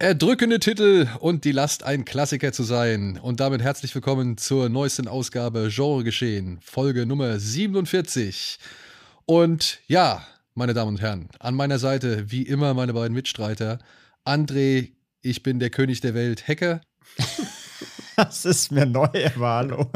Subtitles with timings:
[0.00, 3.18] Erdrückende Titel und die Last, ein Klassiker zu sein.
[3.20, 8.60] Und damit herzlich willkommen zur neuesten Ausgabe Genre Geschehen, Folge Nummer 47.
[9.26, 10.24] Und ja,
[10.54, 13.80] meine Damen und Herren, an meiner Seite wie immer meine beiden Mitstreiter.
[14.24, 16.80] André, ich bin der König der Welt, Hacker.
[18.16, 19.06] Das ist mir neu,
[19.38, 19.92] hallo.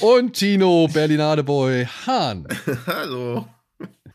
[0.00, 2.48] und Tino Berlinade Boy Hahn.
[2.88, 3.46] hallo.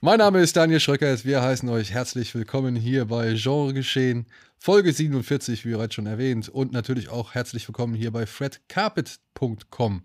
[0.05, 1.26] Mein Name ist Daniel Schröckers.
[1.26, 4.27] Wir heißen euch herzlich willkommen hier bei Genre Geschehen,
[4.60, 6.48] Folge 47, wie bereits schon erwähnt.
[6.48, 10.04] Und natürlich auch herzlich willkommen hier bei fredcarpet.com.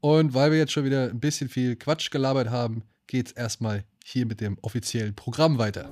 [0.00, 3.84] Und weil wir jetzt schon wieder ein bisschen viel Quatsch gelabert haben, geht es erstmal
[4.04, 5.88] hier mit dem offiziellen Programm weiter.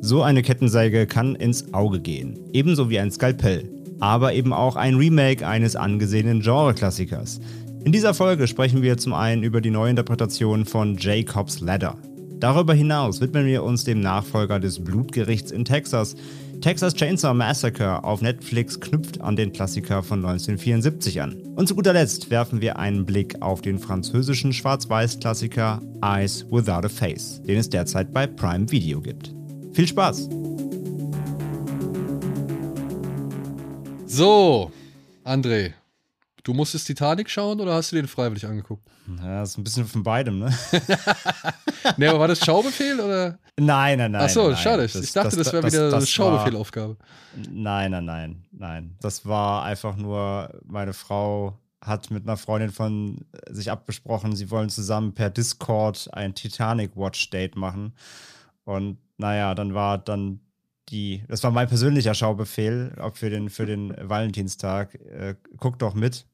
[0.00, 4.94] So eine Kettensäge kann ins Auge gehen, ebenso wie ein Skalpell, aber eben auch ein
[4.94, 7.40] Remake eines angesehenen Genre-Klassikers.
[7.84, 11.96] In dieser Folge sprechen wir zum einen über die Neuinterpretation von Jacob's Ladder.
[12.38, 16.14] Darüber hinaus widmen wir uns dem Nachfolger des Blutgerichts in Texas.
[16.60, 21.36] Texas Chainsaw Massacre auf Netflix knüpft an den Klassiker von 1974 an.
[21.56, 26.88] Und zu guter Letzt werfen wir einen Blick auf den französischen Schwarz-Weiß-Klassiker Eyes Without a
[26.88, 29.34] Face, den es derzeit bei Prime Video gibt.
[29.72, 30.28] Viel Spaß!
[34.06, 34.70] So,
[35.24, 35.72] André,
[36.44, 38.82] Du musstest Titanic schauen oder hast du den freiwillig angeguckt?
[39.18, 40.56] Ja, das ist ein bisschen von beidem, ne?
[41.96, 43.38] nee, aber war das Schaubefehl oder?
[43.58, 44.22] Nein, nein, nein.
[44.24, 44.82] Ach so, nein, schade.
[44.82, 46.96] Das, ich dachte, das, das wäre wieder eine Schaubefehlaufgabe.
[47.50, 48.96] Nein, nein, nein, nein.
[49.00, 54.68] Das war einfach nur, meine Frau hat mit einer Freundin von sich abgesprochen, sie wollen
[54.68, 57.94] zusammen per Discord ein Titanic Watch Date machen.
[58.64, 60.40] Und naja, dann war dann
[60.88, 65.94] die, das war mein persönlicher Schaubefehl, ob für den, für den Valentinstag, äh, guck doch
[65.94, 66.26] mit.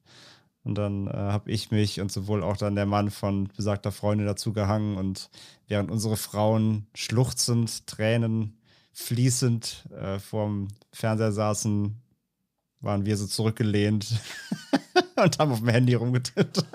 [0.63, 4.25] Und dann äh, habe ich mich und sowohl auch dann der Mann von besagter Freundin
[4.25, 5.29] dazu gehangen und
[5.67, 8.57] während unsere Frauen schluchzend, Tränen
[8.91, 12.01] fließend äh, vorm Fernseher saßen,
[12.79, 14.07] waren wir so zurückgelehnt
[15.23, 16.65] und haben auf dem Handy rumgetippt.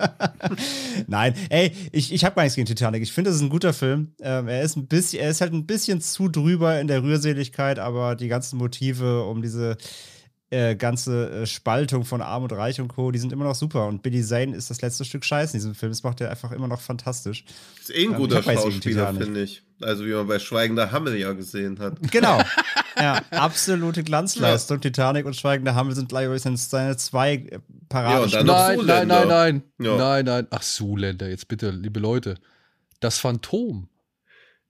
[1.07, 3.03] Nein, ey, ich, ich habe gar nichts gegen Titanic.
[3.03, 4.13] Ich finde, das ist ein guter Film.
[4.21, 7.79] Ähm, er, ist ein bisschen, er ist halt ein bisschen zu drüber in der Rührseligkeit,
[7.79, 9.77] aber die ganzen Motive um diese
[10.49, 13.87] äh, ganze äh, Spaltung von Arm und Reich und Co., die sind immer noch super.
[13.87, 15.91] Und Billy Zane ist das letzte Stück Scheiß in diesem Film.
[15.91, 17.45] Das macht er einfach immer noch fantastisch.
[17.79, 19.63] Ist eh ein ähm, guter Schauspieler, finde ich.
[19.83, 21.97] Also wie man bei Schweigender Hammel ja gesehen hat.
[22.11, 22.41] Genau.
[22.97, 24.77] ja, absolute Glanzleistung.
[24.77, 24.81] Ja.
[24.81, 27.49] Titanic und Schweigender Hammel sind gleich seine zwei
[27.89, 28.29] Paraden.
[28.29, 29.63] Ja, nein, nein, nein, nein.
[29.79, 29.97] Ja.
[29.97, 30.47] Nein, nein.
[30.49, 32.35] Ach, Zuländer, jetzt bitte, liebe Leute.
[32.99, 33.87] Das Phantom.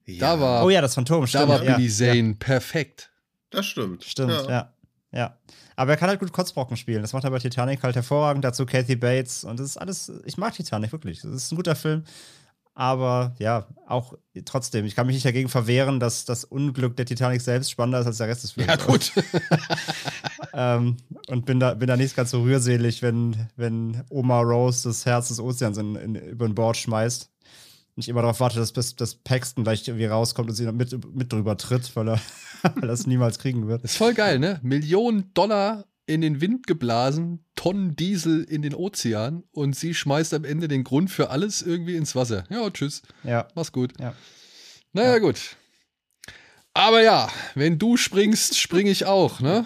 [0.06, 0.36] Ja.
[0.36, 1.44] Da war, oh ja, das Phantom, stimmt.
[1.44, 3.12] Da war Billy Zane perfekt.
[3.50, 4.04] Das stimmt.
[4.04, 4.74] Stimmt, ja.
[5.12, 5.38] Ja.
[5.76, 7.02] Aber er kann halt gut Kotzbrocken spielen.
[7.02, 8.44] Das macht er bei Titanic halt hervorragend.
[8.44, 9.44] Dazu Kathy Bates.
[9.44, 10.12] Und das ist alles.
[10.26, 11.22] Ich mag Titanic wirklich.
[11.22, 12.04] Das ist ein guter Film.
[12.74, 14.14] Aber ja, auch
[14.46, 18.08] trotzdem, ich kann mich nicht dagegen verwehren, dass das Unglück der Titanic selbst spannender ist
[18.08, 18.70] als der Rest des Films.
[18.70, 19.12] Ja, gut.
[20.54, 25.06] ähm, und bin da, bin da nicht ganz so rührselig, wenn, wenn Oma Rose das
[25.06, 27.31] Herz des Ozeans in, in, über den Bord schmeißt
[27.96, 31.31] nicht immer darauf warte, dass das, das Paxton gleich irgendwie rauskommt und sie mit, mit
[31.31, 32.20] drüber tritt, weil er,
[32.76, 33.84] weil er es niemals kriegen wird.
[33.84, 34.60] Das ist voll geil, ne?
[34.64, 40.44] Millionen Dollar in den Wind geblasen, Tonnen Diesel in den Ozean und sie schmeißt am
[40.44, 42.44] Ende den Grund für alles irgendwie ins Wasser.
[42.50, 43.02] Ja, tschüss.
[43.24, 43.48] Ja.
[43.56, 43.94] Mach's gut.
[44.00, 44.14] Ja.
[44.94, 45.20] Naja, ja.
[45.20, 45.56] gut.
[46.74, 49.66] Aber ja, wenn du springst, springe ich auch, ne?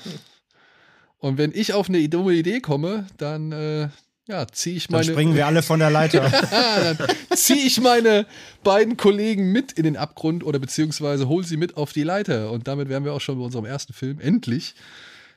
[1.18, 3.90] Und wenn ich auf eine dumme Idee komme, dann äh,
[4.28, 5.06] ja, ziehe ich meine.
[5.06, 6.30] Dann springen wir alle von der Leiter.
[6.98, 6.98] dann
[7.36, 8.26] ziehe ich meine
[8.64, 12.52] beiden Kollegen mit in den Abgrund oder beziehungsweise hol sie mit auf die Leiter.
[12.52, 14.76] Und damit wären wir auch schon bei unserem ersten Film, endlich.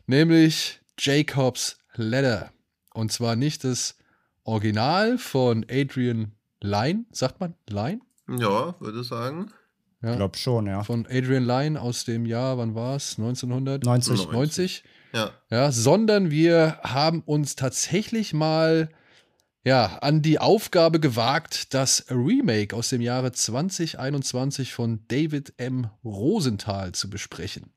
[0.06, 2.52] Nämlich Jacob's Ladder.
[2.92, 3.96] Und zwar nicht das
[4.44, 8.00] Original von Adrian Lyne, sagt man Lyne?
[8.28, 9.52] Ja, würde sagen.
[10.02, 10.10] Ja.
[10.12, 10.82] Ich glaube schon, ja.
[10.84, 13.18] Von Adrian Lyne aus dem Jahr, wann war es?
[13.18, 14.30] 1990.
[14.30, 14.84] 90.
[15.12, 15.30] Ja.
[15.50, 15.72] ja.
[15.72, 18.90] Sondern wir haben uns tatsächlich mal
[19.64, 25.90] ja, an die Aufgabe gewagt, das Remake aus dem Jahre 2021 von David M.
[26.04, 27.72] Rosenthal zu besprechen.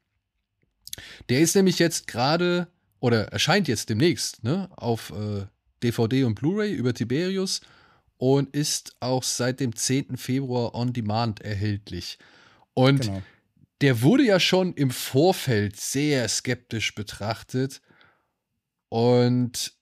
[1.29, 2.67] Der ist nämlich jetzt gerade
[3.01, 5.45] oder erscheint jetzt demnächst ne, auf äh,
[5.83, 7.59] DVD und Blu-ray über Tiberius
[8.17, 10.15] und ist auch seit dem 10.
[10.15, 12.17] Februar on Demand erhältlich.
[12.73, 13.21] Und genau
[13.81, 17.81] der wurde ja schon im Vorfeld sehr skeptisch betrachtet.
[18.89, 19.73] Und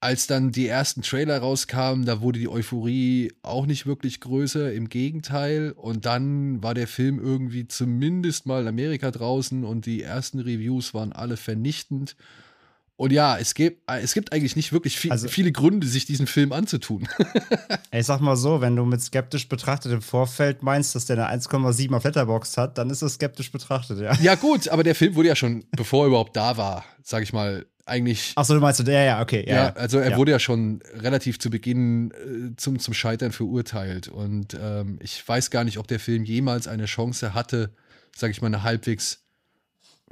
[0.00, 4.88] als dann die ersten Trailer rauskamen, da wurde die Euphorie auch nicht wirklich größer, im
[4.88, 5.72] Gegenteil.
[5.72, 10.94] Und dann war der Film irgendwie zumindest mal in Amerika draußen und die ersten Reviews
[10.94, 12.16] waren alle vernichtend.
[13.02, 16.28] Und ja, es gibt, es gibt eigentlich nicht wirklich viel, also, viele Gründe, sich diesen
[16.28, 17.08] Film anzutun.
[17.90, 21.42] ich sag mal so, wenn du mit skeptisch betrachtet im Vorfeld meinst, dass der eine
[21.42, 24.14] 1,7 auf Letterbox hat, dann ist das skeptisch betrachtet, ja.
[24.20, 27.32] Ja, gut, aber der Film wurde ja schon, bevor er überhaupt da war, sag ich
[27.32, 28.34] mal, eigentlich.
[28.36, 29.46] Achso, du meinst, ja, ja, okay.
[29.48, 30.16] Ja, ja also er ja.
[30.16, 34.06] wurde ja schon relativ zu Beginn äh, zum, zum Scheitern verurteilt.
[34.06, 37.74] Und ähm, ich weiß gar nicht, ob der Film jemals eine Chance hatte,
[38.14, 39.24] sag ich mal, eine halbwegs,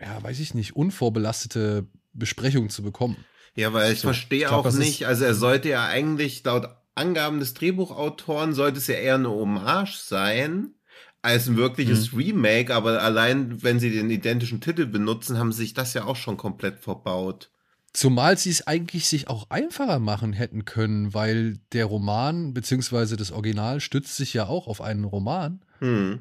[0.00, 3.24] ja, weiß ich nicht, unvorbelastete Besprechung zu bekommen.
[3.54, 6.68] Ja, weil ich so, verstehe ich glaub, auch nicht, also er sollte ja eigentlich laut
[6.94, 10.74] Angaben des Drehbuchautoren sollte es ja eher eine Hommage sein
[11.22, 12.18] als ein wirkliches mhm.
[12.18, 16.16] Remake, aber allein wenn sie den identischen Titel benutzen, haben sie sich das ja auch
[16.16, 17.50] schon komplett verbaut.
[17.92, 23.16] Zumal sie es eigentlich sich auch einfacher machen hätten können, weil der Roman bzw.
[23.16, 25.60] das Original stützt sich ja auch auf einen Roman.
[25.80, 26.20] Mhm.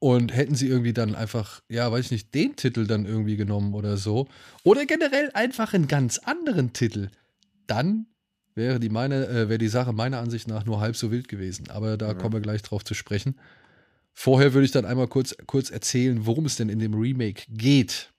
[0.00, 3.74] Und hätten sie irgendwie dann einfach, ja, weiß ich nicht, den Titel dann irgendwie genommen
[3.74, 4.28] oder so.
[4.62, 7.08] Oder generell einfach einen ganz anderen Titel.
[7.66, 8.06] Dann
[8.54, 11.70] wäre die, meine, äh, wäre die Sache meiner Ansicht nach nur halb so wild gewesen.
[11.70, 12.18] Aber da mhm.
[12.18, 13.36] kommen wir gleich drauf zu sprechen.
[14.12, 18.12] Vorher würde ich dann einmal kurz, kurz erzählen, worum es denn in dem Remake geht.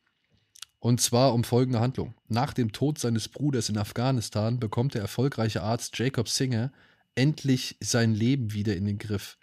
[0.79, 2.13] Und zwar um folgende Handlung.
[2.29, 6.71] Nach dem Tod seines Bruders in Afghanistan bekommt der erfolgreiche Arzt Jacob Singer
[7.15, 9.37] endlich sein Leben wieder in den Griff.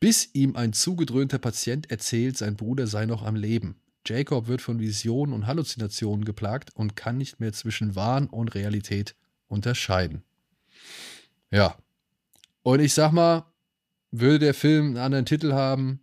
[0.00, 3.76] Bis ihm ein zugedröhnter Patient erzählt, sein Bruder sei noch am Leben.
[4.06, 9.14] Jacob wird von Visionen und Halluzinationen geplagt und kann nicht mehr zwischen Wahn und Realität
[9.46, 10.22] unterscheiden.
[11.50, 11.76] Ja.
[12.62, 13.44] Und ich sag mal,
[14.10, 16.00] würde der Film einen anderen Titel haben,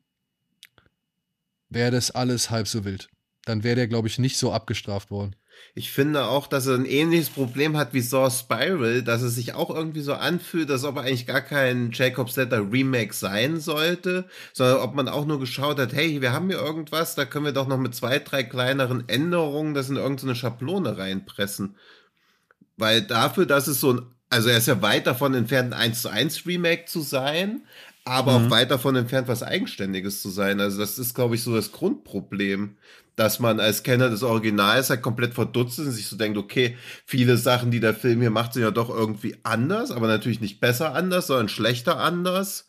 [1.69, 3.09] wäre das alles halb so wild
[3.47, 5.35] dann wäre der, glaube ich, nicht so abgestraft worden.
[5.75, 9.53] Ich finde auch, dass er ein ähnliches Problem hat wie Saw Spiral, dass es sich
[9.53, 14.25] auch irgendwie so anfühlt, als ob er eigentlich gar kein Jacob Setter Remake sein sollte,
[14.53, 17.51] sondern ob man auch nur geschaut hat, hey, wir haben hier irgendwas, da können wir
[17.51, 21.75] doch noch mit zwei, drei kleineren Änderungen das in irgendeine Schablone reinpressen.
[22.77, 26.01] Weil dafür, dass es so ein, also er ist ja weit davon entfernt, ein 1
[26.01, 27.61] zu 1 Remake zu sein,
[28.03, 28.47] aber mhm.
[28.47, 30.59] auch weit davon entfernt, was Eigenständiges zu sein.
[30.59, 32.77] Also das ist, glaube ich, so das Grundproblem
[33.17, 36.77] dass man als Kenner des Originals halt komplett verdutzt ist und sich so denkt, okay,
[37.05, 40.59] viele Sachen, die der Film hier macht, sind ja doch irgendwie anders, aber natürlich nicht
[40.59, 42.67] besser anders, sondern schlechter anders.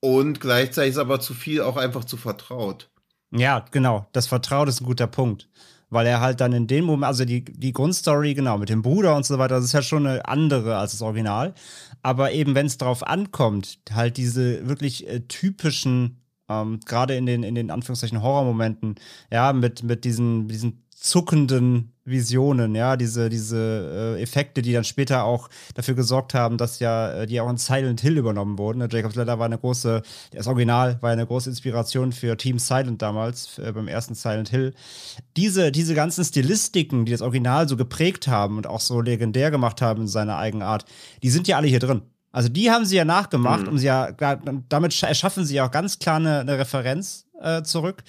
[0.00, 2.90] Und gleichzeitig ist aber zu viel auch einfach zu vertraut.
[3.30, 4.06] Ja, genau.
[4.12, 5.48] Das Vertraut ist ein guter Punkt.
[5.88, 9.14] Weil er halt dann in dem Moment, also die, die Grundstory, genau, mit dem Bruder
[9.14, 11.54] und so weiter, das ist ja schon eine andere als das Original.
[12.02, 17.42] Aber eben, wenn es darauf ankommt, halt diese wirklich äh, typischen ähm, Gerade in den,
[17.42, 18.96] in den Anführungszeichen Horrormomenten,
[19.30, 25.24] ja, mit, mit diesen, diesen zuckenden Visionen, ja, diese, diese äh, Effekte, die dann später
[25.24, 28.78] auch dafür gesorgt haben, dass ja, äh, die auch in Silent Hill übernommen wurden.
[28.78, 28.88] Ne?
[28.90, 33.58] Jacob's Ladder war eine große, das Original war eine große Inspiration für Team Silent damals,
[33.58, 34.72] äh, beim ersten Silent Hill.
[35.36, 39.82] Diese, diese ganzen Stilistiken, die das Original so geprägt haben und auch so legendär gemacht
[39.82, 40.84] haben in seiner Eigenart,
[41.22, 42.02] die sind ja alle hier drin.
[42.36, 43.68] Also die haben sie ja nachgemacht, mhm.
[43.68, 48.02] um sie ja, damit erschaffen sie ja auch ganz klar eine, eine Referenz äh, zurück.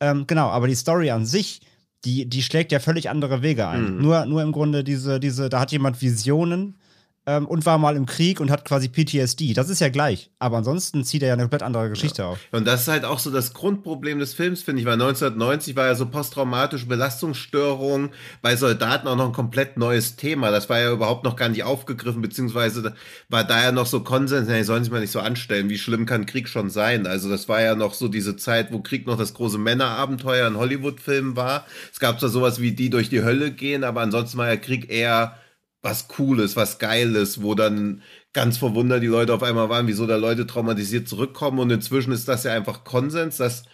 [0.00, 1.60] Ähm, genau, aber die Story an sich,
[2.06, 3.96] die, die schlägt ja völlig andere Wege ein.
[3.96, 4.00] Mhm.
[4.00, 6.78] Nur, nur im Grunde diese, diese, da hat jemand Visionen
[7.26, 9.54] ähm, und war mal im Krieg und hat quasi PTSD.
[9.54, 10.30] Das ist ja gleich.
[10.38, 12.28] Aber ansonsten zieht er ja eine komplett andere Geschichte ja.
[12.28, 12.38] auf.
[12.52, 15.86] Und das ist halt auch so das Grundproblem des Films, finde ich, weil 1990 war
[15.86, 18.10] ja so posttraumatische Belastungsstörung
[18.42, 20.50] bei Soldaten auch noch ein komplett neues Thema.
[20.50, 22.94] Das war ja überhaupt noch gar nicht aufgegriffen, beziehungsweise
[23.28, 25.70] war da ja noch so Konsens, die sollen sich mal nicht so anstellen.
[25.70, 27.06] Wie schlimm kann Krieg schon sein?
[27.06, 30.56] Also das war ja noch so diese Zeit, wo Krieg noch das große Männerabenteuer in
[30.56, 31.64] Hollywood-Filmen war.
[31.92, 34.90] Es gab zwar sowas wie die durch die Hölle gehen, aber ansonsten war ja Krieg
[34.90, 35.38] eher
[35.84, 40.16] was Cooles, was Geiles, wo dann ganz verwundert die Leute auf einmal waren, wieso da
[40.16, 41.58] Leute traumatisiert zurückkommen.
[41.58, 43.64] Und inzwischen ist das ja einfach Konsens, dass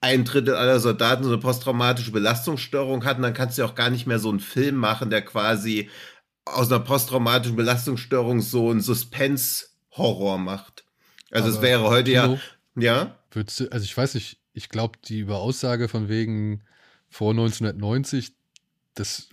[0.00, 3.22] ein Drittel aller Soldaten so eine posttraumatische Belastungsstörung hatten.
[3.22, 5.90] Dann kannst du ja auch gar nicht mehr so einen Film machen, der quasi
[6.44, 10.84] aus einer posttraumatischen Belastungsstörung so einen Suspense-Horror macht.
[11.32, 12.38] Also es wäre heute Kino,
[12.76, 12.94] ja.
[12.94, 13.18] Ja.
[13.32, 16.62] Würdest du, also ich weiß nicht, ich glaube, die über Aussage von wegen
[17.08, 18.34] vor 1990,
[18.94, 19.30] das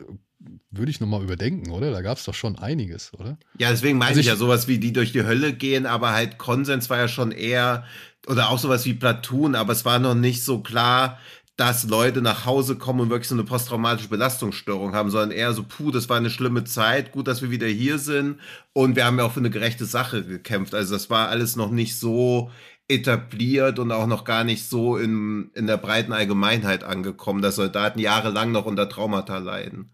[0.71, 1.91] würde ich nochmal überdenken, oder?
[1.91, 3.37] Da gab es doch schon einiges, oder?
[3.57, 6.11] Ja, deswegen meine also ich, ich ja sowas wie die durch die Hölle gehen, aber
[6.11, 7.85] halt Konsens war ja schon eher,
[8.27, 11.19] oder auch sowas wie Platoon, aber es war noch nicht so klar,
[11.55, 15.63] dass Leute nach Hause kommen und wirklich so eine posttraumatische Belastungsstörung haben, sondern eher so,
[15.63, 18.39] puh, das war eine schlimme Zeit, gut, dass wir wieder hier sind
[18.73, 20.73] und wir haben ja auch für eine gerechte Sache gekämpft.
[20.73, 22.49] Also das war alles noch nicht so
[22.87, 27.99] etabliert und auch noch gar nicht so in, in der breiten Allgemeinheit angekommen, dass Soldaten
[27.99, 29.91] jahrelang noch unter Traumata leiden.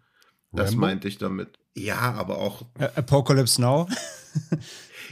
[0.51, 0.81] Das Rambo?
[0.81, 1.59] meinte ich damit.
[1.75, 2.65] Ja, aber auch.
[2.95, 3.87] Apocalypse Now.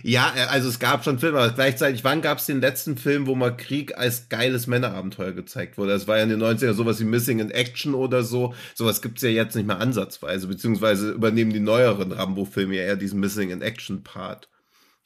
[0.03, 3.27] Ja, äh, also es gab schon Filme, aber gleichzeitig, wann gab es den letzten Film,
[3.27, 5.91] wo mal Krieg als geiles Männerabenteuer gezeigt wurde?
[5.91, 8.53] Das war ja in den 90ern sowas wie Missing in Action oder so.
[8.75, 13.19] Sowas gibt's ja jetzt nicht mehr ansatzweise, beziehungsweise übernehmen die neueren Rambo-Filme ja eher diesen
[13.19, 14.49] Missing in Action-Part.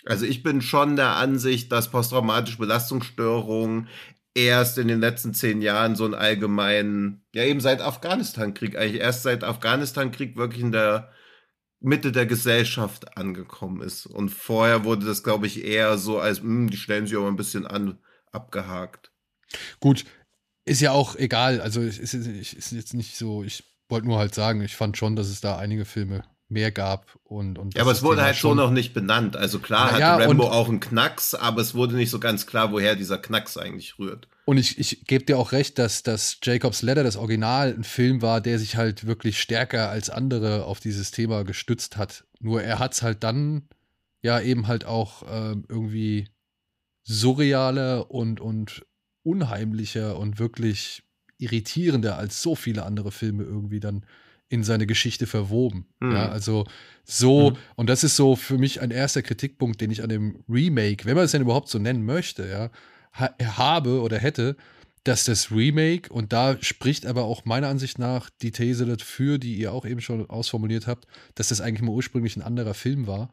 [0.06, 3.88] Also ich bin schon der Ansicht, dass posttraumatische Belastungsstörungen
[4.34, 9.24] erst in den letzten zehn Jahren so einen allgemeinen, ja eben seit Afghanistan-Krieg, eigentlich erst
[9.24, 11.12] seit Afghanistan-Krieg wirklich in der
[11.80, 14.06] Mitte der Gesellschaft angekommen ist.
[14.06, 17.28] Und vorher wurde das, glaube ich, eher so als, mh, hm, die stellen sich aber
[17.28, 18.00] ein bisschen an,
[18.32, 19.12] abgehakt.
[19.80, 20.06] Gut,
[20.64, 21.60] ist ja auch egal.
[21.60, 25.16] Also ist, ist, ist jetzt nicht so, ich wollte nur halt sagen, ich fand schon,
[25.16, 28.58] dass es da einige Filme mehr gab und, und ja, aber es wurde halt schon
[28.58, 29.38] noch nicht benannt.
[29.38, 32.72] Also klar ja, hatte Rambo auch einen Knacks, aber es wurde nicht so ganz klar,
[32.72, 34.28] woher dieser Knacks eigentlich rührt.
[34.46, 38.22] Und ich, ich gebe dir auch recht, dass, dass Jacobs Letter, das Original, ein Film
[38.22, 42.26] war, der sich halt wirklich stärker als andere auf dieses Thema gestützt hat.
[42.40, 43.70] Nur er hat es halt dann
[44.22, 46.28] ja eben halt auch äh, irgendwie
[47.04, 48.86] surrealer und, und
[49.24, 51.04] unheimlicher und wirklich
[51.38, 54.06] irritierender als so viele andere Filme irgendwie dann
[54.52, 55.86] in seine Geschichte verwoben.
[56.00, 56.12] Mhm.
[56.12, 56.66] Ja, also
[57.06, 57.58] so, mhm.
[57.76, 61.16] und das ist so für mich ein erster Kritikpunkt, den ich an dem Remake, wenn
[61.16, 62.70] man es denn überhaupt so nennen möchte, ja,
[63.14, 64.58] ha habe oder hätte,
[65.04, 69.56] dass das Remake, und da spricht aber auch meiner Ansicht nach die These dafür, die
[69.56, 73.32] ihr auch eben schon ausformuliert habt, dass das eigentlich mal ursprünglich ein anderer Film war,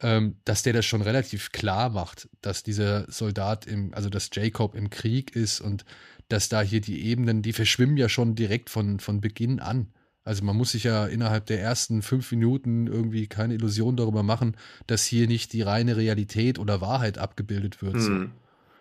[0.00, 4.74] ähm, dass der das schon relativ klar macht, dass dieser Soldat im, also dass Jacob
[4.74, 5.84] im Krieg ist und
[6.28, 9.88] dass da hier die Ebenen, die verschwimmen ja schon direkt von, von Beginn an.
[10.28, 14.58] Also man muss sich ja innerhalb der ersten fünf Minuten irgendwie keine Illusion darüber machen,
[14.86, 17.94] dass hier nicht die reine Realität oder Wahrheit abgebildet wird.
[17.94, 18.32] Mhm.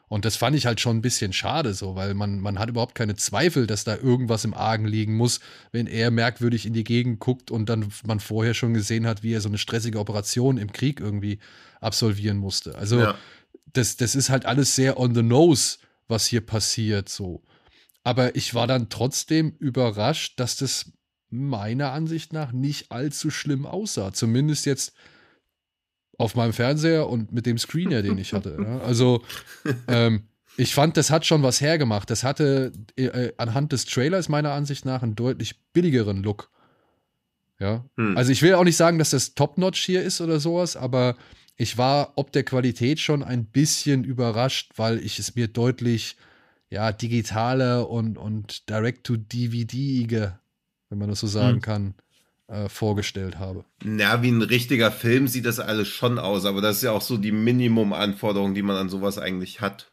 [0.10, 2.96] Und das fand ich halt schon ein bisschen schade so, weil man, man hat überhaupt
[2.96, 5.40] keine Zweifel, dass da irgendwas im Argen liegen muss,
[5.72, 9.32] wenn er merkwürdig in die Gegend guckt und dann man vorher schon gesehen hat, wie
[9.32, 11.40] er so eine stressige Operation im Krieg irgendwie
[11.80, 12.76] absolvieren musste.
[12.76, 13.16] Also ja.
[13.72, 15.78] das, das ist halt alles sehr on the nose,
[16.10, 17.42] was hier passiert so.
[18.04, 20.92] Aber ich war dann trotzdem überrascht, dass das
[21.30, 24.14] meiner Ansicht nach nicht allzu schlimm aussah.
[24.14, 24.94] Zumindest jetzt
[26.18, 28.58] auf meinem Fernseher und mit dem Screener, den ich hatte.
[28.60, 28.80] Ja.
[28.86, 29.24] Also
[29.88, 30.24] ähm,
[30.58, 32.10] ich fand, das hat schon was hergemacht.
[32.10, 36.50] Das hatte äh, äh, anhand des Trailers meiner Ansicht nach einen deutlich billigeren Look.
[37.60, 37.86] Ja.
[37.98, 38.18] Hm.
[38.18, 41.16] Also ich will auch nicht sagen, dass das Top-Notch hier ist oder sowas, aber
[41.56, 46.18] ich war ob der Qualität schon ein bisschen überrascht, weil ich es mir deutlich
[46.70, 50.08] ja, digitaler und, und Direct-to-DVD
[50.90, 51.62] wenn man das so sagen hm.
[51.62, 51.94] kann,
[52.48, 53.66] äh, vorgestellt habe.
[53.84, 57.02] Ja, wie ein richtiger Film sieht das alles schon aus, aber das ist ja auch
[57.02, 59.92] so die Minimum-Anforderung, die man an sowas eigentlich hat.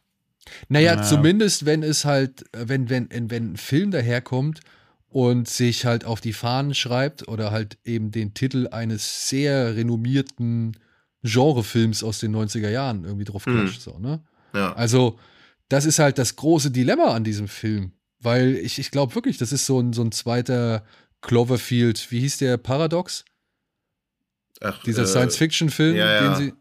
[0.69, 4.61] Naja, naja, zumindest wenn es halt, wenn, wenn, wenn ein Film daherkommt
[5.09, 10.77] und sich halt auf die Fahnen schreibt oder halt eben den Titel eines sehr renommierten
[11.23, 13.53] Genrefilms aus den 90er Jahren irgendwie drauf hm.
[13.53, 13.91] klatscht, mhm.
[13.91, 14.21] so, ne?
[14.53, 14.73] Ja.
[14.73, 15.19] Also,
[15.67, 17.91] das ist halt das große Dilemma an diesem Film.
[18.25, 20.83] Weil ich, ich glaube wirklich, das ist so ein, so ein zweiter
[21.21, 22.11] Cloverfield.
[22.11, 22.57] Wie hieß der?
[22.57, 23.23] Paradox?
[24.61, 26.35] Ach, Dieser äh, Science-Fiction-Film, ja, ja.
[26.35, 26.53] den sie.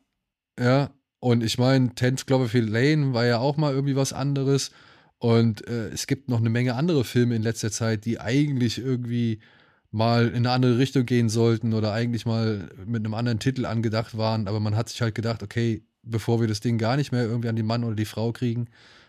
[0.63, 0.91] Ja,
[1.21, 4.73] und ich meine, 10 Cloverfield Lane war ja auch mal irgendwie was anderes.
[5.17, 9.41] Und äh, es gibt noch eine Menge andere Filme in letzter Zeit, die eigentlich irgendwie
[9.91, 14.19] mal in eine andere Richtung gehen sollten oder eigentlich mal mit einem anderen Titel angedacht
[14.19, 14.49] waren.
[14.49, 17.49] Aber man hat sich halt gedacht, okay, bevor wir das Ding gar nicht mehr irgendwie
[17.49, 18.67] an den Mann oder die Frau kriegen,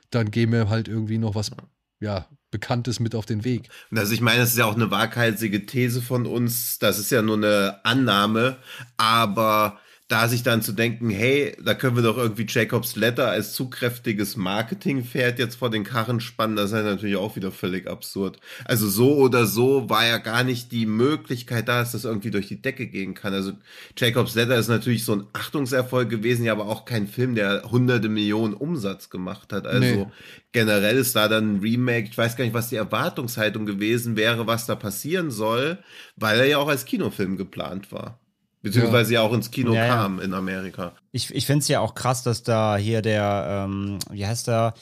[0.09, 1.51] dann geben wir halt irgendwie noch was
[1.99, 3.67] ja, Bekanntes mit auf den Weg.
[3.93, 6.79] Also ich meine, das ist ja auch eine waghalsige These von uns.
[6.79, 8.55] Das ist ja nur eine Annahme,
[8.95, 13.53] aber da sich dann zu denken, hey, da können wir doch irgendwie Jacobs Letter als
[13.53, 18.39] zugkräftiges Marketingpferd jetzt vor den Karren spannen, das ist natürlich auch wieder völlig absurd.
[18.65, 22.47] Also so oder so war ja gar nicht die Möglichkeit da, dass das irgendwie durch
[22.47, 23.33] die Decke gehen kann.
[23.33, 23.53] Also
[23.97, 28.07] Jacobs Letter ist natürlich so ein Achtungserfolg gewesen, ja, aber auch kein Film, der hunderte
[28.07, 29.65] Millionen Umsatz gemacht hat.
[29.65, 30.07] Also nee.
[30.51, 34.45] generell ist da dann ein Remake, ich weiß gar nicht, was die Erwartungshaltung gewesen wäre,
[34.45, 35.79] was da passieren soll,
[36.15, 38.19] weil er ja auch als Kinofilm geplant war.
[38.65, 40.93] Beziehungsweise ja, auch ins Kino ja, kam in Amerika.
[41.11, 44.73] Ich, ich finde es ja auch krass, dass da hier der, ähm, wie heißt der?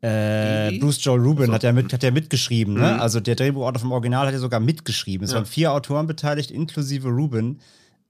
[0.00, 1.54] Äh, Bruce Joel Rubin so.
[1.54, 2.92] hat, ja mit, hat ja mitgeschrieben, ne?
[2.92, 3.00] Mhm.
[3.00, 5.24] Also der Drehbuchautor vom Original hat ja sogar mitgeschrieben.
[5.24, 5.38] Es ja.
[5.38, 7.58] waren vier Autoren beteiligt, inklusive Rubin.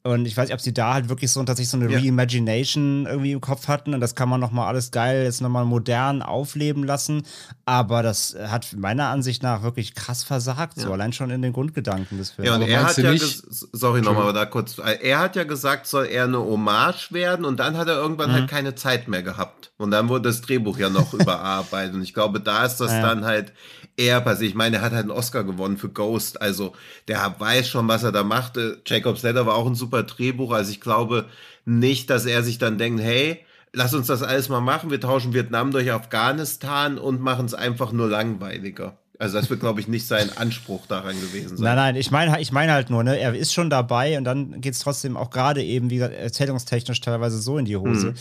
[0.09, 1.99] Und ich weiß nicht, ob sie da halt wirklich so tatsächlich so eine Ja.
[1.99, 6.23] Reimagination irgendwie im Kopf hatten und das kann man nochmal alles geil jetzt nochmal modern
[6.23, 7.23] aufleben lassen.
[7.67, 10.93] Aber das hat meiner Ansicht nach wirklich krass versagt, so Ja.
[10.95, 12.49] allein schon in den Grundgedanken des Films.
[12.49, 13.13] Ja, und Aber er hat ja,
[13.73, 17.77] sorry nochmal da kurz, er hat ja gesagt, soll er eine Hommage werden und dann
[17.77, 18.35] hat er irgendwann Mhm.
[18.35, 19.73] halt keine Zeit mehr gehabt.
[19.77, 23.03] Und dann wurde das Drehbuch ja noch überarbeitet und ich glaube, da ist das Ja.
[23.03, 23.53] dann halt
[23.99, 24.51] eher passiert.
[24.51, 26.73] Ich meine, er hat halt einen Oscar gewonnen für Ghost, also
[27.09, 28.81] der weiß schon, was er da machte.
[28.87, 31.27] Jacob's Ladder war auch ein super Drehbuch, also ich glaube
[31.65, 35.35] nicht, dass er sich dann denkt, hey, lass uns das alles mal machen, wir tauschen
[35.35, 38.99] Vietnam durch Afghanistan und machen es einfach nur langweiliger.
[39.19, 41.65] Also das wird, glaube ich, nicht sein Anspruch daran gewesen sein.
[41.65, 44.61] Nein, nein, ich meine ich meine halt nur, ne, er ist schon dabei und dann
[44.61, 48.11] geht es trotzdem auch gerade eben, wie gesagt, erzählungstechnisch teilweise so in die Hose.
[48.11, 48.15] Mhm.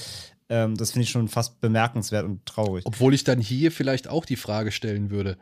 [0.50, 2.84] Ähm, das finde ich schon fast bemerkenswert und traurig.
[2.88, 5.38] Obwohl ich dann hier vielleicht auch die Frage stellen würde,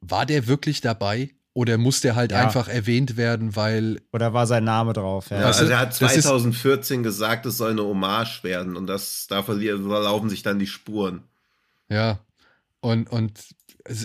[0.00, 2.42] war der wirklich dabei oder muss der halt Ja.
[2.42, 5.30] einfach erwähnt werden, weil Oder war sein Name drauf?
[5.30, 5.36] Ja.
[5.36, 8.86] Ja, du, also er hat das ist- 2014 gesagt, es soll eine Hommage werden und
[8.86, 11.22] das, da verlieren, verlaufen sich dann die Spuren.
[11.88, 12.18] Ja.
[12.80, 13.40] Und, und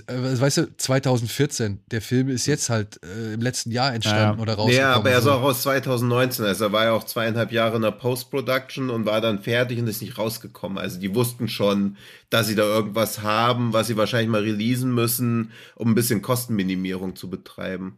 [0.07, 4.41] weißt du, 2014, der Film ist jetzt halt äh, im letzten Jahr entstanden Ja.
[4.41, 4.93] oder rausgekommen.
[4.93, 5.31] aber er ist so.
[5.31, 9.21] auch aus 2019, also er war ja auch zweieinhalb Jahre in der Post-Production und war
[9.21, 10.77] dann fertig und ist nicht rausgekommen.
[10.77, 11.97] Also die wussten schon,
[12.29, 17.15] dass sie da irgendwas haben, was sie wahrscheinlich mal releasen müssen, um ein bisschen Kostenminimierung
[17.15, 17.97] zu betreiben.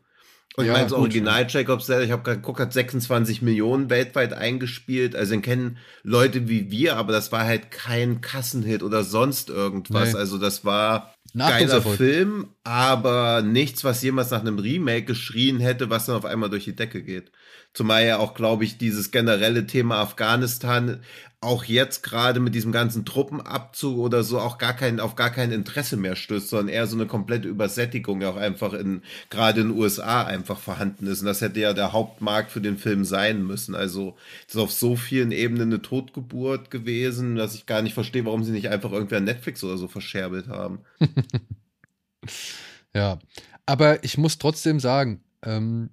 [0.56, 3.90] Und Ja, ich meine, das Original Jacobs Ladder, ich habe gerade geguckt, hat 26 Millionen
[3.90, 5.16] weltweit eingespielt.
[5.16, 10.13] Also den kennen Leute wie wir, aber das war halt kein Kassenhit oder sonst irgendwas.
[10.13, 10.20] Nee.
[10.20, 11.82] Also das war geiler.
[11.82, 16.66] Film, aber nichts, was jemals nach einem Remake geschrien hätte, was dann auf einmal durch
[16.66, 17.32] die Decke geht.
[17.74, 21.02] Zumal ja auch, glaube ich, dieses generelle Thema Afghanistan
[21.44, 25.52] auch jetzt gerade mit diesem ganzen Truppenabzug oder so auch gar kein, auf gar kein
[25.52, 29.78] Interesse mehr stößt, sondern eher so eine komplette Übersättigung auch einfach in, gerade in den
[29.78, 31.22] USA einfach vorhanden ist.
[31.22, 33.76] Und das hätte ja der Hauptmarkt für den Film sein müssen.
[33.76, 34.16] Also,
[34.48, 38.44] das ist auf so vielen Ebenen eine Totgeburt gewesen, dass ich gar nicht verstehe, warum
[38.44, 40.80] sie nicht einfach irgendwer Netflix oder so verscherbelt haben.
[42.96, 43.20] Ja,
[43.66, 45.90] aber ich muss trotzdem sagen, ähm,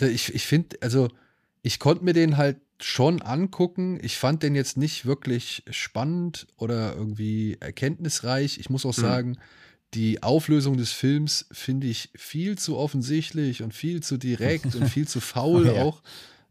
[0.00, 1.08] ich, ich finde, also
[1.62, 3.98] ich konnte mir den halt schon angucken.
[4.02, 8.58] Ich fand den jetzt nicht wirklich spannend oder irgendwie erkenntnisreich.
[8.58, 9.00] Ich muss auch Mhm.
[9.02, 9.38] sagen,
[9.94, 15.08] die Auflösung des Films finde ich viel zu offensichtlich und viel zu direkt und viel
[15.08, 15.72] zu faul Ja.
[15.72, 16.02] auch.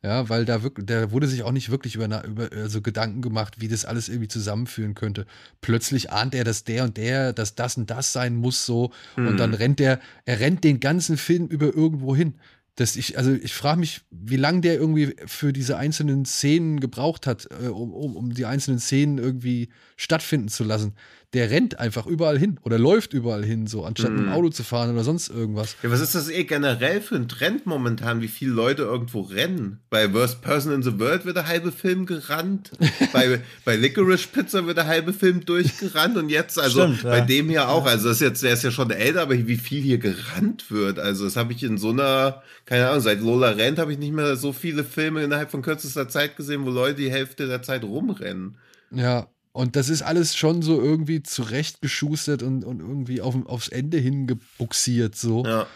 [0.01, 3.61] Ja, weil da wirklich, da wurde sich auch nicht wirklich über, über also Gedanken gemacht,
[3.61, 5.25] wie das alles irgendwie zusammenführen könnte.
[5.61, 8.91] Plötzlich ahnt er, dass der und der, dass das und das sein muss, so.
[9.15, 12.33] Und dann rennt er, er rennt den ganzen Film über irgendwo hin.
[12.75, 17.27] Dass ich, also ich frage mich, wie lange der irgendwie für diese einzelnen Szenen gebraucht
[17.27, 20.95] hat, äh, um, um, um die einzelnen Szenen irgendwie stattfinden zu lassen.
[21.33, 24.63] Der rennt einfach überall hin oder läuft überall hin, so, anstatt mit dem Auto zu
[24.63, 25.75] fahren oder sonst irgendwas.
[25.81, 29.79] Ja, was ist das eh generell für ein Trend momentan, wie viele Leute irgendwo rennen?
[29.89, 32.71] Bei Worst Person in the World wird der halbe Film gerannt.
[33.13, 37.09] bei, bei Licorice Pizza wird der halbe Film durchgerannt und jetzt, also Stimmt, ja.
[37.09, 39.57] bei dem hier auch, also das ist jetzt, der ist ja schon älter, aber wie
[39.57, 40.99] viel hier gerannt wird.
[40.99, 44.13] Also das habe ich in so einer, keine Ahnung, seit Lola rennt habe ich nicht
[44.13, 47.83] mehr so viele Filme innerhalb von kürzester Zeit gesehen, wo Leute die Hälfte der Zeit
[47.83, 48.57] rumrennen.
[48.91, 53.99] Ja, und das ist alles schon so irgendwie zurechtgeschustert und, und irgendwie auf, aufs Ende
[53.99, 55.45] hingebuxiert, so.
[55.45, 55.67] Ja.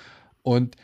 [0.41, 0.75] Und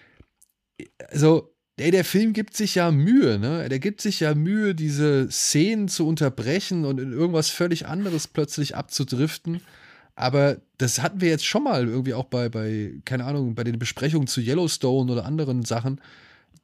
[1.09, 3.67] also, ey, der Film gibt sich ja Mühe, ne?
[3.67, 8.75] Der gibt sich ja Mühe, diese Szenen zu unterbrechen und in irgendwas völlig anderes plötzlich
[8.75, 9.61] abzudriften.
[10.13, 13.79] Aber das hatten wir jetzt schon mal irgendwie auch bei, bei, keine Ahnung, bei den
[13.79, 15.99] Besprechungen zu Yellowstone oder anderen Sachen,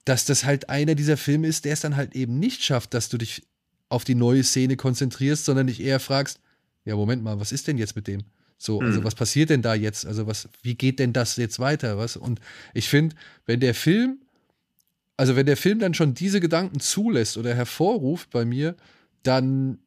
[0.05, 3.09] dass das halt einer dieser Filme ist, der es dann halt eben nicht schafft, dass
[3.09, 3.48] du dich
[3.89, 6.39] auf die neue Szene konzentrierst, sondern dich eher fragst,
[6.85, 8.21] ja, Moment mal, was ist denn jetzt mit dem?
[8.57, 9.03] So, also Mhm.
[9.05, 10.05] was passiert denn da jetzt?
[10.05, 11.97] Also was, wie geht denn das jetzt weiter?
[11.97, 12.17] Was?
[12.17, 12.39] Und
[12.73, 14.19] ich finde, wenn der Film,
[15.17, 18.75] also wenn der Film dann schon diese Gedanken zulässt oder hervorruft bei mir,
[19.23, 19.79] dann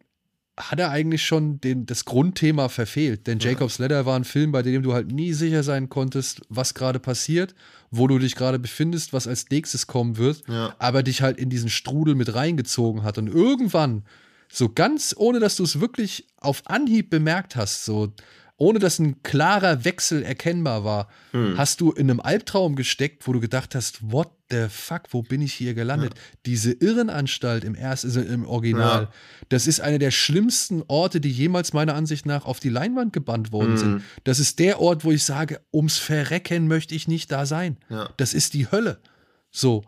[0.58, 3.26] hat er eigentlich schon den, das Grundthema verfehlt.
[3.26, 6.74] Denn Jacob's Ladder war ein Film, bei dem du halt nie sicher sein konntest, was
[6.74, 7.54] gerade passiert,
[7.90, 10.74] wo du dich gerade befindest, was als nächstes kommen wird, Ja.
[10.78, 13.16] aber dich halt in diesen Strudel mit reingezogen hat.
[13.16, 14.04] Und irgendwann,
[14.50, 18.12] so ganz ohne dass du es wirklich auf Anhieb bemerkt hast, so
[18.62, 21.08] ohne dass ein klarer Wechsel erkennbar war,
[21.56, 25.42] hast du in einem Albtraum gesteckt, wo du gedacht hast, what the fuck, wo bin
[25.42, 26.14] ich hier gelandet?
[26.46, 29.12] Diese Irrenanstalt im ersten, also im Original, Ja.
[29.48, 33.50] das ist einer der schlimmsten Orte, die jemals meiner Ansicht nach auf die Leinwand gebannt
[33.50, 34.02] worden sind.
[34.22, 37.78] Das ist der Ort, wo ich sage, ums Verrecken möchte ich nicht da sein.
[37.88, 38.10] Ja.
[38.16, 39.00] Das ist die Hölle.
[39.50, 39.82] So.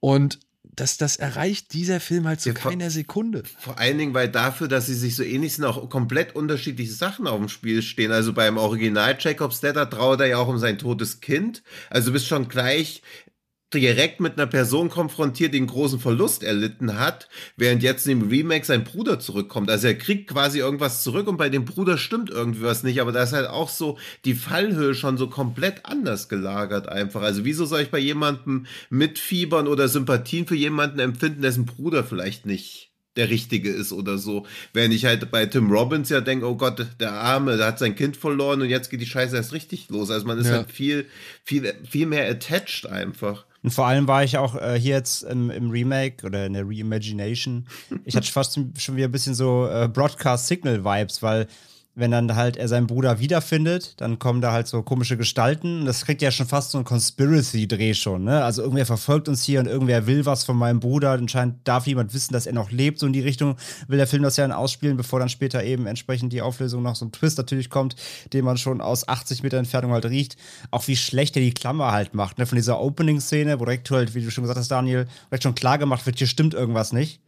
[0.00, 0.38] Und
[0.80, 3.42] das, das erreicht dieser Film halt zu Ja, vor- keiner Sekunde.
[3.58, 7.26] Vor allen Dingen, weil dafür, dass sie sich so ähnlich sind, auch komplett unterschiedliche Sachen
[7.26, 8.12] auf dem Spiel stehen.
[8.12, 11.62] Also beim Original Jacob's Ladder trauert er ja auch um sein totes Kind.
[11.90, 13.02] Also bist schon gleich
[13.74, 18.28] direkt mit einer Person konfrontiert, die einen großen Verlust erlitten hat, während jetzt in dem
[18.28, 19.70] Remake sein Bruder zurückkommt.
[19.70, 23.12] Also er kriegt quasi irgendwas zurück und bei dem Bruder stimmt irgendwie was nicht, aber
[23.12, 27.20] da ist halt auch so die Fallhöhe schon so komplett anders gelagert einfach.
[27.20, 32.46] Also wieso soll ich bei jemandem mitfiebern oder Sympathien für jemanden empfinden, dessen Bruder vielleicht
[32.46, 34.46] nicht der Richtige ist oder so.
[34.72, 37.96] Wenn ich halt bei Tim Robbins ja denke, oh Gott, der Arme, der hat sein
[37.96, 40.10] Kind verloren und jetzt geht die Scheiße erst richtig los.
[40.10, 40.52] Also man ist ja.
[40.52, 41.06] halt viel,
[41.44, 43.44] viel, viel mehr attached einfach.
[43.62, 46.64] Und vor allem war ich auch äh, hier jetzt im, im, Remake oder in der
[46.64, 47.66] Reimagination.
[48.04, 51.48] Ich hatte fast schon wieder ein bisschen so äh, Broadcast-Signal-Vibes, weil
[51.98, 55.84] wenn dann halt er seinen Bruder wiederfindet, dann kommen da halt so komische Gestalten.
[55.84, 58.44] Das kriegt ja schon fast so ein Conspiracy-Dreh schon, ne?
[58.44, 61.12] Also irgendwer verfolgt uns hier und irgendwer will was von meinem Bruder.
[61.12, 63.00] Anscheinend darf jemand wissen, dass er noch lebt.
[63.00, 63.56] So in die Richtung
[63.88, 66.94] will der Film das ja dann ausspielen, bevor dann später eben entsprechend die Auflösung noch
[66.94, 67.96] so ein Twist natürlich kommt,
[68.32, 70.36] den man schon aus 80 Meter Entfernung halt riecht.
[70.70, 72.46] Auch wie schlecht er die Klammer halt macht, ne?
[72.46, 75.78] Von dieser Opening-Szene, wo direkt halt, wie du schon gesagt hast, Daniel, direkt schon klar
[75.78, 77.20] gemacht wird, hier stimmt irgendwas nicht.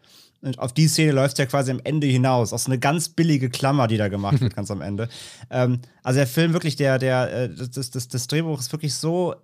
[0.43, 2.53] Und auf die Szene läuft es ja quasi am Ende hinaus.
[2.53, 5.09] Auch so eine ganz billige Klammer, die da gemacht wird, ganz am Ende.
[5.51, 9.35] Ähm, also der Film wirklich, der, der, äh, das, das, das Drehbuch ist wirklich so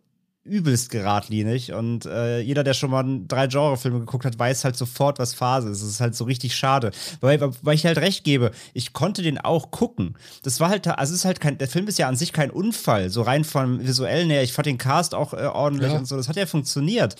[0.46, 5.18] übelst geradlinig und äh, jeder, der schon mal drei Genrefilme geguckt hat, weiß halt sofort,
[5.18, 5.82] was Phase ist.
[5.82, 8.52] Es ist halt so richtig schade, weil, weil ich halt recht gebe.
[8.72, 10.16] Ich konnte den auch gucken.
[10.44, 12.50] Das war halt, also es ist halt kein, der Film ist ja an sich kein
[12.50, 14.42] Unfall, so rein vom visuellen her.
[14.42, 15.98] Ich fand den Cast auch äh, ordentlich ja.
[15.98, 16.16] und so.
[16.16, 17.16] Das hat ja funktioniert,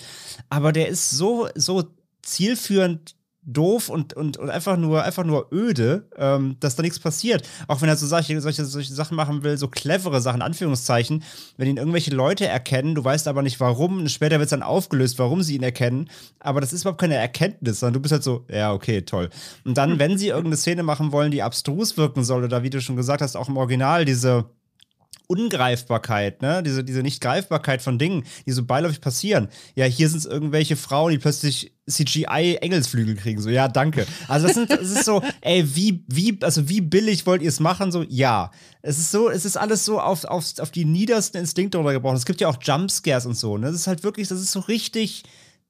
[0.49, 1.83] aber der ist so so
[2.21, 3.16] zielführend
[3.47, 7.47] doof und, und, und einfach nur einfach nur öde, ähm, dass da nichts passiert.
[7.67, 11.23] Auch wenn er so solche, solche, solche Sachen machen will, so clevere Sachen, Anführungszeichen,
[11.55, 14.63] wenn ihn irgendwelche Leute erkennen, du weißt aber nicht warum, und später wird es dann
[14.63, 18.23] aufgelöst, warum sie ihn erkennen, aber das ist überhaupt keine Erkenntnis, sondern du bist halt
[18.23, 19.29] so, ja, okay, toll.
[19.63, 22.81] Und dann, wenn sie irgendeine Szene machen wollen, die abstrus wirken soll, oder wie du
[22.81, 24.45] schon gesagt hast, auch im Original diese
[25.27, 26.63] Ungreifbarkeit, ne?
[26.63, 29.49] Diese, diese Nicht-Greifbarkeit von Dingen, die so beiläufig passieren.
[29.75, 33.41] Ja, hier sind es irgendwelche Frauen, die plötzlich CGI-Engelsflügel kriegen.
[33.41, 34.07] So, ja, danke.
[34.29, 37.59] Also, das, sind, das ist so, ey, wie, wie, also wie billig wollt ihr es
[37.59, 37.91] machen?
[37.91, 38.51] So, ja.
[38.81, 42.15] Es ist so, es ist alles so auf, auf, auf die niedersten Instinkte runtergebrochen.
[42.15, 43.67] Es gibt ja auch Jumpscares und so, ne?
[43.67, 45.23] Das ist halt wirklich, das ist so richtig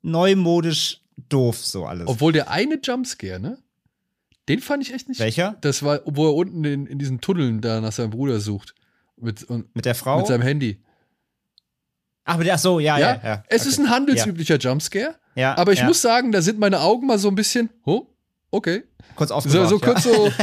[0.04, 2.08] neumodisch doof, so alles.
[2.08, 3.58] Obwohl der eine Jumpscare, ne?
[4.50, 5.20] Den fand ich echt nicht.
[5.20, 5.58] Welcher?
[5.62, 8.76] Das war, wo er unten in, in diesen Tunneln da nach seinem Bruder sucht.
[9.20, 10.20] Mit, und, mit der Frau?
[10.20, 10.84] Mit seinem Handy.
[12.26, 13.16] Ach, ach so, ja, ja.
[13.16, 13.44] ja, ja.
[13.48, 13.70] Es okay.
[13.70, 14.70] ist ein handelsüblicher ja.
[14.70, 15.16] Jumpscare.
[15.36, 18.08] Ja, aber ich muss sagen, da sind meine Augen mal so ein bisschen, oh,
[18.52, 18.84] okay.
[19.16, 20.32] Kurz aufgewacht, so, so kurz so.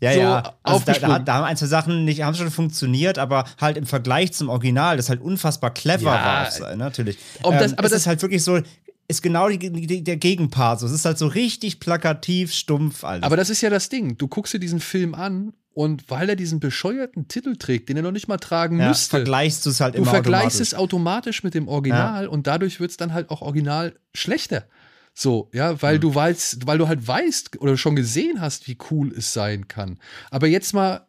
[0.00, 0.54] Ja, so ja.
[0.62, 3.86] Also da, da, da, haben ein, zwei Sachen nicht, haben schon funktioniert, aber halt im
[3.86, 6.48] Vergleich zum Original, das halt unfassbar clever ja.
[6.60, 7.16] war, natürlich.
[7.42, 8.60] Um das, ähm, aber das ist halt wirklich so,
[9.08, 10.80] ist genau die, die, der Gegenpart.
[10.80, 10.86] So.
[10.86, 13.22] Es ist halt so richtig plakativ, stumpf alles.
[13.22, 14.18] Aber das ist ja das Ding.
[14.18, 18.02] Du guckst dir diesen Film an und weil er diesen bescheuerten Titel trägt, den er
[18.02, 21.44] noch nicht mal tragen ja, müsste, vergleichst du es halt immer Du vergleichst es automatisch
[21.44, 22.30] mit dem Original ja.
[22.30, 24.64] und dadurch wird es dann halt auch original schlechter.
[25.12, 26.00] So, ja, weil mhm.
[26.00, 29.98] du weißt, weil du halt weißt oder schon gesehen hast, wie cool es sein kann.
[30.30, 31.06] Aber jetzt mal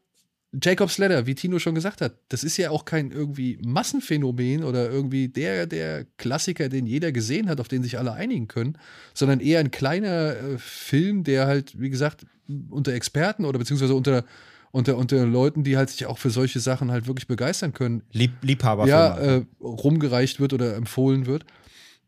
[0.62, 4.90] Jacob's Ladder, wie Tino schon gesagt hat, das ist ja auch kein irgendwie Massenphänomen oder
[4.90, 8.78] irgendwie der, der Klassiker, den jeder gesehen hat, auf den sich alle einigen können,
[9.14, 12.26] sondern eher ein kleiner äh, Film, der halt, wie gesagt,
[12.70, 14.26] unter Experten oder beziehungsweise unter,
[14.72, 18.32] unter, unter Leuten, die halt sich auch für solche Sachen halt wirklich begeistern können, Lieb
[18.42, 21.46] Liebhaber ja, äh, rumgereicht wird oder empfohlen wird.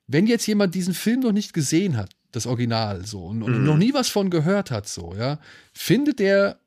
[0.07, 3.63] Wenn jetzt jemand diesen Film noch nicht gesehen hat, das Original so, und, und mhm.
[3.65, 5.39] noch nie was von gehört hat, so, ja,
[5.73, 6.59] findet er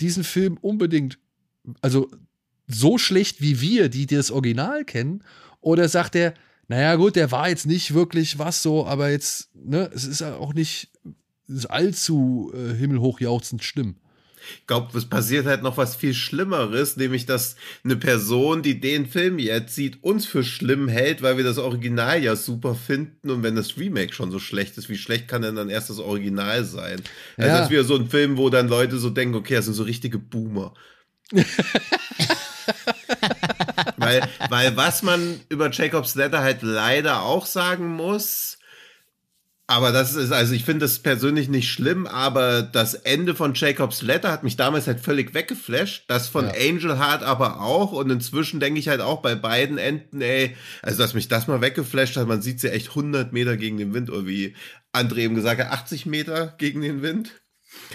[0.00, 1.18] diesen Film unbedingt,
[1.80, 2.10] also
[2.66, 5.22] so schlecht wie wir, die das Original kennen?
[5.60, 6.34] Oder sagt er,
[6.68, 10.54] naja, gut, der war jetzt nicht wirklich was so, aber jetzt, ne, es ist auch
[10.54, 10.90] nicht
[11.68, 13.96] allzu äh, himmelhoch jauchzend schlimm.
[14.60, 19.06] Ich glaube, es passiert halt noch was viel Schlimmeres, nämlich dass eine Person, die den
[19.06, 23.42] Film jetzt sieht, uns für schlimm hält, weil wir das Original ja super finden und
[23.42, 26.64] wenn das Remake schon so schlecht ist, wie schlecht kann denn dann erst das Original
[26.64, 27.02] sein?
[27.36, 27.56] Also ja.
[27.56, 29.82] das ist wieder so ein Film, wo dann Leute so denken, okay, das sind so
[29.84, 30.74] richtige Boomer.
[33.96, 38.58] weil, weil was man über Jacobs Letter halt leider auch sagen muss,
[39.66, 44.02] aber das ist, also ich finde das persönlich nicht schlimm, aber das Ende von Jacobs
[44.02, 46.04] Letter hat mich damals halt völlig weggeflasht.
[46.08, 46.52] Das von ja.
[46.52, 47.92] Angel Heart aber auch.
[47.92, 51.62] Und inzwischen denke ich halt auch bei beiden Enden, ey, also dass mich das mal
[51.62, 54.54] weggeflasht hat, man sieht sie ja echt 100 Meter gegen den Wind, oder wie
[54.92, 57.40] André eben gesagt hat, 80 Meter gegen den Wind.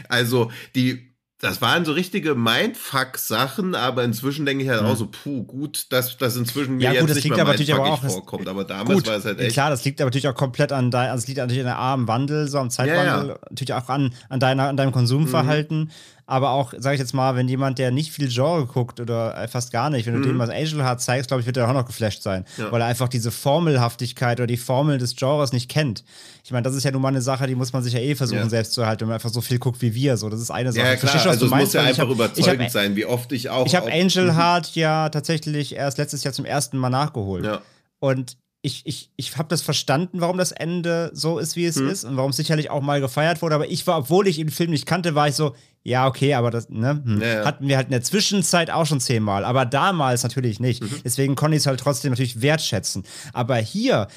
[0.07, 1.08] Also die
[1.41, 4.87] das waren so richtige Mindfuck-Sachen, aber inzwischen denke ich halt Mhm.
[4.87, 7.43] auch so, puh, gut, dass das inzwischen mir Ja, gut, jetzt das nicht liegt mehr
[7.45, 8.47] aber natürlich aber auch- vorkommt.
[8.47, 9.53] Aber damals Gut, war es halt echt.
[9.53, 12.07] klar, das liegt aber natürlich auch komplett an deinem, also es liegt natürlich an am
[12.07, 15.91] Wandel, so am Zeitwandel, Ja, natürlich auch an, an, deiner, an deinem Konsumverhalten,
[16.29, 19.47] aber auch, sage ich jetzt mal, wenn jemand, der nicht viel Genre guckt oder äh,
[19.47, 21.73] fast gar nicht, wenn du dem mal Angel Heart zeigst, glaube ich, wird er auch
[21.73, 22.71] noch geflasht sein, Ja.
[22.71, 26.03] weil er einfach diese Formelhaftigkeit oder die Formel des Genres nicht kennt.
[26.43, 28.15] Ich meine, das ist ja nun mal eine Sache, die muss man sich ja eh
[28.15, 28.49] versuchen Ja.
[28.49, 30.71] selbst zu erhalten, wenn man einfach so viel guckt wie wir, so, das ist eine
[30.71, 30.85] Sache.
[30.85, 33.31] ja, klar, was also du es muss ja einfach hab- überzeugend hab- sein, wie oft
[33.31, 33.65] ich auch.
[33.65, 37.45] Ich habe Angel Heart ja tatsächlich erst letztes Jahr zum ersten Mal nachgeholt.
[37.45, 37.61] Ja.
[37.99, 41.87] Und ich, ich, ich habe das verstanden, warum das Ende so ist, wie es Hm.
[41.89, 43.55] ist und warum es sicherlich auch mal gefeiert wurde.
[43.55, 46.51] Aber ich war, obwohl ich den Film nicht kannte, war ich so, ja, okay, aber
[46.51, 47.45] das ne, hm, Ja, ja.
[47.45, 49.45] hatten wir halt in der Zwischenzeit auch schon zehnmal.
[49.45, 50.83] Aber damals natürlich nicht.
[50.83, 50.89] Mhm.
[51.03, 53.03] Deswegen konnte ich es halt trotzdem natürlich wertschätzen.
[53.33, 54.07] Aber hier.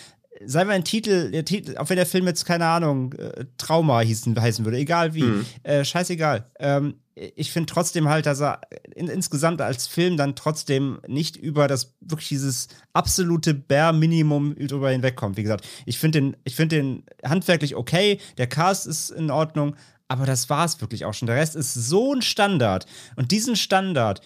[0.44, 4.00] Sei mal ein Titel, der Titel, auch wenn der Film jetzt, keine Ahnung, äh, Trauma
[4.00, 5.46] hießen, heißen würde, egal wie, Mhm.
[5.62, 6.50] äh, scheißegal.
[6.58, 8.60] Ähm, ich finde trotzdem halt, dass er
[8.96, 14.90] in, insgesamt als Film dann trotzdem nicht über das wirklich dieses absolute Bare Minimum drüber
[14.90, 15.36] hinwegkommt.
[15.36, 19.76] Wie gesagt, ich finde den, ich finde den handwerklich okay, der Cast ist in Ordnung,
[20.12, 21.26] aber das war es wirklich auch schon.
[21.26, 24.20] Der Rest ist so ein Standard und diesen Standard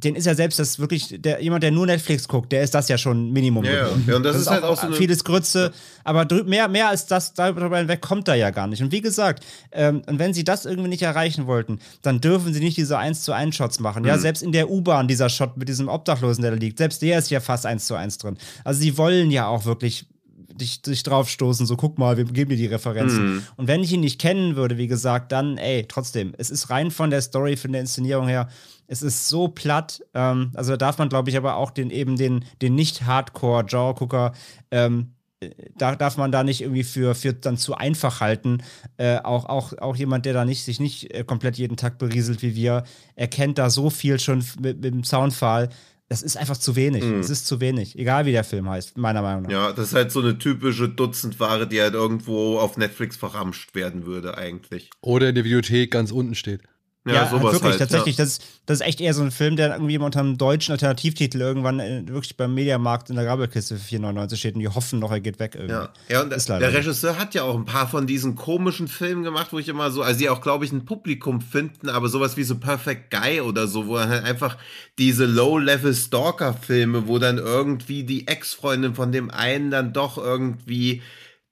[0.00, 2.88] den ist ja selbst das wirklich, der, jemand, der nur Netflix guckt, der ist das
[2.88, 3.64] ja schon Minimum.
[3.64, 3.88] Ja, ja.
[4.06, 5.72] Ja, und das ist halt auch so eine- vieles Grütze,
[6.04, 8.80] aber mehr, mehr als das darüber hinweg kommt da ja gar nicht.
[8.80, 12.60] Und wie gesagt, ähm, und wenn sie das irgendwie nicht erreichen wollten, dann dürfen sie
[12.60, 14.02] nicht diese 1 zu 1 Shots machen.
[14.02, 14.08] Mhm.
[14.08, 17.18] Ja, selbst in der U-Bahn dieser Shot mit diesem Obdachlosen, der da liegt, selbst der
[17.18, 18.38] ist ja fast 1 zu 1 drin.
[18.62, 20.06] Also sie wollen ja auch wirklich
[20.52, 23.34] dich, dich draufstoßen, so guck mal, wir geben dir die Referenzen.
[23.34, 23.42] Mhm.
[23.56, 26.90] Und wenn ich ihn nicht kennen würde, wie gesagt, dann, ey, trotzdem, es ist rein
[26.90, 28.48] von der Story, von der Inszenierung her,
[28.86, 30.02] es ist so platt.
[30.14, 34.32] Ähm, also da darf man, glaube ich, aber auch den eben den, den nicht-Hardcore-Genre-Gucker,
[34.70, 38.62] ähm, äh, da darf man da nicht irgendwie für, für dann zu einfach halten.
[38.96, 42.42] Äh, auch, auch, auch jemand, der da nicht, sich nicht äh, komplett jeden Tag berieselt
[42.42, 42.84] wie wir,
[43.14, 45.68] erkennt da so viel schon mit, mit dem Soundfall.
[46.08, 47.04] Das ist einfach zu wenig.
[47.04, 47.98] Es ist zu wenig.
[47.98, 49.50] Egal wie der Film heißt, meiner Meinung nach.
[49.50, 54.06] Ja, das ist halt so eine typische Dutzendware, die halt irgendwo auf Netflix verramscht werden
[54.06, 54.88] würde, eigentlich.
[55.02, 56.62] Oder in der Videothek ganz unten steht.
[57.06, 58.18] Ja, sowas wirklich, halt, tatsächlich.
[58.18, 58.24] Ja.
[58.24, 61.40] Das, ist, das ist echt eher so ein Film, der irgendwie unter einem deutschen Alternativtitel
[61.40, 65.10] irgendwann äh, wirklich beim Mediamarkt in der Grabbelkiste für 4,99 steht und die hoffen noch,
[65.10, 65.74] er geht weg irgendwie.
[65.74, 66.54] Ja, ja und der so.
[66.54, 70.02] Regisseur hat ja auch ein paar von diesen komischen Filmen gemacht, wo ich immer so,
[70.02, 73.68] also die auch, glaube ich, ein Publikum finden, aber sowas wie so Perfect Guy oder
[73.68, 74.58] so, wo er halt einfach
[74.98, 81.02] diese Low-Level-Stalker-Filme, wo dann irgendwie die Ex-Freundin von dem einen dann doch irgendwie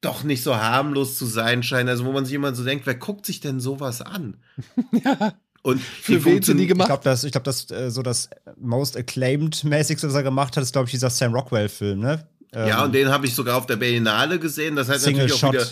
[0.07, 1.89] doch nicht so harmlos zu sein scheint.
[1.89, 4.37] Also wo man sich immer so denkt, wer guckt sich denn sowas an?
[5.05, 5.35] Ja.
[5.63, 6.87] Und Für wen sind die Ich gemacht?
[6.87, 10.73] glaube, das, ich glaub, das äh, so das most acclaimed-mäßigste, was er gemacht hat, ist,
[10.73, 12.25] glaube ich, dieser Sam Rockwell-Film, ne?
[12.55, 14.77] Ja, und den habe ich sogar auf der Berlinale gesehen.
[14.77, 15.55] Das hat Single natürlich auch Shot.
[15.55, 15.67] wieder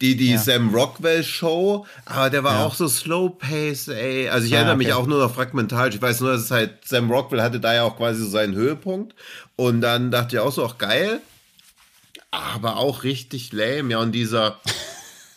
[0.00, 0.38] die, die Ja.
[0.38, 2.64] Sam Rockwell Show, aber der war Ja.
[2.64, 4.28] auch so slow pace, ey.
[4.28, 4.96] Also ich Ah, erinnere mich okay.
[4.96, 5.96] auch nur noch fragmentarisch.
[5.96, 8.54] Ich weiß nur, dass es halt Sam Rockwell hatte da ja auch quasi so seinen
[8.54, 9.14] Höhepunkt.
[9.56, 11.20] Und dann dachte ich auch so, auch geil.
[12.30, 13.90] Aber auch richtig lame.
[13.90, 14.60] Ja, und dieser,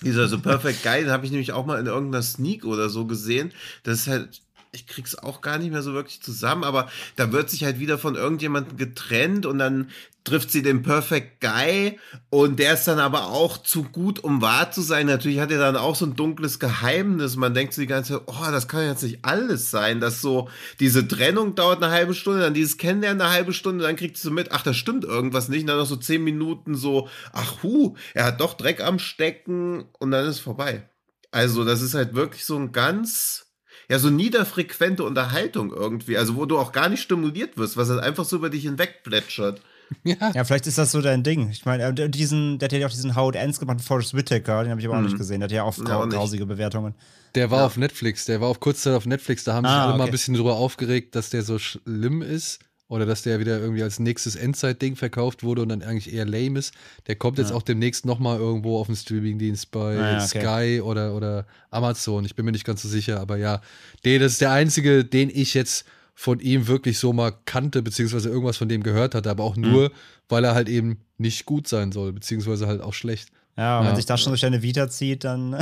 [0.02, 3.06] dieser so Perfect Guy, den habe ich nämlich auch mal in irgendeiner Sneak oder so
[3.06, 3.52] gesehen.
[3.84, 4.42] Das ist halt,
[4.74, 7.98] ich krieg's auch gar nicht mehr so wirklich zusammen, aber da wird sich halt wieder
[8.00, 9.92] von irgendjemandem getrennt und dann
[10.24, 14.72] trifft sie den Perfect Guy und der ist dann aber auch zu gut, um wahr
[14.72, 15.06] zu sein.
[15.06, 17.36] Natürlich hat er dann auch so ein dunkles Geheimnis.
[17.36, 20.50] Man denkt sich die ganze Zeit, oh, das kann jetzt nicht alles sein, dass so
[20.80, 24.24] diese Trennung dauert eine halbe Stunde, dann dieses Kennenlernen eine halbe Stunde, dann kriegt sie
[24.24, 25.62] so mit, ach, da stimmt irgendwas nicht.
[25.62, 29.86] Und dann noch so zehn Minuten so, ach, hu, er hat doch Dreck am Stecken
[30.00, 30.90] und dann ist vorbei.
[31.32, 33.43] Also, das ist halt wirklich so ein ganz,
[33.90, 38.02] ja, so niederfrequente Unterhaltung irgendwie, also wo du auch gar nicht stimuliert wirst, was halt
[38.02, 39.62] einfach so über dich hinweg plätschert.
[40.04, 40.32] Ja.
[40.34, 41.50] Ja, vielleicht ist das so dein Ding.
[41.52, 44.64] Ich meine, äh, diesen, der hat ja auch diesen How It Ends gemacht, Forrest Whitaker,
[44.64, 45.40] den habe ich aber auch nicht gesehen.
[45.42, 45.86] Der hat ja auch Mhm.
[45.86, 46.96] Ja, grausige Bewertungen.
[47.36, 49.92] Der war auf Netflix, der war auf Kurzzeit auf Netflix, da haben sich Ah, alle
[49.92, 50.10] mal okay.
[50.10, 54.00] ein bisschen drüber aufgeregt, dass der so schlimm ist oder dass der wieder irgendwie als
[54.00, 56.74] nächstes Endzeit-Ding verkauft wurde und dann eigentlich eher lame ist.
[57.08, 60.76] Der kommt jetzt auch demnächst nochmal irgendwo auf dem Streamingdienst bei Ah, ja, okay.
[60.78, 62.26] Sky oder, oder Amazon.
[62.26, 63.62] Ich bin mir nicht ganz so sicher, aber ja,
[64.06, 68.30] der, das ist der einzige, den ich jetzt von ihm wirklich so mal kannte, beziehungsweise
[68.30, 69.64] irgendwas von dem gehört hatte, aber auch Mhm.
[69.72, 69.92] nur,
[70.30, 73.30] weil er halt eben nicht gut sein soll, beziehungsweise halt auch schlecht.
[73.56, 73.90] Ja, und Ja.
[73.90, 75.56] wenn sich das schon durch deine Vita zieht, dann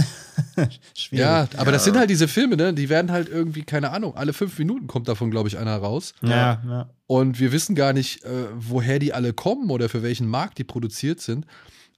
[0.98, 1.20] schwierig.
[1.26, 1.92] Ja, aber das Ja.
[1.92, 2.74] sind halt diese Filme, ne?
[2.74, 6.14] Die werden halt irgendwie, keine Ahnung, alle fünf Minuten kommt davon, glaube ich, einer raus.
[6.22, 6.90] ja, ja.
[7.08, 10.64] Und wir wissen gar nicht, äh, woher die alle kommen oder für welchen Markt die
[10.64, 11.46] produziert sind.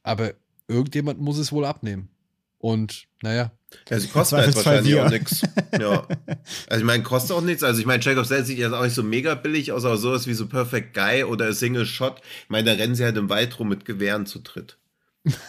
[0.01, 0.31] Aber
[0.67, 2.09] irgendjemand muss es wohl abnehmen.
[2.57, 3.51] Und naja,
[3.89, 5.41] Ja, sie kosten halt wahrscheinlich auch nichts.
[5.79, 6.07] Ja.
[6.69, 7.61] Also ich meine, kostet auch nichts.
[7.63, 10.25] Also ich meine, Jacob Sells sieht jetzt auch nicht so mega billig aus, aber sowas
[10.27, 12.21] wie so Perfect Guy oder Single Shot.
[12.43, 14.77] Ich meine, da rennen sie halt im Wald rum mit Gewehren zu dritt.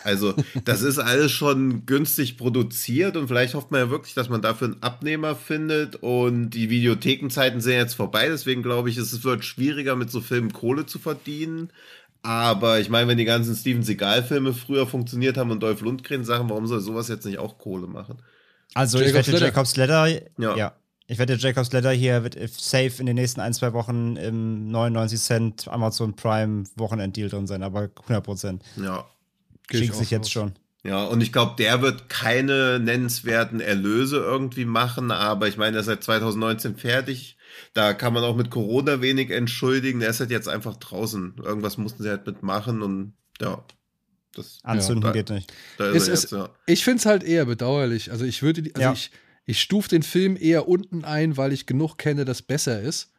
[0.05, 0.35] Also,
[0.65, 4.69] das ist alles schon günstig produziert und vielleicht hofft man ja wirklich, dass man dafür
[4.69, 9.97] einen Abnehmer findet und die Videothekenzeiten sind jetzt vorbei, deswegen glaube ich, es wird schwieriger
[9.97, 11.71] mit so Filmen Kohle zu verdienen.
[12.23, 16.67] Aber ich meine, wenn die ganzen Steven Seagal-Filme früher funktioniert haben und Dolph Lundgren-Sachen, warum
[16.67, 18.17] soll sowas jetzt nicht auch Kohle machen?
[18.73, 19.45] Also, Jacob's ich wette.
[19.45, 20.09] Jacobs Ladder,
[20.39, 20.57] Ja.
[20.57, 20.73] ja.
[21.07, 25.21] Ich wette, Jacobs Ladder hier wird safe in den nächsten ein, zwei Wochen im 99
[25.21, 28.63] Cent Amazon Prime Wochenenddeal drin sein, aber 100 Prozent.
[28.77, 29.05] Ja.
[29.71, 30.53] Schickt sich jetzt schon.
[30.83, 35.81] Ja, und ich glaube, der wird keine nennenswerten Erlöse irgendwie machen, aber ich meine, er
[35.81, 37.39] ist seit 2019 fertig.
[37.73, 40.01] Da kann man auch mit Corona wenig entschuldigen.
[40.01, 41.37] Der ist halt jetzt einfach draußen.
[41.43, 43.65] Irgendwas mussten sie halt mitmachen und ja.
[44.35, 45.13] Das, Anzünden Ja.
[45.13, 45.53] geht nicht.
[45.79, 46.51] da ist Es ist- jetzt, ja.
[46.67, 48.11] Ich finde es halt eher bedauerlich.
[48.11, 48.93] Also ich würde, die- also Ja.
[48.93, 49.11] ich,
[49.47, 53.13] ich stufe den Film eher unten ein, weil ich genug kenne, das besser ist.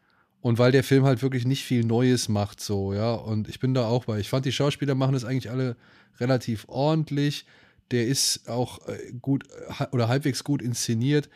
[0.46, 3.16] Und weil der Film halt wirklich nicht viel Neues macht, so, ja.
[3.16, 4.20] Und ich bin da auch bei.
[4.20, 5.76] Ich fand, die Schauspieler machen das eigentlich alle
[6.20, 7.48] relativ ordentlich.
[7.90, 9.46] Der ist auch äh, gut
[9.80, 11.30] äh, oder halbwegs gut inszeniert,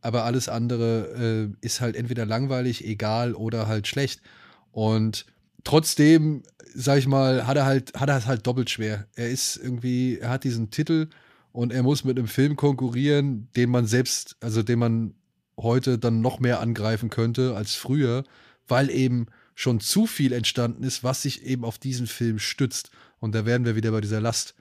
[0.00, 4.20] aber alles andere äh, ist halt entweder langweilig, egal oder halt schlecht.
[4.72, 5.26] Und
[5.62, 6.42] trotzdem,
[6.74, 9.06] sag ich mal, hat er halt, hat er es halt doppelt schwer.
[9.14, 11.06] Er ist irgendwie, er hat diesen Titel
[11.52, 15.14] und er muss mit einem Film konkurrieren, den man selbst, also den man
[15.56, 18.24] heute dann noch mehr angreifen könnte als früher,
[18.68, 22.90] weil eben schon zu viel entstanden ist, was sich eben auf diesen Film stützt.
[23.18, 24.54] Und da werden wir wieder bei dieser Last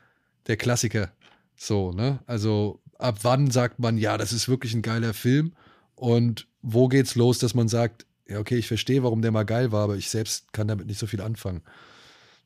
[0.47, 1.11] der Klassiker.
[1.55, 2.19] So, ne?
[2.25, 5.53] Also ab wann sagt man, ja, das ist wirklich ein geiler Film?
[5.95, 9.71] Und wo geht's los, dass man sagt, ja, okay, ich verstehe, warum der mal geil
[9.71, 11.61] war, aber ich selbst kann damit nicht so viel anfangen.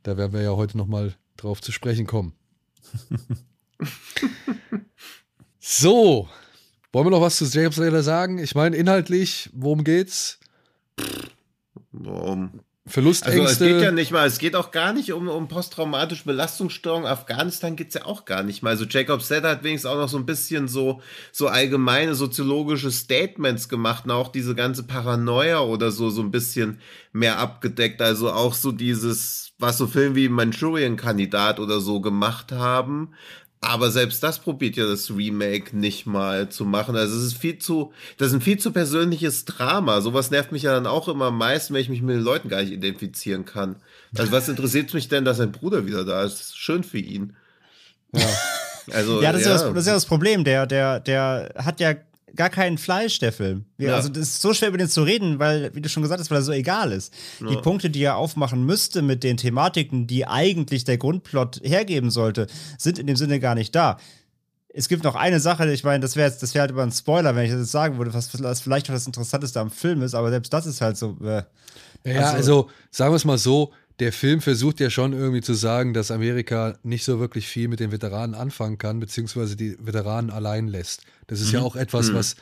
[0.03, 2.33] Da werden wir ja heute noch mal drauf zu sprechen kommen.
[5.59, 6.27] so,
[6.91, 8.39] wollen wir noch was zu Jacobs Ladder sagen?
[8.39, 10.39] Ich meine, inhaltlich, worum geht's?
[11.91, 12.61] Warum?
[12.89, 13.41] Verlustängste.
[13.41, 17.05] Also es geht ja nicht mal, es geht auch gar nicht um, um posttraumatische Belastungsstörung.
[17.05, 18.71] Afghanistan geht's ja auch gar nicht mal.
[18.71, 23.69] Also Jacob Setter hat wenigstens auch noch so ein bisschen so, so allgemeine soziologische Statements
[23.69, 26.79] gemacht und auch diese ganze Paranoia oder so, so ein bisschen
[27.13, 28.01] mehr abgedeckt.
[28.01, 33.13] Also auch so dieses, was so Filme wie Manchurian-Kandidat oder so gemacht haben.
[33.61, 36.95] Aber selbst das probiert ja das Remake nicht mal zu machen.
[36.95, 39.99] Also es ist viel zu, das ist ein viel zu persönliches Drama.
[39.99, 42.47] Sowas nervt mich ja dann auch immer am meisten, wenn ich mich mit den Leuten
[42.47, 43.75] gar nicht identifizieren kann.
[44.17, 46.57] Also was interessiert mich denn, dass sein Bruder wieder da ist?
[46.57, 47.35] Schön für ihn.
[48.13, 48.25] ja.
[48.91, 50.43] Also, Ja, das, Ist ja das, das ist ja das Problem.
[50.43, 51.93] Der, der, der hat ja
[52.35, 53.65] gar kein Fleisch, der Film.
[53.77, 53.95] Ja.
[53.95, 56.29] Also, das ist so schwer über den zu reden, weil, wie du schon gesagt hast,
[56.31, 57.13] weil er so egal ist.
[57.39, 57.61] Die Ja.
[57.61, 62.99] Punkte, die er aufmachen müsste mit den Thematiken, die eigentlich der Grundplot hergeben sollte, sind
[62.99, 63.97] in dem Sinne gar nicht da.
[64.71, 66.91] Es gibt noch eine Sache, ich meine, das wäre jetzt, das wäre halt über ein
[66.91, 70.01] Spoiler, wenn ich das jetzt sagen würde, was was vielleicht noch das Interessanteste am Film
[70.03, 71.17] ist, aber selbst das ist halt so.
[71.23, 71.43] Äh,
[72.05, 75.53] Ja, also, Also- sagen wir es mal so, der Film versucht ja schon irgendwie zu
[75.53, 80.29] sagen, dass Amerika nicht so wirklich viel mit den Veteranen anfangen kann, beziehungsweise die Veteranen
[80.31, 81.01] allein lässt.
[81.29, 82.35] Das ist ja auch etwas, was,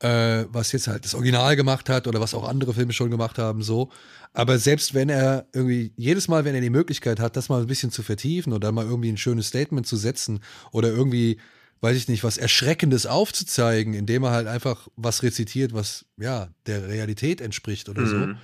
[0.00, 3.38] äh, was jetzt halt das Original gemacht hat oder was auch andere Filme schon gemacht
[3.38, 3.90] haben, so.
[4.32, 7.66] Aber selbst wenn er irgendwie, jedes Mal, wenn er die Möglichkeit hat, das mal ein
[7.66, 10.40] bisschen zu vertiefen oder mal irgendwie ein schönes Statement zu setzen
[10.72, 11.38] oder irgendwie,
[11.80, 16.88] weiß ich nicht, was Erschreckendes aufzuzeigen, indem er halt einfach was rezitiert, was ja der
[16.88, 18.34] Realität entspricht oder so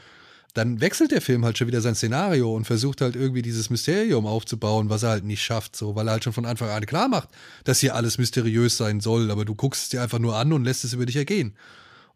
[0.53, 4.27] dann wechselt der Film halt schon wieder sein Szenario und versucht halt irgendwie dieses Mysterium
[4.27, 7.09] aufzubauen, was er halt nicht schafft, so, weil er halt schon von Anfang an klar
[7.09, 7.29] macht,
[7.65, 10.65] dass hier alles mysteriös sein soll, aber du guckst es dir einfach nur an und
[10.65, 11.57] lässt es über dich ergehen.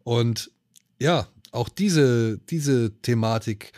[0.03, 0.51] Und
[0.99, 3.71] ja, auch diese, diese Thematik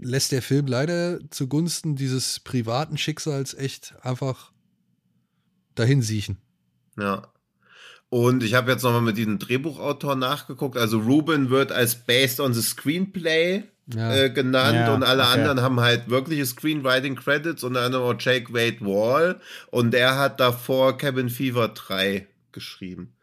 [0.00, 4.52] lässt der Film leider zugunsten dieses privaten Schicksals echt einfach
[5.74, 6.38] dahin siechen.
[6.98, 7.31] Ja.
[8.12, 10.76] Und ich habe jetzt nochmal mit diesem Drehbuchautor nachgeguckt.
[10.76, 14.14] Also Ruben wird als based on the screenplay Ja.
[14.14, 15.32] äh, genannt Ja, und alle okay.
[15.40, 20.40] anderen haben halt wirkliche Screenwriting Credits, unter anderem auch Jake Wade Wall und der hat
[20.40, 23.14] davor Cabin Fever 3 geschrieben.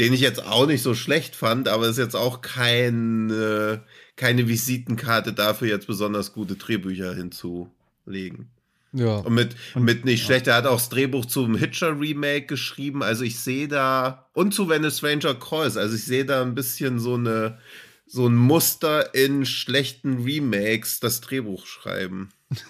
[0.00, 3.78] Den ich jetzt auch nicht so schlecht fand, aber ist jetzt auch kein, äh,
[4.16, 8.50] keine Visitenkarte dafür, jetzt besonders gute Drehbücher hinzulegen.
[8.96, 9.16] Ja.
[9.16, 13.02] Und mit, mit nicht schlecht, er hat auch das Drehbuch zum Hitcher Remake geschrieben.
[13.02, 16.54] Also ich sehe da, und zu When a Stranger Calls, also ich sehe da ein
[16.54, 17.58] bisschen so eine,
[18.06, 22.30] so ein Muster in schlechten Remakes, das Drehbuch schreiben.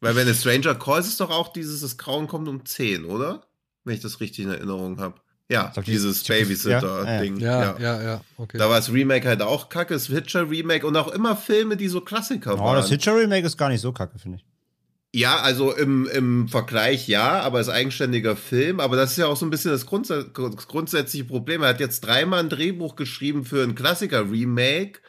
[0.00, 3.48] Weil When a Stranger Calls ist doch auch dieses, das Grauen kommt um 10, oder?
[3.82, 5.20] Wenn ich das richtig in Erinnerung habe.
[5.50, 7.36] Ja, glaub, die- dieses glaub, das- ja, Babysitter-Ding.
[7.40, 8.56] Ja, ja, ja, okay.
[8.56, 11.88] Da war das Remake halt auch kacke, das Hitcher Remake und auch immer Filme, die
[11.88, 12.76] so Klassiker oh, waren.
[12.76, 14.44] das Hitcher Remake ist gar nicht so kacke, finde ich.
[15.12, 18.78] Ja, also im, im Vergleich ja, aber als eigenständiger Film.
[18.78, 21.62] Aber das ist ja auch so ein bisschen das, grunds das grundsätzliche Problem.
[21.62, 25.00] Er hat jetzt dreimal ein Drehbuch geschrieben für ein Klassiker-Remake.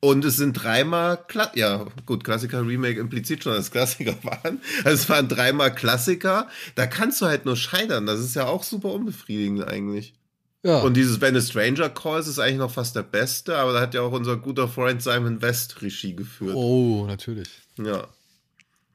[0.00, 4.60] Und es sind dreimal, Kla ja gut, Klassiker-Remake impliziert schon, dass Klassiker waren.
[4.84, 6.48] Also es waren dreimal Klassiker.
[6.76, 8.06] Da kannst du halt nur scheitern.
[8.06, 10.14] Das ist ja auch super unbefriedigend eigentlich.
[10.62, 10.80] Ja.
[10.80, 13.94] Und dieses When a Stranger Calls ist eigentlich noch fast der beste, aber da hat
[13.94, 16.54] ja auch unser guter Freund Simon West Regie geführt.
[16.54, 17.48] oh, natürlich.
[17.76, 18.06] Ja.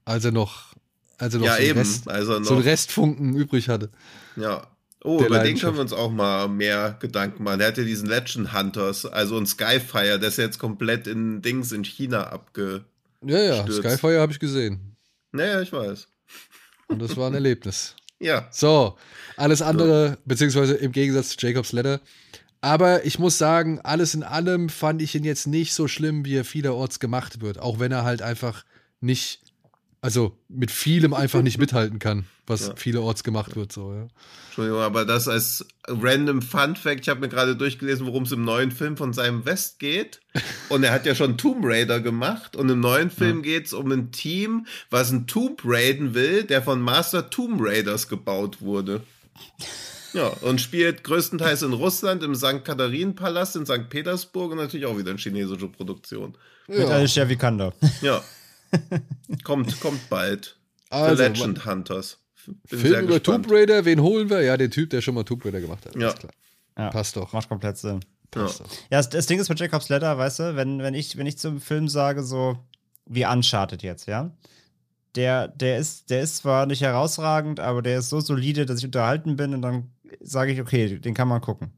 [0.04, 0.74] Als er noch,
[1.18, 1.78] als er noch Ja, so, eben.
[1.78, 3.90] Rest, Also noch, so einen Restfunken übrig hatte.
[4.36, 4.66] Ja.
[5.06, 7.58] Oh, über den können wir uns auch mal mehr Gedanken machen.
[7.58, 11.72] Der hat ja diesen Legend Hunters, also ein Skyfire, der ist jetzt komplett in Dings
[11.72, 12.86] in China abge.
[13.22, 13.86] Ja, ja, Stürzt.
[13.86, 14.96] Skyfire habe ich gesehen.
[15.30, 16.08] Naja, ich weiß.
[16.88, 17.94] Und das war ein Erlebnis.
[18.20, 18.48] Ja.
[18.52, 18.96] So,
[19.36, 22.00] alles andere, beziehungsweise im Gegensatz zu Jacobs Letter.
[22.62, 26.36] Aber ich muss sagen, alles in allem fand ich ihn jetzt nicht so schlimm, wie
[26.36, 27.58] er vielerorts gemacht wird.
[27.58, 28.64] Auch wenn er halt einfach
[29.00, 29.40] nicht,
[30.00, 32.76] also mit vielem einfach nicht mithalten kann, was Ja.
[32.76, 33.72] vielerorts gemacht wird.
[33.72, 34.06] So, ja.
[34.46, 38.44] Entschuldigung, aber das als random Fun Fact, ich habe mir gerade durchgelesen, worum es im
[38.44, 40.20] neuen Film von seinem West geht.
[40.68, 42.54] Und er hat ja schon Tomb Raider gemacht.
[42.56, 46.62] Und im neuen Film geht es um ein Team, was ein Tomb Raiden will, der
[46.62, 49.00] von Master Tomb Raiders gebaut wurde.
[50.12, 52.64] Ja, und spielt größtenteils in Russland, im St.
[52.64, 53.88] Katharinen-Palast in St.
[53.90, 56.36] Petersburg und natürlich auch wieder eine chinesische Produktion.
[56.68, 56.86] Mit Ja.
[56.88, 57.72] Alicia Vikander.
[58.00, 58.22] Ja.
[59.44, 60.56] kommt, kommt bald.
[60.90, 62.18] Also, The Legend Hunters.
[62.66, 63.44] Film über gespannt.
[63.44, 64.42] Tomb Raider, wen holen wir?
[64.42, 65.94] Ja, den Typ, der schon mal Tomb Raider gemacht hat.
[65.96, 66.08] Ja.
[66.08, 66.32] Alles klar.
[66.78, 67.32] Ja, Passt doch.
[67.32, 68.00] Macht komplett Sinn.
[68.30, 68.64] Passt Ja.
[68.64, 68.72] doch.
[68.90, 71.38] Ja, das, das Ding ist mit Jacobs Letter, weißt du, wenn, wenn, ich, wenn ich
[71.38, 72.58] zum Film sage, so
[73.06, 74.30] wie Uncharted jetzt, ja,
[75.14, 78.86] der, der, ist, der ist zwar nicht herausragend, aber der ist so solide, dass ich
[78.86, 79.90] unterhalten bin und dann
[80.20, 81.72] sage ich, okay, den kann man gucken.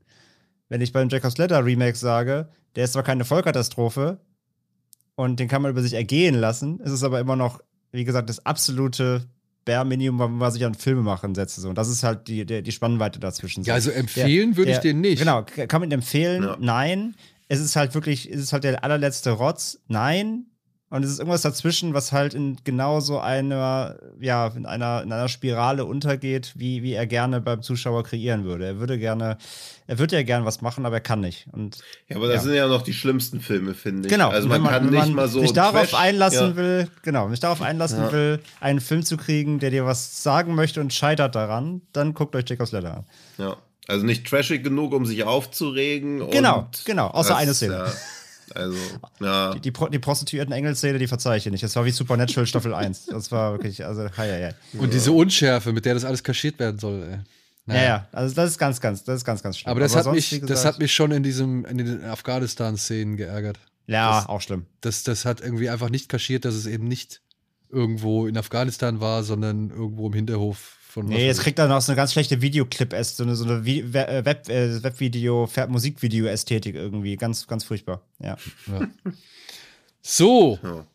[0.68, 4.20] Wenn ich beim Jacobs Letter Remake sage, der ist zwar keine Vollkatastrophe
[5.14, 7.60] und den kann man über sich ergehen lassen, ist es aber immer noch,
[7.92, 9.28] wie gesagt, das absolute
[9.66, 11.60] Bare Minimum, was ich an Filme machen setze.
[11.60, 11.68] So.
[11.68, 13.64] Und das ist halt die, die, die Spannweite dazwischen.
[13.64, 13.90] Ja, so.
[13.90, 15.18] also empfehlen würde ich den nicht.
[15.18, 16.44] Genau, kann man empfehlen?
[16.44, 16.56] Ja.
[16.58, 17.14] Nein.
[17.48, 19.78] Es ist halt wirklich, es ist halt der allerletzte Rotz?
[19.88, 20.46] Nein.
[20.88, 25.10] Und es ist irgendwas dazwischen, was halt in genau so einer, ja, in einer, in
[25.12, 28.66] einer Spirale untergeht, wie, wie er gerne beim Zuschauer kreieren würde.
[28.66, 29.36] Er würde gerne,
[29.88, 31.48] er würde ja gerne was machen, aber er kann nicht.
[31.50, 31.78] Und
[32.08, 32.42] Ja, aber das Ja.
[32.42, 34.12] sind ja noch die schlimmsten Filme, finde ich.
[34.12, 36.56] genau, Also wenn man, kann wenn nicht man mal so sich darauf Trash- einlassen ja.
[36.56, 38.12] will, genau, wenn sich darauf einlassen Ja.
[38.12, 42.36] will, einen Film zu kriegen, der dir was sagen möchte und scheitert daran, dann guckt
[42.36, 43.04] euch Jacobs Letter an.
[43.38, 43.56] Ja.
[43.88, 46.30] Also nicht trashig genug, um sich aufzuregen.
[46.30, 47.74] Genau, genau, außer das, eine Szene.
[47.74, 47.92] Ja,
[48.54, 48.76] also,
[49.20, 49.54] ja.
[49.54, 51.62] Die, die, Pro die prostituierten Engelszene, die verzeihe ich nicht.
[51.64, 53.06] Das war wie Supernatural Staffel 1.
[53.06, 54.78] Das war wirklich, also, hei, hei, hei.
[54.80, 57.02] Und diese Unschärfe, mit der das alles kaschiert werden soll.
[57.02, 57.10] Ey.
[57.10, 57.18] Ja,
[57.66, 57.82] Naja.
[57.84, 59.70] ja, also das ist ganz, ganz, das ist ganz, ganz schlimm.
[59.72, 62.04] Aber das, hat, sonst, mich, wie das gesagt, hat mich schon in diesem, in den
[62.04, 63.58] Afghanistan-Szenen geärgert.
[63.88, 64.66] Ja, das- auch schlimm.
[64.80, 67.22] Das, das hat irgendwie einfach nicht kaschiert, dass es eben nicht
[67.68, 71.92] irgendwo in Afghanistan war, sondern irgendwo im Hinterhof von Nee, jetzt kriegt er noch so
[71.92, 77.16] eine ganz schlechte Videoclip, so eine, so eine äh, Web, äh, Webvideo, Musikvideo-Ästhetik irgendwie.
[77.16, 78.00] Ganz, ganz furchtbar.
[78.18, 78.38] Ja.
[78.66, 78.88] Ja.
[80.00, 80.86] So, Ja.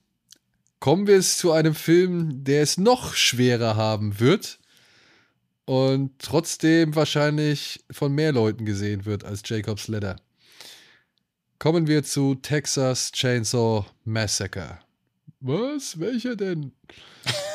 [0.79, 4.57] kommen wir jetzt zu einem Film, der es noch schwerer haben wird
[5.65, 10.15] und trotzdem wahrscheinlich von mehr Leuten gesehen wird als Jacob's Ladder.
[11.59, 14.79] Kommen wir zu Texas Chainsaw Massacre.
[15.41, 15.99] Was?
[15.99, 16.71] Welcher denn?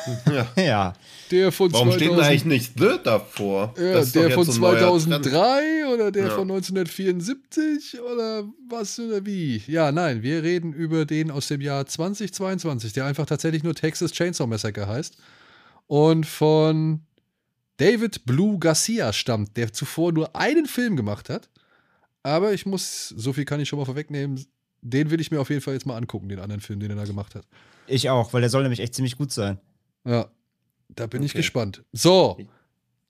[0.27, 0.47] ja.
[0.63, 0.93] ja.
[1.31, 3.73] Der von Warum steht denn 2000 eigentlich nicht The davor?
[3.77, 5.23] Ja, der von so ein neuer Trend.
[5.23, 6.29] 2003 oder der Ja.
[6.35, 9.61] von 1974 oder was oder wie?
[9.67, 14.11] Ja, nein, wir reden über den aus dem Jahr 2022, der einfach tatsächlich nur Texas
[14.11, 15.17] Chainsaw Massacre heißt
[15.87, 17.01] und von
[17.77, 21.49] David Blue Garcia stammt, der zuvor nur einen Film gemacht hat.
[22.23, 24.43] Aber ich muss, so viel kann ich schon mal vorwegnehmen,
[24.81, 26.95] den will ich mir auf jeden Fall jetzt mal angucken, den anderen Film, den er
[26.95, 27.45] da gemacht hat.
[27.87, 29.59] Ich auch, weil der soll nämlich echt ziemlich gut sein.
[30.05, 30.29] Ja,
[30.89, 31.39] da bin ich Okay.
[31.39, 31.83] gespannt.
[31.91, 32.37] So,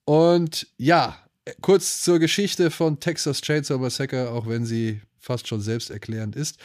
[0.06, 1.18] und ja,
[1.62, 6.58] kurz zur Geschichte von Texas Chainsaw Massacre, auch wenn sie fast schon selbsterklärend ist.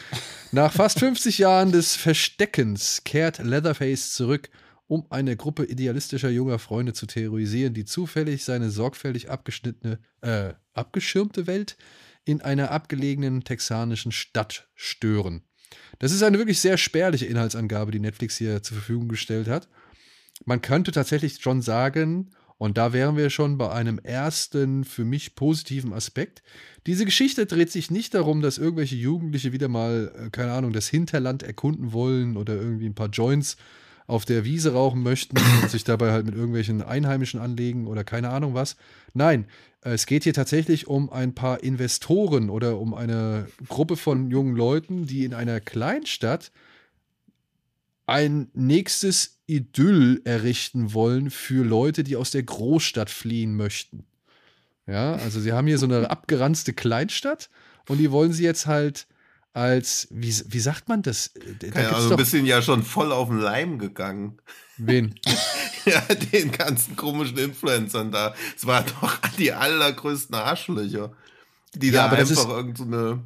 [0.51, 4.49] Nach fast 50 Jahren des Versteckens kehrt Leatherface zurück,
[4.87, 11.47] um eine Gruppe idealistischer junger Freunde zu terrorisieren, die zufällig seine sorgfältig abgeschnittene, äh, abgeschirmte
[11.47, 11.75] Welt
[12.25, 15.43] in einer abgelegenen texanischen Stadt stören.
[15.99, 19.67] Das ist eine wirklich sehr spärliche Inhaltsangabe, die Netflix hier zur Verfügung gestellt hat.
[20.45, 25.35] Man könnte tatsächlich schon sagen, und da wären wir schon bei einem ersten für mich
[25.35, 26.43] positiven Aspekt.
[26.87, 30.87] Diese Geschichte dreht sich nicht darum, dass irgendwelche Jugendliche wieder mal, äh, keine Ahnung, das
[30.87, 33.57] Hinterland erkunden wollen oder irgendwie ein paar Joints
[34.07, 38.29] auf der Wiese rauchen möchten und sich dabei halt mit irgendwelchen Einheimischen anlegen oder keine
[38.29, 38.75] Ahnung was.
[39.13, 39.45] Nein,
[39.81, 45.05] es geht hier tatsächlich um ein paar Investoren oder um eine Gruppe von jungen Leuten,
[45.05, 46.51] die in einer Kleinstadt
[48.05, 54.05] ein nächstes Idyll errichten wollen für Leute, die aus der Großstadt fliehen möchten.
[54.87, 57.49] Ja, also sie haben hier so eine abgeranzte Kleinstadt
[57.87, 59.07] und die wollen sie jetzt halt
[59.53, 61.31] als, wie, wie sagt man das?
[61.59, 64.39] Da ja, also ein bisschen ja schon voll auf den Leim gegangen.
[64.77, 65.13] Wen?
[65.85, 68.33] ja, den ganzen komischen Influencern da.
[68.55, 71.13] Es waren doch die allergrößten Arschlöcher.
[71.75, 73.23] Die ja, da einfach irgend so eine.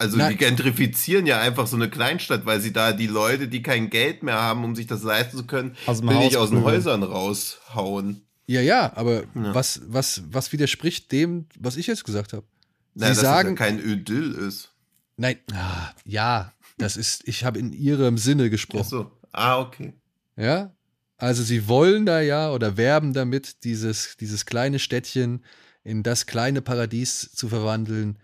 [0.00, 0.30] Also Nein.
[0.30, 4.22] die gentrifizieren ja einfach so eine Kleinstadt, weil sie da die Leute, die kein Geld
[4.22, 8.22] mehr haben, um sich das leisten zu können, billig aus den Häusern raushauen.
[8.46, 9.54] Ja, ja, aber ja.
[9.54, 12.46] Was, was, was widerspricht dem, was ich jetzt gesagt habe?
[12.94, 14.72] Sie Na, sagen, dass es ja kein Idyll ist.
[15.18, 18.84] Nein, ah, ja, das ist, ich habe in ihrem Sinne gesprochen.
[18.86, 19.92] Ach so, ah, okay.
[20.34, 20.74] Ja,
[21.18, 25.44] also sie wollen da ja oder werben damit, dieses, dieses kleine Städtchen
[25.84, 28.18] in das kleine Paradies zu verwandeln,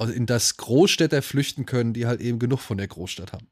[0.00, 3.48] in das Großstädter flüchten können, die halt eben genug von der Großstadt haben.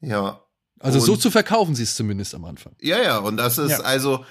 [0.00, 0.40] Ja.
[0.78, 2.74] Also so zu verkaufen sie es zumindest am Anfang.
[2.80, 3.80] Ja, ja, und das ist ja.
[3.80, 4.24] also,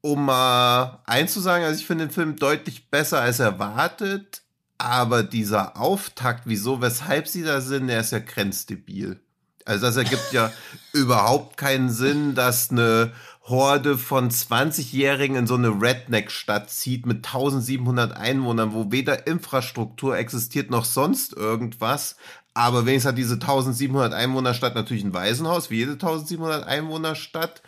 [0.00, 4.42] um mal einzusagen, also ich finde den Film deutlich besser als erwartet.
[4.78, 9.20] Aber dieser Auftakt, wieso, weshalb sie da sind, der ist ja grenzdebil.
[9.64, 10.52] Also das ergibt ja
[10.92, 13.12] überhaupt keinen Sinn, dass eine
[13.48, 20.70] Horde von 20-Jährigen in so eine Redneck-Stadt zieht mit 1700 Einwohnern, wo weder Infrastruktur existiert
[20.70, 22.16] noch sonst irgendwas.
[22.54, 27.62] Aber wenigstens hat diese 1700 Einwohner-Stadt natürlich ein Waisenhaus, wie jede 1700 Einwohner-Stadt.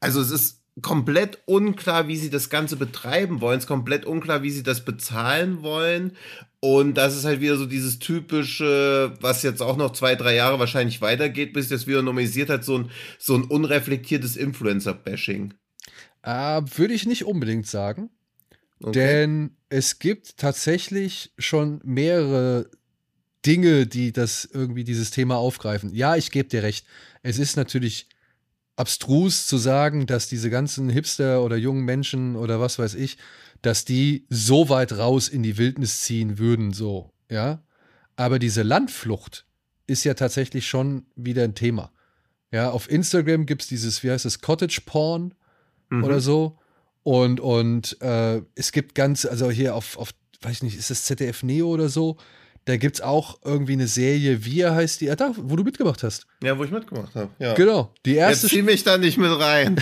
[0.00, 3.58] Also es ist komplett unklar, wie sie das Ganze betreiben wollen.
[3.58, 6.16] Es ist komplett unklar, wie sie das bezahlen wollen.
[6.60, 10.58] Und das ist halt wieder so dieses typische, was jetzt auch noch zwei, drei Jahre
[10.58, 15.54] wahrscheinlich weitergeht, bis das wieder normalisiert hat, so ein, so ein unreflektiertes Influencer-Bashing.
[16.22, 18.10] Äh, Würde ich nicht unbedingt sagen.
[18.80, 18.92] Okay.
[18.92, 22.70] Denn es gibt tatsächlich schon mehrere
[23.46, 25.94] Dinge, die das irgendwie dieses Thema aufgreifen.
[25.94, 26.86] Ja, ich gebe dir recht.
[27.22, 28.08] Es ist natürlich
[28.76, 33.18] abstrus zu sagen, dass diese ganzen Hipster oder jungen Menschen oder was weiß ich,
[33.62, 37.62] dass die so weit raus in die Wildnis ziehen würden, so, ja.
[38.16, 39.46] Aber diese Landflucht
[39.86, 41.90] ist ja tatsächlich schon wieder ein Thema.
[42.52, 45.34] Ja, auf Instagram gibt es dieses, wie heißt das, Cottage Porn
[45.90, 46.04] mhm.
[46.04, 46.58] oder so.
[47.02, 50.10] Und, und äh, es gibt ganz, also hier auf, auf,
[50.42, 52.16] weiß ich nicht, ist das ZDF Neo oder so?
[52.66, 55.10] Da gibt es auch irgendwie eine Serie, wie heißt die?
[55.10, 56.26] Ah, da, wo du mitgemacht hast.
[56.42, 57.28] Ja, wo ich mitgemacht habe.
[57.38, 57.52] Ja.
[57.54, 57.92] Genau.
[58.06, 59.76] Die erste Jetzt zieh mich da nicht mit rein.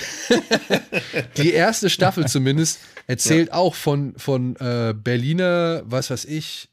[1.37, 3.55] die erste Staffel zumindest erzählt ja.
[3.55, 6.71] auch von, von äh, Berliner, was weiß ich,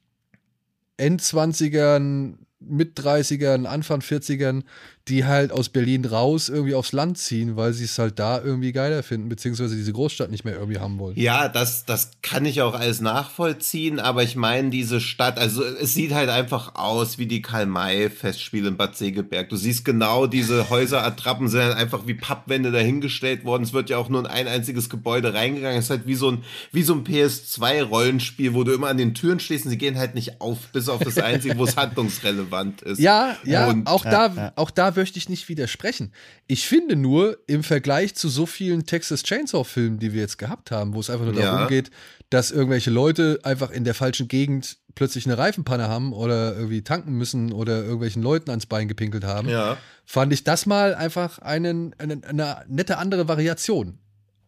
[0.98, 4.64] Endzwanzigern, mit 30ern, Anfang 40ern,
[5.08, 8.72] die halt aus Berlin raus irgendwie aufs Land ziehen, weil sie es halt da irgendwie
[8.72, 11.18] geiler finden, beziehungsweise diese Großstadt nicht mehr irgendwie haben wollen.
[11.18, 15.96] Ja, das, das kann ich auch alles nachvollziehen, aber ich meine, diese Stadt, also es
[15.96, 19.50] sieht halt einfach aus wie die Karl-May-Festspiele in Bad Segeberg.
[19.50, 23.64] Du siehst genau, diese Häuserattrappen sind halt einfach wie Pappwände dahingestellt worden.
[23.64, 25.80] Es wird ja auch nur in ein einziges Gebäude reingegangen.
[25.80, 29.16] Es ist halt wie so ein, wie so ein PS2-Rollenspiel, wo du immer an den
[29.16, 32.84] Türen stehst und sie gehen halt nicht auf, bis auf das einzige, wo es handlungsrelevant
[32.84, 33.00] ist.
[33.00, 34.54] Ja, ja, und, auch ja, da, ja.
[34.56, 36.12] auch da möchte ich nicht widersprechen.
[36.46, 40.94] Ich finde nur, im Vergleich zu so vielen Texas Chainsaw-Filmen, die wir jetzt gehabt haben,
[40.94, 41.54] wo es einfach nur ja.
[41.54, 41.90] darum geht,
[42.30, 47.14] dass irgendwelche Leute einfach in der falschen Gegend plötzlich eine Reifenpanne haben oder irgendwie tanken
[47.14, 49.78] müssen oder irgendwelchen Leuten ans Bein gepinkelt haben, ja.
[50.04, 54.00] fand ich das mal einfach einen, eine, eine nette andere Variation.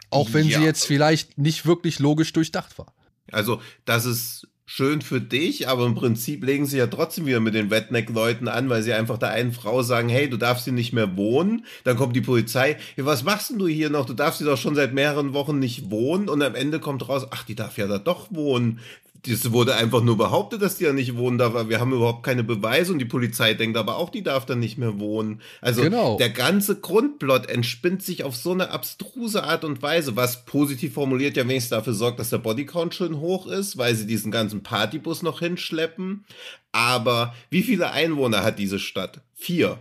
[0.10, 0.60] Auch wenn ja.
[0.60, 2.94] sie jetzt vielleicht nicht wirklich logisch durchdacht war.
[3.32, 7.56] Also, das ist schön für dich, aber im Prinzip legen sie ja trotzdem wieder mit
[7.56, 10.94] den Redneck-Leuten an, weil sie einfach der einen Frau sagen, hey, du darfst hier nicht
[10.94, 11.66] mehr wohnen.
[11.84, 14.06] Dann kommt die Polizei, hey, was machst denn du hier noch?
[14.06, 16.30] Du darfst hier doch schon seit mehreren Wochen nicht wohnen.
[16.30, 18.80] Und am Ende kommt raus, ach, die darf ja da doch wohnen
[19.28, 21.70] das wurde einfach nur behauptet, dass die ja nicht wohnen darf.
[21.70, 24.78] Wir haben überhaupt keine Beweise und die Polizei denkt aber auch, die darf dann nicht
[24.78, 25.42] mehr wohnen.
[25.62, 26.18] Also genau.
[26.18, 31.38] der ganze Grundplot entspinnt sich auf so eine abstruse Art und Weise, was positiv formuliert
[31.38, 35.22] ja wenigstens dafür sorgt, dass der Bodycount schön hoch ist, weil sie diesen ganzen Partybus
[35.22, 36.26] noch hinschleppen.
[36.72, 39.22] Aber wie viele Einwohner hat diese Stadt?
[39.36, 39.78] Vier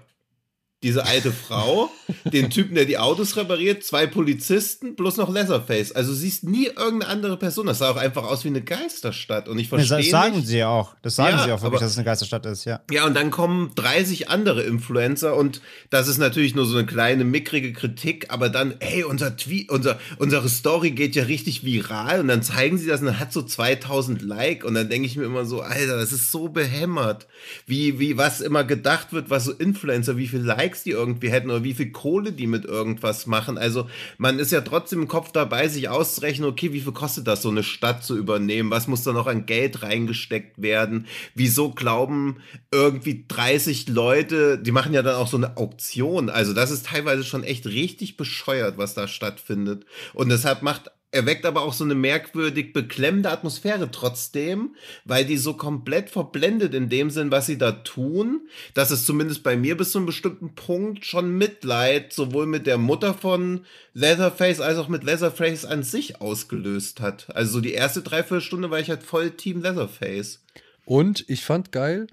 [0.82, 1.90] diese alte Frau,
[2.32, 5.92] den Typen, der die Autos repariert, zwei Polizisten plus noch Leatherface.
[5.92, 7.66] Also siehst nie irgendeine andere Person.
[7.66, 9.48] Das sah auch einfach aus wie eine Geisterstadt.
[9.48, 9.98] Und ich verstehe.
[9.98, 10.48] Das sagen nicht.
[10.48, 10.94] sie auch.
[11.02, 12.80] Das sagen ja, sie auch wirklich, aber, dass es eine Geisterstadt ist, ja.
[12.90, 15.60] Ja, und dann kommen 30 andere Influencer und
[15.90, 19.98] das ist natürlich nur so eine kleine, mickrige Kritik, aber dann, hey, unser Tweet, unser,
[20.18, 23.42] unsere Story geht ja richtig viral und dann zeigen sie das und dann hat so
[23.42, 27.26] 2000 Like und dann denke ich mir immer so, Alter, das ist so behämmert.
[27.66, 31.30] Wie, wie was immer gedacht wird, was so Influencer, wie viel Like Likes die irgendwie
[31.30, 33.58] hätten oder wie viel Kohle die mit irgendwas machen.
[33.58, 37.42] Also man ist ja trotzdem im Kopf dabei, sich auszurechnen, okay, wie viel kostet das,
[37.42, 38.70] so eine Stadt zu übernehmen?
[38.70, 41.06] Was muss da noch an Geld reingesteckt werden?
[41.34, 42.36] Wieso glauben
[42.70, 46.30] irgendwie 30 Leute, die machen ja dann auch so eine Auktion.
[46.30, 49.84] Also das ist teilweise schon echt richtig bescheuert, was da stattfindet.
[50.14, 55.54] Und deshalb macht erweckt aber auch so eine merkwürdig beklemmende Atmosphäre trotzdem, weil die so
[55.54, 59.92] komplett verblendet in dem Sinn, was sie da tun, dass es zumindest bei mir bis
[59.92, 65.02] zu einem bestimmten Punkt schon Mitleid sowohl mit der Mutter von Leatherface als auch mit
[65.02, 67.34] Leatherface an sich ausgelöst hat.
[67.34, 70.44] Also so die erste Dreiviertelstunde war ich halt voll Team Leatherface.
[70.84, 72.06] Und ich fand geil,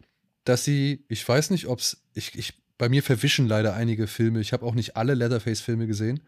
[0.43, 4.39] dass sie, ich weiß nicht, ob es, ich, ich, bei mir verwischen leider einige Filme.
[4.39, 6.21] Ich habe auch nicht alle Leatherface-Filme gesehen.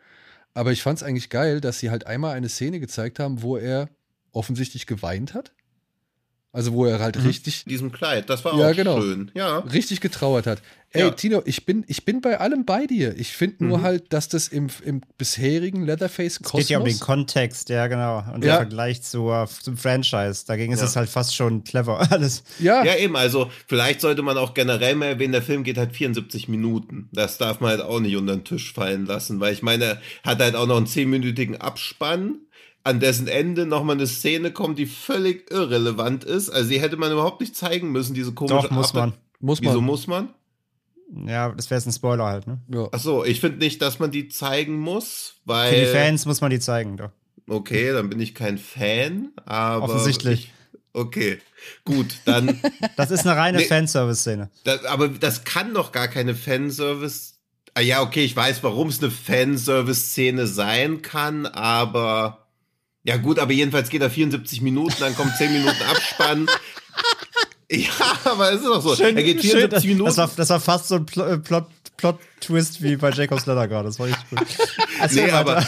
[0.53, 3.57] Aber ich fand es eigentlich geil, dass sie halt einmal eine Szene gezeigt haben, wo
[3.57, 3.89] er
[4.31, 5.53] offensichtlich geweint hat.
[6.51, 7.27] Also wo er halt mhm.
[7.27, 7.63] richtig.
[7.65, 9.29] In diesem Kleid, das war ja, auch genau, schön.
[9.35, 9.59] Ja.
[9.59, 10.61] Richtig getrauert hat.
[10.91, 11.11] Ey, ja.
[11.11, 13.15] Tino, ich bin, ich bin bei allem bei dir.
[13.15, 13.81] Ich finde nur mhm.
[13.83, 16.61] halt, dass das im, im bisherigen Leatherface-Kosmos.
[16.61, 18.23] Es geht ja um den Kontext, ja, genau.
[18.33, 18.53] Und ja.
[18.53, 20.45] der Vergleich zu, uh, zum Franchise.
[20.47, 22.43] Dagegen ist es halt fast schon clever alles.
[22.57, 22.83] Ja.
[22.83, 23.15] Ja, eben.
[23.15, 27.09] Also, vielleicht sollte man auch generell mal erwähnen, der Film geht halt 74 Minuten.
[27.11, 30.39] Das darf man halt auch nicht unter den Tisch fallen lassen, weil ich meine, hat
[30.39, 32.39] halt auch noch einen 10-minütigen Abspann
[32.89, 36.49] an dessen Ende nochmal eine Szene kommt, die völlig irrelevant ist.
[36.49, 39.13] Also die hätte man überhaupt nicht zeigen müssen, diese komische Doch, muss man.
[39.39, 39.71] Muss man.
[39.71, 40.29] Wieso muss man?
[41.25, 42.59] Ja, das wäre jetzt ein Spoiler halt, ne?
[42.67, 42.87] Ja.
[42.91, 45.73] Achso, ich finde nicht, dass man die zeigen muss, weil.
[45.73, 47.11] Für die Fans muss man die zeigen, doch.
[47.47, 49.85] Okay, dann bin ich kein Fan, aber.
[49.85, 50.51] Offensichtlich.
[50.93, 51.39] okay,
[51.83, 52.59] gut, dann.
[52.97, 54.49] das ist eine reine nee, Fanservice-Szene.
[54.87, 57.35] Aber das kann doch gar keine Fanservice.
[57.73, 62.48] Ah ja, okay, ich weiß, warum es eine Fanservice-Szene sein kann, aber
[63.03, 66.47] ja, gut, aber jedenfalls geht er 74 Minuten, dann kommt 10 Minuten Abspann.
[67.71, 67.89] ja,
[68.25, 68.95] aber es ist doch so.
[68.95, 70.07] Schön, er geht 74 schön, Minuten.
[70.07, 73.67] Das war, das war fast so ein äh, Plot, Plot, Twist wie bei Jacob's Ladder
[73.67, 73.87] gerade.
[73.87, 74.45] Das war richtig gut.
[74.99, 75.65] Also nee, aber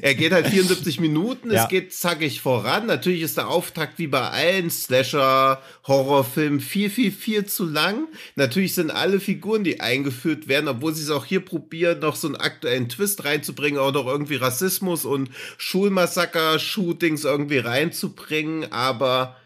[0.00, 1.64] er geht halt 74 Minuten, ja.
[1.64, 2.86] es geht zackig voran.
[2.86, 8.08] Natürlich ist der Auftakt wie bei allen Slasher-Horrorfilmen viel, viel, viel zu lang.
[8.36, 12.28] Natürlich sind alle Figuren, die eingeführt werden, obwohl sie es auch hier probieren, noch so
[12.28, 19.36] einen aktuellen Twist reinzubringen, auch noch irgendwie Rassismus und Schulmassaker-Shootings irgendwie reinzubringen, aber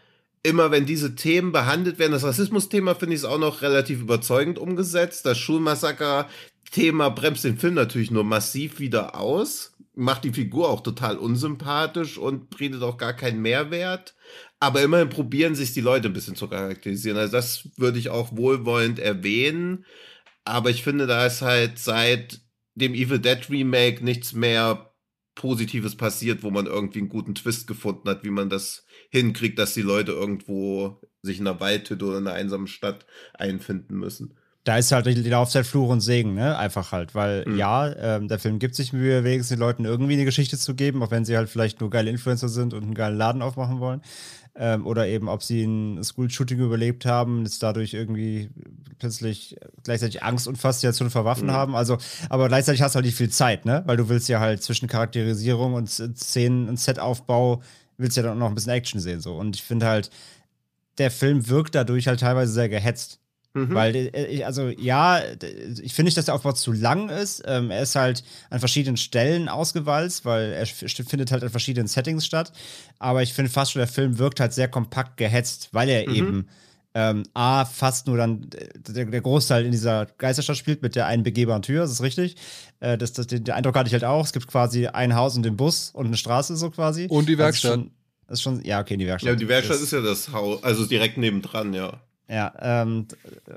[0.43, 4.59] immer wenn diese Themen behandelt werden, das Rassismus-Thema finde ich es auch noch relativ überzeugend
[4.59, 5.25] umgesetzt.
[5.25, 11.17] Das Schulmassaker-Thema bremst den Film natürlich nur massiv wieder aus macht die Figur auch total
[11.17, 14.15] unsympathisch und bietet auch gar keinen Mehrwert.
[14.59, 17.17] Aber immerhin probieren sich die Leute ein bisschen zu charakterisieren.
[17.17, 19.85] Also das würde ich auch wohlwollend erwähnen.
[20.45, 22.41] Aber ich finde, da ist halt seit
[22.75, 24.93] dem Evil Dead Remake nichts mehr
[25.33, 29.73] Positives passiert, wo man irgendwie einen guten Twist gefunden hat, wie man das hinkriegt, dass
[29.73, 34.37] die Leute irgendwo sich in einer Waldhütte oder in einer einsamen Stadt einfinden müssen
[34.67, 36.57] da ist halt die Laufzeit Fluch und Segen, ne?
[36.57, 37.57] Einfach halt, weil mhm.
[37.57, 41.01] ja, ähm, der Film gibt sich Mühe, wenigstens den Leuten irgendwie eine Geschichte zu geben,
[41.01, 44.01] auch wenn sie halt vielleicht nur geile Influencer sind und einen geilen Laden aufmachen wollen.
[44.55, 48.49] Ähm, oder eben, ob sie ein School-Shooting überlebt haben, jetzt dadurch irgendwie
[48.99, 51.51] plötzlich gleichzeitig Angst und Faszination vor Waffen mhm.
[51.51, 51.75] haben.
[51.75, 51.97] Also,
[52.29, 53.83] aber gleichzeitig hast du halt nicht viel Zeit, ne?
[53.85, 57.61] Weil du willst ja halt zwischen Charakterisierung und Szenen und Setaufbau
[57.97, 59.35] willst ja dann noch ein bisschen Action sehen, so.
[59.35, 60.11] Und ich finde halt,
[60.97, 63.19] der Film wirkt dadurch halt teilweise sehr gehetzt.
[63.57, 63.73] Mhm.
[63.73, 65.19] Weil, äh, also ja,
[65.81, 67.43] ich finde nicht, dass der Aufbau zu lang ist.
[67.45, 72.25] Ähm, er ist halt an verschiedenen Stellen ausgewalzt, weil er findet halt in verschiedenen Settings
[72.25, 72.51] statt.
[72.99, 76.15] Aber ich finde fast schon, der Film wirkt halt sehr kompakt gehetzt, weil er mhm.
[76.15, 76.47] eben
[76.93, 81.23] ähm, A, fast nur dann der, der, Großteil in dieser Geisterstadt spielt mit der einen
[81.23, 82.35] begehbaren Tür, das ist richtig.
[82.79, 84.25] Äh, das, das, den Eindruck hatte ich halt auch.
[84.25, 87.07] Es gibt quasi ein Haus und den Bus und eine Straße so quasi.
[87.09, 87.71] Und die Werkstatt.
[87.71, 87.91] Das ist schon,
[88.27, 89.29] das ist schon ja, okay, die Werkstatt.
[89.29, 92.01] Ja, die Werkstatt das, ist ja das Haus, also direkt nebendran, ja.
[92.29, 93.07] Ja, ähm,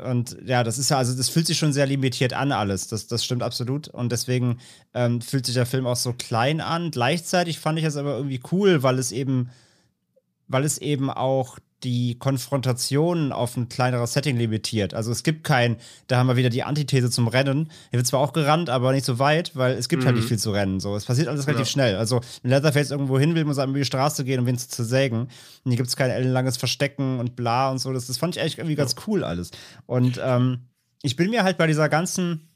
[0.04, 2.86] und ja, das ist ja, also das fühlt sich schon sehr limitiert an, alles.
[2.86, 3.88] Das, das stimmt absolut.
[3.88, 4.60] Und deswegen
[4.94, 6.92] ähm, fühlt sich der Film auch so klein an.
[6.92, 9.50] Gleichzeitig fand ich es aber irgendwie cool, weil es eben,
[10.46, 14.94] weil es eben auch die Konfrontation auf ein kleineres Setting limitiert.
[14.94, 15.76] Also es gibt kein,
[16.06, 17.70] da haben wir wieder die Antithese zum Rennen.
[17.90, 20.06] Hier wird zwar auch gerannt, aber nicht so weit, weil es gibt mhm.
[20.06, 20.28] halt nicht mhm.
[20.28, 20.80] viel zu rennen.
[20.80, 21.72] So, es passiert alles relativ ja.
[21.72, 21.96] schnell.
[21.96, 24.68] Also wenn Leatherface irgendwo hin will, muss er über die Straße gehen, um wen zu
[24.68, 25.22] zersägen.
[25.22, 27.92] Und hier gibt es kein ellenlanges Verstecken und bla und so.
[27.92, 29.50] Das, das fand ich eigentlich irgendwie ganz cool alles.
[29.86, 30.60] Und ähm,
[31.02, 32.48] ich bin mir halt bei dieser ganzen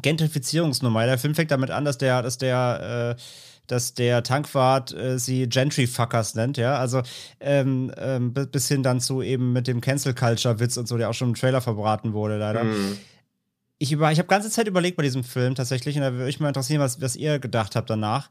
[0.00, 3.22] Gentrifizierungsnummer, der Film fängt damit an, dass der, dass der äh,
[3.66, 6.76] dass der Tankwart äh, sie Gentry-Fuckers nennt, ja.
[6.76, 7.02] Also
[7.40, 11.30] ähm, ähm, bis hin dann zu eben mit dem Cancel-Culture-Witz und so, der auch schon
[11.30, 12.64] im Trailer verbraten wurde, leider.
[12.64, 12.98] Mhm.
[13.78, 16.48] Ich, ich habe ganze Zeit überlegt bei diesem Film tatsächlich, und da würde ich mal
[16.48, 18.30] interessieren, was, was ihr gedacht habt danach.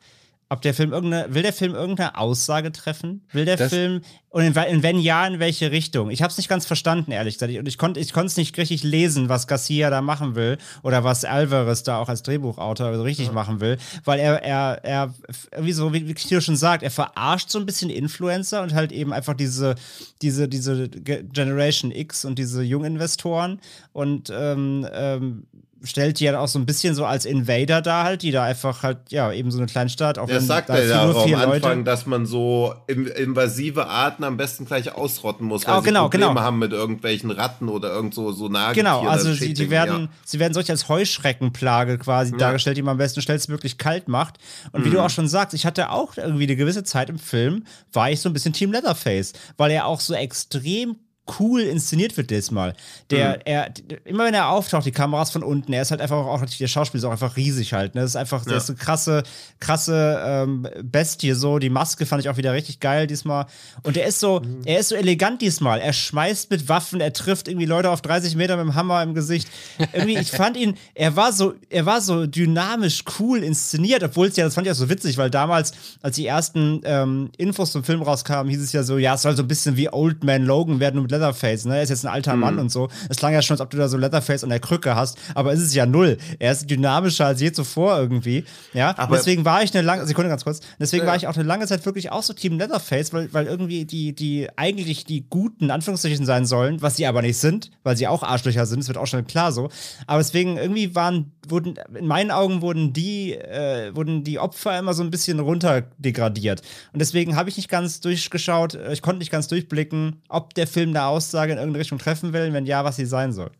[0.52, 3.26] Ob der Film irgendeine, will der Film irgendeine Aussage treffen?
[3.32, 4.02] Will der Das- Film,
[4.34, 6.10] und in, in, wenn ja, in welche Richtung?
[6.10, 7.54] Ich habe es nicht ganz verstanden, ehrlich gesagt.
[7.58, 11.26] Und ich konnte ich es nicht richtig lesen, was Garcia da machen will oder was
[11.26, 15.14] Alvarez da auch als Drehbuchautor so richtig machen will, weil er, er, er,
[15.60, 19.12] wie so, wie, Kino schon sagt, er verarscht so ein bisschen Influencer und halt eben
[19.12, 19.76] einfach diese,
[20.22, 23.60] diese, diese Ge- Generation X und diese Junginvestoren
[23.92, 25.44] und ähm, ähm,
[25.84, 28.84] stellt die ja auch so ein bisschen so als Invader da halt, die da einfach
[28.84, 31.34] halt, ja, eben so eine Kleinstadt, auch Das sagt da er ja nur auch am
[31.36, 31.84] Anfang, Leute.
[31.84, 36.04] dass man so in- invasive Arten am besten gleich ausrotten muss, weil Oh, sie genau,
[36.04, 36.42] Probleme genau.
[36.42, 38.86] haben mit irgendwelchen Ratten oder irgend so, so Nagetieren.
[38.86, 40.10] Genau, also sie, die werden, ja.
[40.24, 44.38] sie werden solch als Heuschreckenplage quasi dargestellt, die man am besten schnellstmöglich kalt macht.
[44.72, 44.94] Und wie Mhm.
[44.94, 48.20] du auch schon sagst, ich hatte auch irgendwie eine gewisse Zeit im Film, war ich
[48.22, 50.98] so ein bisschen Team Leatherface, weil er auch so extrem
[51.40, 52.74] cool inszeniert wird diesmal.
[53.10, 53.42] Der, Mhm.
[53.46, 53.74] er,
[54.06, 57.00] immer wenn er auftaucht, die Kameras von unten, er ist halt einfach auch, der Schauspieler
[57.00, 58.02] ist auch einfach riesig halt, ne?
[58.02, 58.58] Das ist einfach, Ja.
[58.58, 59.24] ist eine krasse,
[59.60, 61.60] krasse ähm, Bestie, so.
[61.60, 63.46] Die Maske fand ich auch wieder richtig geil diesmal.
[63.84, 64.62] Und er ist so, Mhm.
[64.66, 65.80] er ist so elegant diesmal.
[65.80, 69.14] Er schmeißt mit Waffen, er trifft irgendwie Leute auf 30 Meter mit dem Hammer im
[69.14, 69.48] Gesicht.
[69.94, 74.36] Irgendwie, ich fand ihn, er war so, er war so dynamisch cool inszeniert, obwohl es
[74.36, 77.84] ja, das fand ich auch so witzig, weil damals, als die ersten ähm, Infos zum
[77.84, 80.44] Film rauskamen, hieß es ja so, ja, es soll so ein bisschen wie Old Man
[80.44, 81.78] Logan werden, nur mit Leatherface, ne?
[81.78, 82.88] Er ist jetzt ein alter Mann und so.
[83.10, 85.54] Es klang ja schon, als ob du da so Leatherface an der Krücke hast, aber
[85.54, 86.18] es ist ja null.
[86.40, 88.46] Er ist dynamischer als je zuvor irgendwie.
[88.74, 91.44] Ja, Aber- deswegen war ich eine lange, Sekunde ganz kurz, deswegen war ich auch eine
[91.44, 95.72] lange Zeit wirklich auch so Team Leatherface, weil, weil irgendwie die, die eigentlich die guten
[95.72, 98.98] Anführungszeichen sein sollen, was sie aber nicht sind, weil sie auch Arschlöcher sind, das wird
[98.98, 99.70] auch schon klar so.
[100.08, 104.94] Aber deswegen irgendwie waren, wurden, in meinen Augen wurden die, äh, wurden die Opfer immer
[104.94, 106.62] so ein bisschen runterdegradiert.
[106.94, 110.68] Und deswegen habe ich nicht ganz durchgeschaut, äh, ich konnte nicht ganz durchblicken, ob der
[110.68, 113.52] Film eine Aussage in irgendeine Richtung treffen will, wenn ja, was sie sein soll.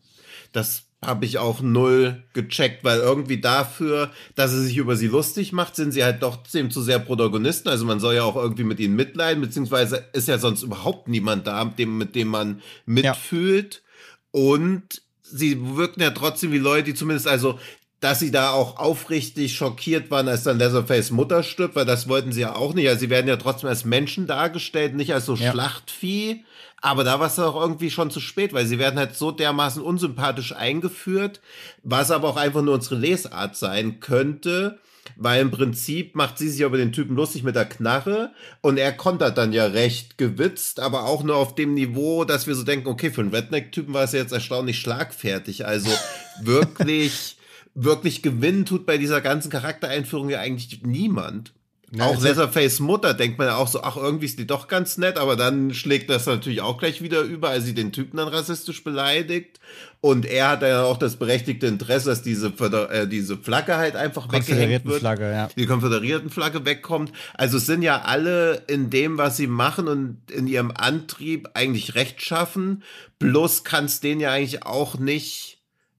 [0.52, 5.52] Das habe ich auch null gecheckt, weil irgendwie dafür, dass er sich über sie lustig
[5.52, 7.68] macht, sind sie halt trotzdem zu sehr Protagonisten.
[7.68, 11.46] Also man soll ja auch irgendwie mit ihnen mitleiden, beziehungsweise ist ja sonst überhaupt niemand
[11.48, 13.82] da, mit dem, mit dem man mitfühlt.
[14.30, 17.58] Und sie wirken ja trotzdem wie Leute, die zumindest, also,
[17.98, 22.32] dass sie da auch aufrichtig schockiert waren, als dann Leatherface Mutter stirbt, weil das wollten
[22.32, 22.88] sie ja auch nicht.
[22.88, 25.50] Also sie werden ja trotzdem als Menschen dargestellt, nicht als so Ja.
[25.50, 26.44] Schlachtvieh.
[26.82, 29.80] Aber da war es auch irgendwie schon zu spät, weil sie werden halt so dermaßen
[29.80, 31.40] unsympathisch eingeführt,
[31.84, 34.80] was aber auch einfach nur unsere Lesart sein könnte.
[35.16, 38.92] Weil im Prinzip macht sie sich über den Typen lustig mit der Knarre und er
[38.92, 42.88] kontert dann ja recht gewitzt, aber auch nur auf dem Niveau, dass wir so denken,
[42.88, 45.66] okay, für einen Redneck-Typen war es jetzt erstaunlich schlagfertig.
[45.66, 45.90] Also
[46.42, 47.36] wirklich,
[47.74, 51.52] wirklich gewinnen tut bei dieser ganzen Charaktereinführung ja eigentlich niemand.
[51.94, 54.96] Ja, auch Leatherface Mutter denkt man ja auch so, ach, irgendwie ist die doch ganz
[54.96, 58.28] nett, aber dann schlägt das natürlich auch gleich wieder über, als sie den Typen dann
[58.28, 59.60] rassistisch beleidigt.
[60.00, 64.24] Und er hat ja auch das berechtigte Interesse, dass diese, äh, diese Flagge halt einfach
[64.24, 65.00] weggehängt Konföderierten wird.
[65.00, 65.48] Flagge, ja.
[65.54, 67.12] Die konföderierten Flagge wegkommt.
[67.34, 71.94] Also es sind ja alle in dem, was sie machen und in ihrem Antrieb eigentlich
[71.94, 72.84] rechtschaffen.
[73.18, 75.51] Bloß kann es denen ja eigentlich auch nicht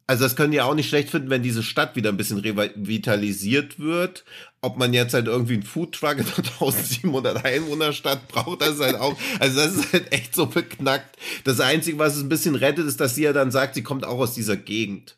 [0.07, 2.39] also das können die ja auch nicht schlecht finden, wenn diese Stadt wieder ein bisschen
[2.39, 4.23] revitalisiert wird.
[4.61, 8.95] Ob man jetzt halt irgendwie einen Foodtruck in einer 1700 Einwohnerstadt braucht, das ist halt
[8.95, 11.17] auch, also das ist halt echt so beknackt.
[11.43, 14.05] Das Einzige, was es ein bisschen rettet, ist, dass sie ja dann sagt, sie kommt
[14.05, 15.15] auch aus dieser Gegend.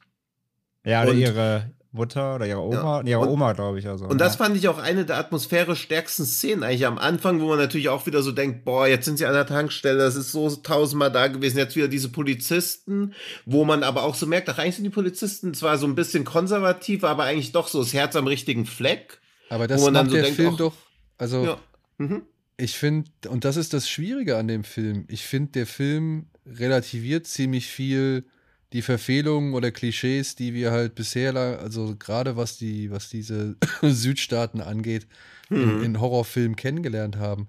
[0.83, 3.87] Ja, oder Und- ihre Mutter oder ihre Oma, nee, ihre Und- Oma, glaube ich.
[3.87, 4.45] Also, Und das ja.
[4.45, 8.05] fand ich auch eine der atmosphärisch stärksten Szenen eigentlich am Anfang, wo man natürlich auch
[8.05, 11.27] wieder so denkt, boah, jetzt sind sie an der Tankstelle, das ist so tausendmal da
[11.27, 13.13] gewesen, jetzt wieder diese Polizisten,
[13.45, 16.23] wo man aber auch so merkt, ach, eigentlich sind die Polizisten zwar so ein bisschen
[16.25, 19.19] konservativ, aber eigentlich doch so das Herz am richtigen Fleck.
[19.49, 20.73] Aber das Wo man dann macht so der denkt, Film ach, doch.
[21.17, 21.57] Also, Ja.
[21.97, 22.23] Mhm.
[22.57, 25.05] ich finde, und das ist das Schwierige an dem Film.
[25.07, 28.25] Ich finde, der Film relativiert ziemlich viel
[28.73, 34.61] die Verfehlungen oder Klischees, die wir halt bisher, also gerade was die, was diese Südstaaten
[34.61, 35.07] angeht,
[35.49, 37.47] in, in Horrorfilmen kennengelernt haben.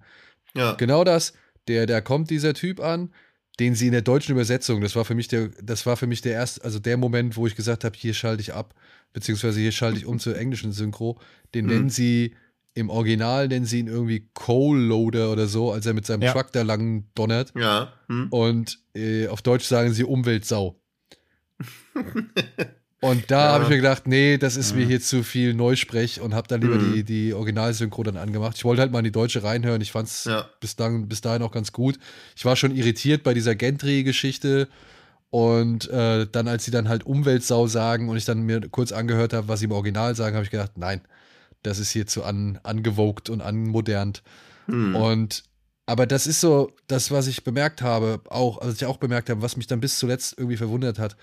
[0.54, 0.74] Ja.
[0.74, 1.32] Genau das.
[1.68, 3.12] Der, da kommt dieser Typ an,
[3.58, 6.20] den sie in der deutschen Übersetzung, das war für mich der, das war für mich
[6.20, 8.74] der erste, also der Moment, wo ich gesagt habe, hier schalte ich ab,
[9.14, 11.18] beziehungsweise hier schalte ich um zur englischen Synchro.
[11.54, 12.34] Den nennen sie
[12.76, 16.32] im Original nennen sie ihn irgendwie Coal Loader oder so, als er mit seinem Ja.
[16.32, 17.52] Truck da lang donnert.
[17.56, 17.94] Ja.
[18.08, 18.28] Hm.
[18.28, 20.78] Und äh, auf Deutsch sagen sie Umweltsau.
[23.00, 23.52] Und da Ja.
[23.52, 26.62] habe ich mir gedacht, nee, das ist mir hier zu viel Neusprech und habe dann
[26.62, 26.94] lieber Mhm.
[26.94, 28.56] die, die Originalsynchro dann angemacht.
[28.56, 29.80] Ich wollte halt mal in die deutsche reinhören.
[29.82, 30.48] Ich fand es Ja.
[30.60, 31.98] bis, dahin, bis dahin auch ganz gut.
[32.36, 34.68] Ich war schon irritiert bei dieser Gentry-Geschichte.
[35.30, 39.34] Und äh, dann, als sie dann halt Umweltsau sagen und ich dann mir kurz angehört
[39.34, 41.02] habe, was sie im Original sagen, habe ich gedacht, nein,
[41.62, 44.22] das ist hier zu an, angewogt und anmodernt.
[44.66, 44.96] Hm.
[44.96, 45.42] Und
[45.88, 49.42] aber das ist so das, was ich bemerkt habe, auch, also ich auch bemerkt habe,
[49.42, 51.16] was mich dann bis zuletzt irgendwie verwundert hat.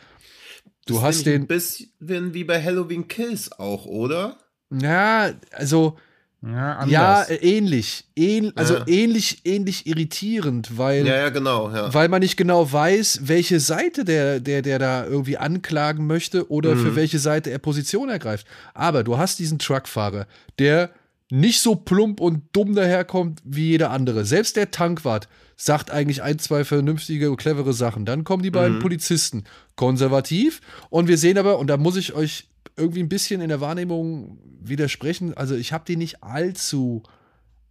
[0.85, 1.89] Du Das hast den, Ein bisschen
[2.33, 4.37] wie bei Halloween Kills auch, oder?
[4.71, 5.97] ja, also
[6.45, 6.89] Ja, anders.
[6.91, 8.03] Ja, äh, ähnlich.
[8.17, 8.83] Ähn, also Ja.
[8.87, 11.93] ähnlich, ähnlich irritierend, weil, Ja, ja, genau, ja.
[11.93, 16.75] weil man nicht genau weiß, welche Seite der, der, der da irgendwie anklagen möchte oder
[16.75, 18.45] für welche Seite er Position ergreift.
[18.73, 20.27] Aber du hast diesen Truckfahrer,
[20.59, 20.89] der
[21.31, 24.25] nicht so plump und dumm daherkommt wie jeder andere.
[24.25, 28.05] Selbst der Tankwart sagt eigentlich ein, zwei vernünftige und clevere Sachen.
[28.05, 29.43] Dann kommen die beiden Polizisten,
[29.75, 30.61] konservativ.
[30.89, 34.39] Und wir sehen aber, und da muss ich euch irgendwie ein bisschen in der Wahrnehmung
[34.61, 37.03] widersprechen, also ich habe die nicht allzu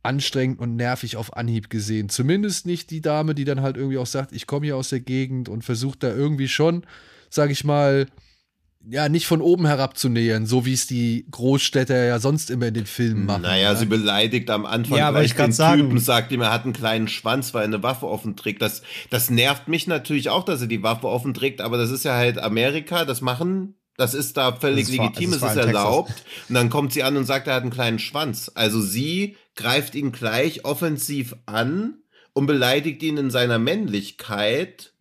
[0.02, 2.08] anstrengend und nervig auf Anhieb gesehen.
[2.08, 5.00] Zumindest nicht die Dame, die dann halt irgendwie auch sagt, ich komme hier aus der
[5.00, 6.84] Gegend und versucht da irgendwie schon,
[7.30, 8.06] sag ich mal,
[8.88, 12.66] ja, nicht von oben herab zu nähern, so wie es die Großstädter ja sonst immer
[12.66, 13.42] in den Filmen machen.
[13.42, 13.74] Naja, ja.
[13.76, 16.52] sie beleidigt am Anfang Ja, aber gleich ich kann den sagen- Typen, sagt ihm, er
[16.52, 18.60] hat einen kleinen Schwanz, weil er eine Waffe offen trägt.
[18.62, 22.04] Das, das nervt mich natürlich auch, dass er die Waffe offen trägt, aber das ist
[22.04, 25.66] ja halt Amerika, das machen, das ist da völlig Das legitim, das es ist allem
[25.66, 25.84] Texas.
[25.84, 26.24] erlaubt.
[26.48, 28.50] Und dann kommt sie an und sagt, er hat einen kleinen Schwanz.
[28.54, 31.98] Also sie greift ihn gleich offensiv an
[32.32, 34.91] und beleidigt ihn in seiner Männlichkeit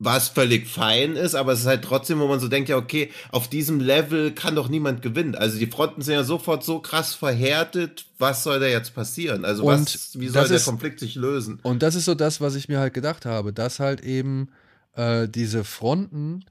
[0.00, 3.10] was völlig fein ist, aber es ist halt trotzdem, wo man so denkt, ja, okay,
[3.32, 5.34] auf diesem Level kann doch niemand gewinnen.
[5.34, 9.44] Also die Fronten sind ja sofort so krass verhärtet, was soll da jetzt passieren?
[9.44, 11.58] Also Und was, wie soll der ist- Konflikt sich lösen?
[11.64, 14.50] Und das ist so das, was ich mir halt gedacht habe, dass halt eben
[14.94, 16.44] äh, diese Fronten,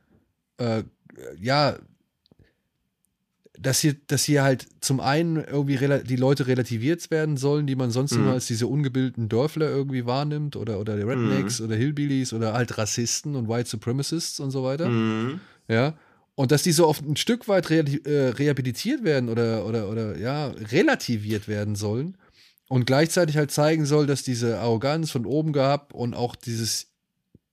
[0.57, 0.83] äh,
[1.39, 1.77] ja,
[3.59, 7.91] dass hier, dass hier halt zum einen irgendwie die Leute relativiert werden sollen, die man
[7.91, 8.19] sonst Mhm.
[8.23, 12.77] immer als diese ungebildeten Dörfler irgendwie wahrnimmt oder, oder die Rednecks oder Hillbillies oder halt
[12.77, 14.89] Rassisten und White Supremacists und so weiter.
[14.89, 15.39] Mhm.
[15.67, 15.97] Ja.
[16.35, 20.17] Und dass die so oft ein Stück weit reali- äh, rehabilitiert werden oder, oder, oder
[20.17, 22.15] ja, relativiert werden sollen
[22.69, 26.87] und gleichzeitig halt zeigen soll, dass diese Arroganz von oben gehabt und auch dieses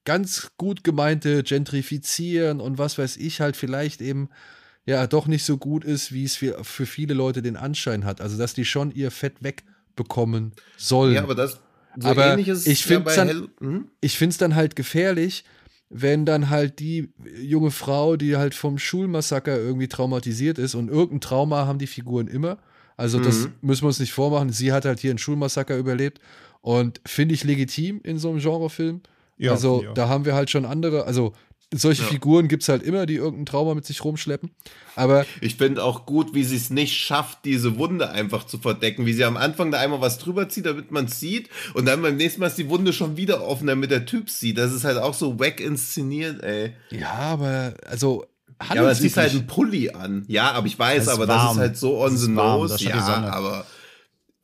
[0.05, 4.29] ganz gut gemeinte Gentrifizieren und was weiß ich halt vielleicht eben
[4.87, 8.21] ja doch nicht so gut ist, wie es für, für viele Leute den Anschein hat.
[8.21, 11.15] Also dass die schon ihr Fett wegbekommen sollen.
[11.15, 11.61] Ja, aber das
[11.99, 13.89] so Aber ich ja find's bei dann- hm?
[14.01, 15.45] ich finde es dann halt gefährlich,
[15.91, 21.21] wenn dann halt die junge Frau, die halt vom Schulmassaker irgendwie traumatisiert ist und irgendein
[21.21, 22.59] Trauma haben die Figuren immer.
[22.97, 23.53] Also das Mhm.
[23.61, 24.51] müssen wir uns nicht vormachen.
[24.51, 26.21] Sie hat halt hier einen Schulmassaker überlebt
[26.63, 29.03] und finde ich legitim in so einem Genrefilm.
[29.37, 29.95] Ja, also finde auch.
[29.95, 31.33] da haben wir halt schon andere, also
[31.79, 32.09] solche Ja.
[32.09, 34.51] Figuren gibt es halt immer, die irgendein Trauma mit sich rumschleppen.
[34.97, 39.07] Aber Ich finde auch gut, wie sie es nicht schafft, diese Wunde einfach zu verdecken.
[39.07, 41.49] Wie sie am Anfang da einmal was drüber zieht, damit man es sieht.
[41.75, 44.59] Und dann beim nächsten Mal ist die Wunde schon wieder offen, damit der Typ sieht.
[44.59, 46.73] Das ist halt auch so wack inszeniert, ey.
[46.91, 48.25] ja, aber also
[48.73, 49.43] Ja, aber es ist halt handelsüblich.
[49.43, 50.25] ein Pulli an.
[50.29, 51.57] Ja, aber ich weiß, aber das warm.
[51.57, 52.83] ist halt so on the nose.
[52.85, 52.99] Ja,
[53.33, 53.67] aber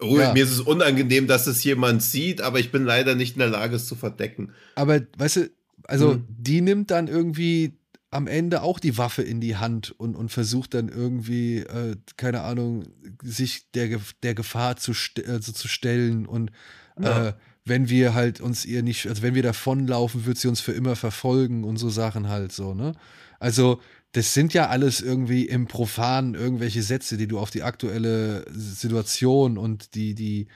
[0.03, 0.33] ruhig, Ja.
[0.33, 3.49] mir ist es unangenehm, dass es jemand sieht, aber ich bin leider nicht in der
[3.51, 4.53] Lage, es zu verdecken.
[4.75, 5.51] Aber weißt du,
[5.91, 6.25] also Hm.
[6.29, 7.75] die nimmt dann irgendwie
[8.11, 12.41] am Ende auch die Waffe in die Hand und, und versucht dann irgendwie, äh, keine
[12.43, 12.85] Ahnung,
[13.23, 16.27] sich der, der Gefahr zu, st also zu stellen.
[16.27, 16.51] Und
[16.99, 17.29] Ja.
[17.29, 17.33] äh,
[17.65, 20.97] wenn wir halt uns ihr nicht, also wenn wir davonlaufen, wird sie uns für immer
[20.97, 22.93] verfolgen und so Sachen halt so, ne?
[23.39, 23.81] Also,
[24.13, 29.57] das sind ja alles irgendwie im Profanen irgendwelche Sätze, die du auf die aktuelle Situation
[29.57, 30.49] und die, die,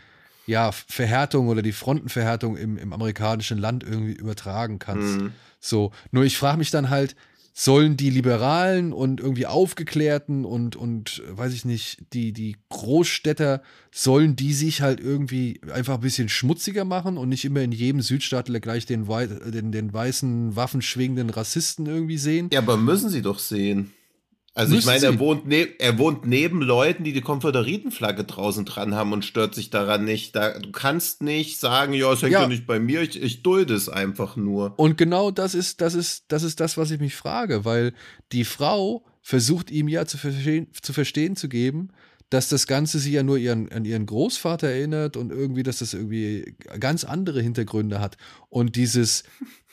[0.47, 5.21] ja, Verhärtung oder die Frontenverhärtung im, im amerikanischen Land irgendwie übertragen kannst.
[5.21, 5.33] Mhm.
[5.61, 7.17] So, nur ich frage mich dann halt,
[7.57, 14.35] sollen die Liberalen und irgendwie Aufgeklärten und, und weiß ich nicht, die, die Großstädter, sollen
[14.35, 18.59] die sich halt irgendwie einfach ein bisschen schmutziger machen und nicht immer in jedem Südstaatler
[18.59, 22.51] gleich den, wei den, den weißen, waffenschwingenden Rassisten irgendwie sehen?
[22.53, 23.93] Ja, aber müssen sie doch sehen.
[24.57, 25.07] Also ich Müssen meine, sie?
[25.07, 29.55] er wohnt, ne er wohnt neben Leuten, die die Konföderiertenflagge draußen dran haben und stört
[29.55, 30.37] sich daran nicht.
[30.37, 32.49] Da, du kannst nicht sagen, ja, es hängt ja, Ja.
[32.49, 34.79] nicht bei mir, ich, ich dulde es einfach nur.
[34.79, 37.95] Und genau das ist, das ist, das ist das, was ich mich frage, weil
[38.31, 41.89] die Frau versucht ihm ja zu verstehen, zu verstehen zu geben,
[42.31, 45.95] dass das Ganze sie ja nur ihren, an ihren Großvater erinnert und irgendwie, dass das
[45.95, 48.17] irgendwie ganz andere Hintergründe hat.
[48.51, 49.25] Und dieses,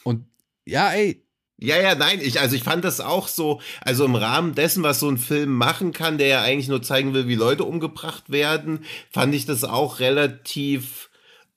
[0.03, 0.25] und
[0.65, 1.23] ja, ey,
[1.61, 4.99] Ja, ja, nein, ich, also ich fand das auch so, also im Rahmen dessen, was
[4.99, 8.83] so ein Film machen kann, der ja eigentlich nur zeigen will, wie Leute umgebracht werden,
[9.11, 11.09] fand ich das auch relativ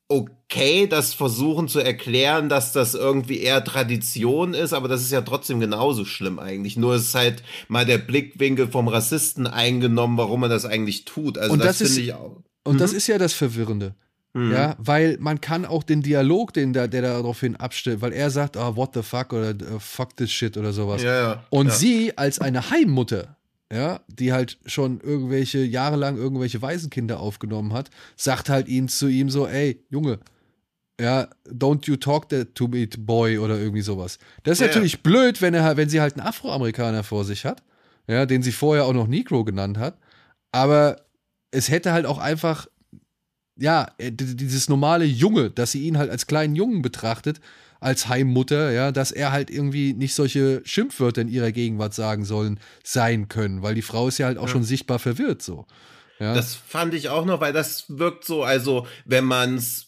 [0.06, 5.22] okay, das versuchen zu erklären, dass das irgendwie eher Tradition ist, aber das ist ja
[5.22, 6.76] trotzdem genauso schlimm eigentlich.
[6.76, 11.38] Nur ist halt mal der Blickwinkel vom Rassisten eingenommen, warum er das eigentlich tut.
[11.38, 12.42] Also Und das, das finde ich auch.
[12.64, 12.78] und Mhm.
[12.78, 13.94] das ist ja das Verwirrende.
[14.34, 14.52] Mhm.
[14.52, 18.56] Ja, weil man kann auch den Dialog, den der, der daraufhin abstellt, weil er sagt,
[18.56, 21.02] ah, what the fuck oder äh, fuck this shit oder sowas.
[21.02, 21.44] Ja, ja.
[21.50, 21.72] Und ja.
[21.72, 23.36] sie als eine Heimmutter,
[23.72, 29.06] ja, die halt schon irgendwelche Jahre lang irgendwelche Waisenkinder aufgenommen hat, sagt halt ihn zu
[29.06, 30.18] ihm so, ey, Junge,
[31.00, 34.18] ja, don't you talk that to me, boy oder irgendwie sowas.
[34.42, 37.62] Das ist Ja, natürlich blöd, wenn er wenn sie halt einen Afroamerikaner vor sich hat,
[38.08, 39.96] ja, den sie vorher auch noch Negro genannt hat,
[40.50, 40.96] aber
[41.52, 42.66] es hätte halt auch einfach,
[43.56, 47.40] ja, äh, dieses normale Junge, dass sie ihn halt als kleinen Jungen betrachtet,
[47.80, 52.58] als Heimmutter, ja, dass er halt irgendwie nicht solche Schimpfwörter in ihrer Gegenwart sagen sollen,
[52.82, 54.48] sein können, weil die Frau ist ja halt auch ja.
[54.48, 55.66] schon sichtbar verwirrt so.
[56.18, 56.34] Ja.
[56.34, 59.83] Das fand ich auch noch, weil das wirkt so, also wenn man es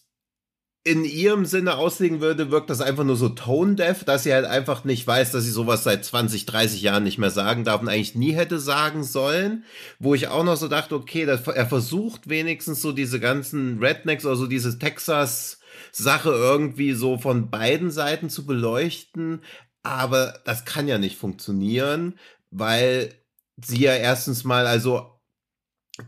[0.86, 4.84] in ihrem Sinne auslegen würde, wirkt das einfach nur so tone-deaf, dass sie halt einfach
[4.84, 8.14] nicht weiß, dass sie sowas seit 20, 30 Jahren nicht mehr sagen darf und eigentlich
[8.14, 9.64] nie hätte sagen sollen.
[9.98, 14.36] Wo ich auch noch so dachte, okay, er versucht wenigstens so diese ganzen Rednecks oder
[14.36, 19.40] so diese Texas-Sache irgendwie so von beiden Seiten zu beleuchten.
[19.82, 22.16] Aber das kann ja nicht funktionieren,
[22.52, 23.12] weil
[23.60, 25.15] sie ja erstens mal, also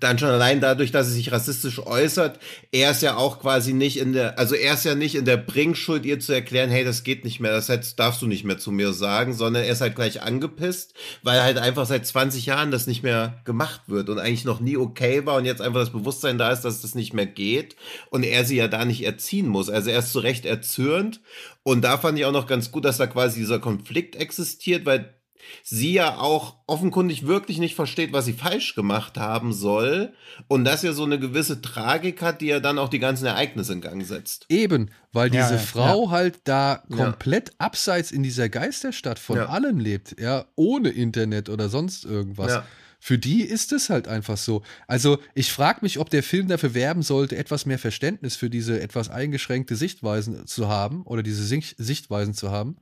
[0.00, 2.38] dann schon allein dadurch, dass er sich rassistisch äußert,
[2.72, 5.38] er ist ja auch quasi nicht in der, also er ist ja nicht in der
[5.38, 8.58] Bringschuld, ihr zu erklären, hey, das geht nicht mehr, das hättest, darfst du nicht mehr
[8.58, 12.70] zu mir sagen, sondern er ist halt gleich angepisst, weil halt einfach seit 20 Jahren
[12.70, 15.92] das nicht mehr gemacht wird und eigentlich noch nie okay war und jetzt einfach das
[15.92, 17.76] Bewusstsein da ist, dass das nicht mehr geht
[18.10, 19.70] und er sie ja da nicht erziehen muss.
[19.70, 21.20] Also er ist zu Recht erzürnt
[21.62, 25.14] und da fand ich auch noch ganz gut, dass da quasi dieser Konflikt existiert, weil
[25.62, 30.12] sie ja auch offenkundig wirklich nicht versteht, was sie falsch gemacht haben soll
[30.48, 33.72] und dass er so eine gewisse Tragik hat, die ja dann auch die ganzen Ereignisse
[33.72, 34.46] in Gang setzt.
[34.48, 36.10] Eben, weil diese ja, Frau ja.
[36.10, 37.54] halt da komplett ja.
[37.58, 42.62] abseits in dieser Geisterstadt von allem lebt, ja, ohne Internet oder sonst irgendwas.
[43.00, 44.62] Für die ist es halt einfach so.
[44.88, 48.80] Also ich frage mich, ob der Film dafür werben sollte, etwas mehr Verständnis für diese
[48.80, 52.76] etwas eingeschränkte Sichtweisen zu haben oder diese Sichtweisen zu haben.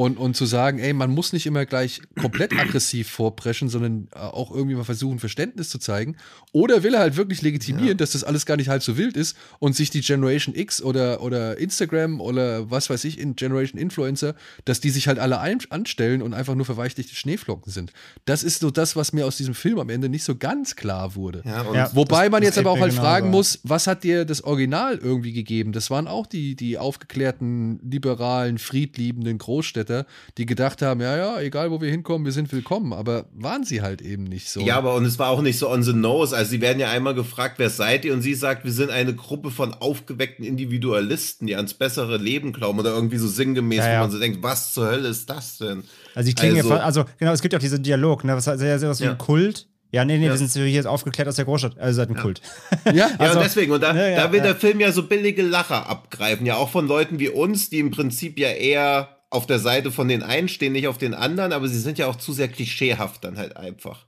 [0.00, 4.20] Und, und zu sagen, ey, man muss nicht immer gleich komplett aggressiv vorpreschen, sondern äh,
[4.20, 6.16] auch irgendwie mal versuchen, Verständnis zu zeigen.
[6.52, 7.94] Oder will er halt wirklich legitimieren, ja.
[7.96, 11.20] dass das alles gar nicht halb so wild ist und sich die Generation X oder,
[11.20, 15.60] oder Instagram oder was weiß ich, in Generation Influencer, dass die sich halt alle ein
[15.68, 17.92] anstellen und einfach nur verweichlichte Schneeflocken sind.
[18.24, 21.14] Das ist so das, was mir aus diesem Film am Ende nicht so ganz klar
[21.14, 21.42] wurde.
[21.44, 23.32] Ja, ja, Wobei das, man jetzt aber auch halt genau fragen so.
[23.32, 25.72] muss, was hat dir das Original irgendwie gegeben?
[25.72, 30.06] Das waren auch die, die aufgeklärten, liberalen, friedliebenden Großstädte Mitarbeiter,
[30.38, 32.92] die gedacht haben, ja, ja, egal wo wir hinkommen, wir sind willkommen.
[32.92, 34.60] Aber waren sie halt eben nicht so.
[34.60, 36.36] Ja, aber und es war auch nicht so on the nose.
[36.36, 38.12] Also sie werden ja einmal gefragt, wer seid ihr?
[38.12, 42.78] Und sie sagt, wir sind eine Gruppe von aufgeweckten Individualisten, die ans bessere Leben glauben
[42.78, 43.98] oder irgendwie so sinngemäß, ja, ja.
[43.98, 45.84] wo man so denkt, was zur Hölle ist das denn?
[46.14, 48.78] Also ich klinge also, also genau, es gibt ja auch diesen Dialog, ne, was sehr,
[48.78, 49.12] sehr was wie ja.
[49.12, 49.66] ein Kult.
[49.92, 50.30] Ja, nee, nee, ja.
[50.30, 51.78] wir sind hier jetzt aufgeklärt aus der Großstadt.
[51.78, 52.22] Also seid ein ja.
[52.22, 52.40] Kult.
[52.92, 53.72] Ja, also, ja, und deswegen.
[53.72, 56.46] Und da, ja, da will der Film ja so billige Lacher abgreifen.
[56.46, 60.08] Ja, auch von Leuten wie uns, die im Prinzip ja eher auf der Seite von
[60.08, 63.24] den einen stehen, nicht auf den anderen, aber sie sind ja auch zu sehr klischeehaft
[63.24, 64.06] dann halt einfach.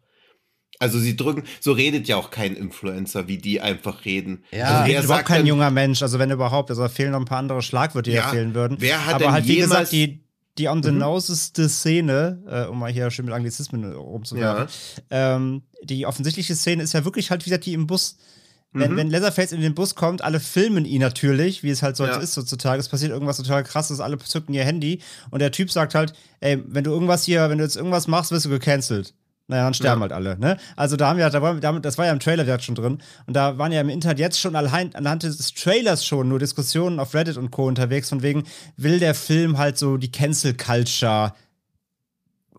[0.80, 4.44] Also sie drücken, so redet ja auch kein Influencer, wie die einfach reden.
[4.50, 7.24] Ja, also wer überhaupt kein dann, junger Mensch, also wenn überhaupt, also fehlen noch ein
[7.24, 8.78] paar andere Schlagwörter, die ja, fehlen würden.
[8.80, 10.24] Wer hat aber denn halt, wie gesagt, die,
[10.58, 10.98] die on the mhm.
[10.98, 14.66] noseste Szene, äh, um mal hier schön mit Anglizismen rumzuwerfen,
[15.10, 15.36] ja.
[15.36, 18.16] ähm, die offensichtliche Szene ist ja wirklich halt, wie gesagt, die im Bus
[18.72, 18.96] wenn, mhm.
[18.96, 22.16] wenn Leatherface in den Bus kommt, alle filmen ihn natürlich, wie es halt so ja.
[22.16, 22.80] ist heutzutage.
[22.80, 25.00] Es passiert irgendwas total krasses, alle zücken ihr Handy
[25.30, 28.30] und der Typ sagt halt, ey, wenn du irgendwas hier, wenn du jetzt irgendwas machst,
[28.30, 29.14] wirst du gecancelt.
[29.48, 30.02] Naja, dann sterben ja.
[30.02, 30.56] halt alle, ne?
[30.76, 33.02] Also da haben wir, da war, das war ja im Trailer der schon drin.
[33.26, 37.00] Und da waren ja im Internet jetzt schon allein, anhand des Trailers schon nur Diskussionen
[37.00, 37.66] auf Reddit und Co.
[37.66, 38.44] unterwegs, von wegen,
[38.76, 41.34] will der Film halt so die Cancel Culture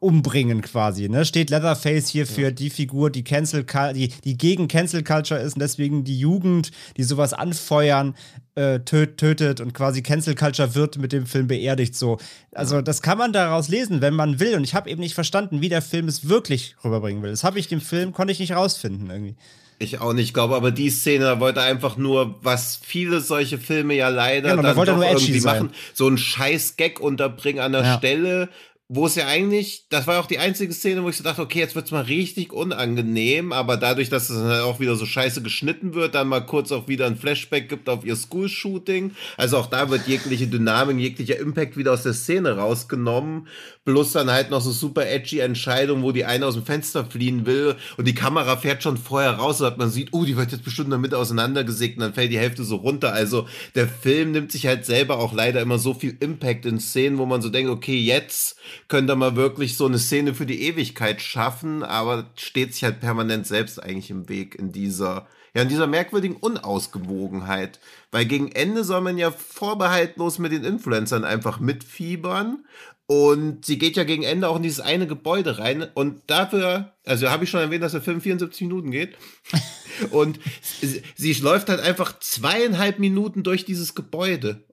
[0.03, 1.07] umbringen quasi.
[1.09, 1.25] Ne?
[1.25, 5.61] Steht Leatherface hier für die Figur, die Cancel die, die gegen Cancel Culture ist und
[5.61, 8.15] deswegen die Jugend, die sowas anfeuern,
[8.55, 11.95] äh, töt, tötet und quasi Cancel Culture wird mit dem Film beerdigt.
[11.95, 12.19] So.
[12.51, 14.55] Also, das kann man daraus lesen, wenn man will.
[14.55, 17.31] Und ich habe eben nicht verstanden, wie der Film es wirklich rüberbringen will.
[17.31, 19.35] Das habe ich dem Film, konnte ich nicht rausfinden irgendwie.
[19.79, 24.09] Ich auch nicht, glaube, aber die Szene wollte einfach nur, was viele solche Filme ja
[24.09, 27.97] leider genau, dann doch irgendwie machen, so einen scheiß Gag unterbringen an der ja.
[27.97, 28.49] Stelle,
[28.95, 31.57] wo es ja eigentlich, das war auch die einzige Szene, wo ich so dachte, okay,
[31.57, 35.41] jetzt wird's mal richtig unangenehm, aber dadurch, dass es dann halt auch wieder so scheiße
[35.41, 39.15] geschnitten wird, dann mal kurz auch wieder ein Flashback gibt auf ihr School-Shooting.
[39.35, 43.47] Also auch da wird jegliche Dynamik, jeglicher Impact wieder aus der Szene rausgenommen.
[43.83, 47.45] Plus dann halt noch so super edgy Entscheidungen, wo die eine aus dem Fenster fliehen
[47.47, 50.51] will und die Kamera fährt schon vorher raus, so dass man sieht, oh, die wird
[50.51, 53.11] jetzt bestimmt Mitte auseinandergesägt und dann fällt die Hälfte so runter.
[53.11, 57.17] Also der Film nimmt sich halt selber auch leider immer so viel Impact in Szenen,
[57.17, 58.57] wo man so denkt, okay, jetzt
[58.88, 63.47] könnte man wirklich so eine Szene für die Ewigkeit schaffen, aber steht sich halt permanent
[63.47, 67.79] selbst eigentlich im Weg in dieser, ja, in dieser merkwürdigen Unausgewogenheit.
[68.11, 72.65] Weil gegen Ende soll man ja vorbehaltlos mit den Influencern einfach mitfiebern.
[73.05, 75.86] Und sie geht ja gegen Ende auch in dieses eine Gebäude rein.
[75.93, 79.17] Und dafür, also habe ich schon erwähnt, dass der Film 74 Minuten geht.
[80.11, 84.63] und sie, sie läuft halt einfach zweieinhalb Minuten durch dieses Gebäude.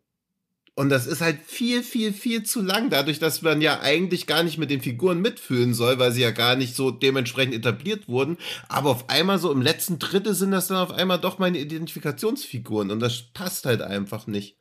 [0.81, 4.43] Und das ist halt viel, viel, viel zu lang, dadurch, dass man ja eigentlich gar
[4.43, 8.39] nicht mit den Figuren mitfühlen soll, weil sie ja gar nicht so dementsprechend etabliert wurden.
[8.67, 12.91] Aber auf einmal so im letzten Drittel sind das dann auf einmal doch meine Identifikationsfiguren
[12.91, 14.57] und das passt halt einfach nicht.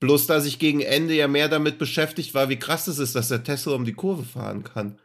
[0.00, 3.28] Bloß, dass ich gegen Ende ja mehr damit beschäftigt war, wie krass es ist, dass
[3.28, 4.98] der Tesla um die Kurve fahren kann.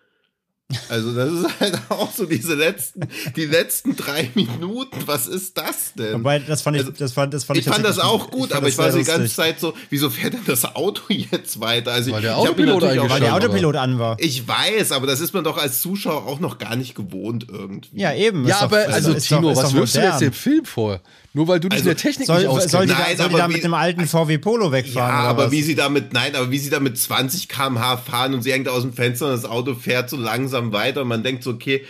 [0.89, 3.01] Also das ist halt auch so diese letzten,
[3.35, 4.97] die letzten drei Minuten.
[5.05, 6.13] Was ist das denn?
[6.15, 8.67] Wobei, das fand ich, Also, das fand, das fand ich fand das auch gut, aber
[8.67, 9.33] ich war so die ganze.
[9.33, 11.91] Zeit so, wieso fährt denn das Auto jetzt weiter?
[11.91, 14.17] Also Weil ich, der ich Autopilot auch- Weil der Autopilot an war.
[14.19, 17.99] Ich weiß, aber das ist man doch als Zuschauer auch noch gar nicht gewohnt irgendwie.
[17.99, 18.43] Ja, eben.
[18.47, 20.99] Ja, Ist doch- aber ist also Tino, was wirfst du jetzt dem Film vor?
[21.35, 22.73] Nur weil du dich Also, in der Technik Soll, nicht soll, auskennst.
[22.73, 25.13] die, Nein, da, soll die aber da wie- mit dem alten VW Polo wegfahren?
[25.13, 25.51] Ja, aber was?
[25.51, 28.69] wie sie damit, nein, aber wie sie da mit 20 km/h fahren und sie hängt
[28.69, 31.85] aus dem Fenster und das Auto fährt so langsam weiter und man denkt so, okay,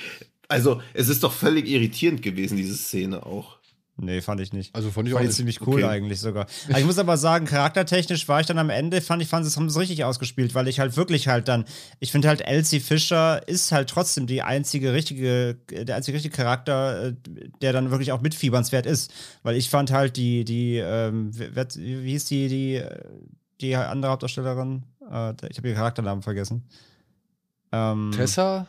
[0.47, 3.54] also es ist doch völlig irritierend gewesen, diese Szene auch.
[3.97, 4.75] Nee, fand ich nicht.
[4.75, 5.85] Also fand ich fand auch ich ziemlich cool Okay.
[5.85, 6.47] eigentlich sogar.
[6.67, 9.55] Aber ich muss aber sagen, charaktertechnisch war ich dann am Ende, fand ich, fand es
[9.55, 11.63] haben sie es richtig ausgespielt, weil ich halt wirklich halt dann,
[12.01, 17.05] ich finde halt Elsie Fischer ist halt trotzdem die einzige richtige, der einzige richtige Charakter,
[17.07, 17.13] äh,
[17.61, 19.13] der dann wirklich auch mitfiebernswert ist.
[19.43, 22.99] Weil ich fand halt die, die, ähm, wie hieß die, die, äh,
[23.61, 24.83] die andere Hauptdarstellerin?
[25.09, 26.67] Äh, ich habe ihren Charakternamen vergessen.
[27.71, 28.67] Ähm, Tessa?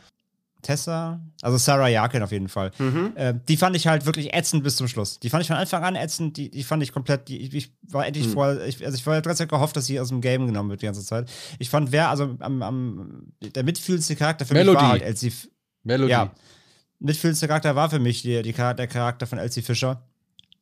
[0.61, 2.71] Tessa, also Sarah Jarkin auf jeden Fall.
[3.15, 5.19] Äh, die fand ich halt wirklich ätzend bis zum Schluss.
[5.19, 6.35] Die fand ich von Anfang an ätzend.
[6.37, 7.27] Die, die fand ich komplett.
[7.27, 8.59] Die, ich war endlich vor.
[8.63, 10.81] Ich, also ich war die ganze Zeit gehofft, dass sie aus dem Game genommen wird
[10.81, 11.29] die ganze Zeit.
[11.59, 14.75] Ich fand, wer also am, am der mitfühlendste Charakter für Melody.
[14.75, 15.31] mich war halt Elsie.
[15.83, 16.11] Melody.
[16.11, 16.31] Ja,
[16.99, 20.03] mitfühlendste Charakter war für mich die, die, Char- der Charakter von Elsie Fischer.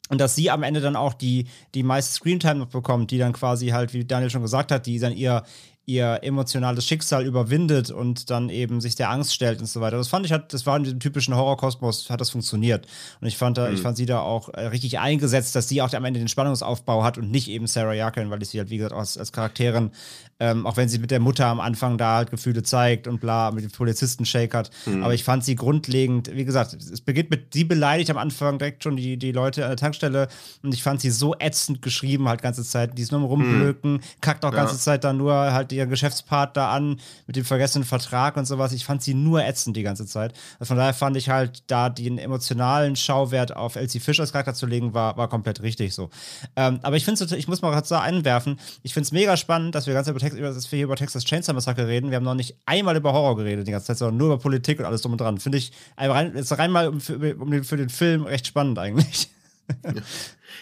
[0.10, 3.34] Und dass sie am Ende dann auch die, die meiste Screentime noch bekommt, die dann
[3.34, 5.42] quasi halt, wie Daniel schon gesagt hat, die dann ihr,
[5.86, 9.98] ihr emotionales Schicksal überwindet und dann eben sich der Angst stellt und so weiter.
[9.98, 12.88] Das fand ich, hat, das war in diesem typischen Horrorkosmos, hat das funktioniert.
[13.22, 15.94] Und ich fand, da, ich fand sie da auch äh, richtig eingesetzt, dass sie auch
[15.94, 18.78] am Ende den Spannungsaufbau hat und nicht eben Sarah Jarkin, weil ich sie halt, wie
[18.78, 19.92] gesagt, auch als, als Charakterin,
[20.40, 23.52] ähm, auch wenn sie mit der Mutter am Anfang da halt Gefühle zeigt und bla,
[23.52, 24.72] mit dem Polizisten shakert.
[25.04, 28.84] Aber ich fand sie grundlegend, wie gesagt, es beginnt mit, sie beleidigt am Anfang direkt
[28.84, 30.28] schon die, die Leute an der Tankstelle
[30.64, 32.98] und ich fand sie so ätzend geschrieben halt ganze Zeit.
[32.98, 37.36] Die ist nur rumblöken, kackt auch ganze Zeit dann nur halt ihren Geschäftspartner an mit
[37.36, 38.72] dem vergessenen Vertrag und sowas.
[38.74, 40.34] Ich fand sie nur ätzend die ganze Zeit.
[40.60, 44.66] Also von daher fand ich halt, da den emotionalen Schauwert auf Elsie Fischers Charakter zu
[44.66, 46.10] legen, war, war komplett richtig so.
[46.56, 49.76] Ähm, aber ich finde ich muss mal kurz da einwerfen, ich finde es mega spannend,
[49.76, 52.10] dass wir ganz über, Tex über, dass wir hier über Texas Chainsaw Massacre reden.
[52.10, 54.80] Wir haben noch nicht einmal über Horror geredet die ganze Zeit, sondern nur über Politik
[54.80, 55.40] und alles drum und dran.
[55.40, 59.30] Finde ich einfach rein, jetzt rein mal für, für den Film recht spannend eigentlich.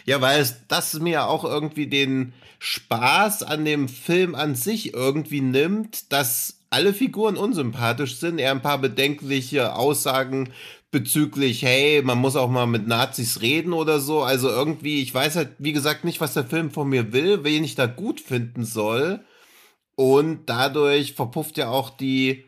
[0.05, 5.41] Ja, weil es, das mir auch irgendwie den Spaß an dem Film an sich irgendwie
[5.41, 10.49] nimmt, dass alle Figuren unsympathisch sind, er ein paar bedenkliche Aussagen
[10.91, 14.23] bezüglich, hey, man muss auch mal mit Nazis reden oder so.
[14.23, 17.63] Also irgendwie, ich weiß halt, wie gesagt, nicht, was der Film von mir will, wen
[17.63, 19.21] ich da gut finden soll.
[19.95, 22.45] Und dadurch verpufft ja auch die,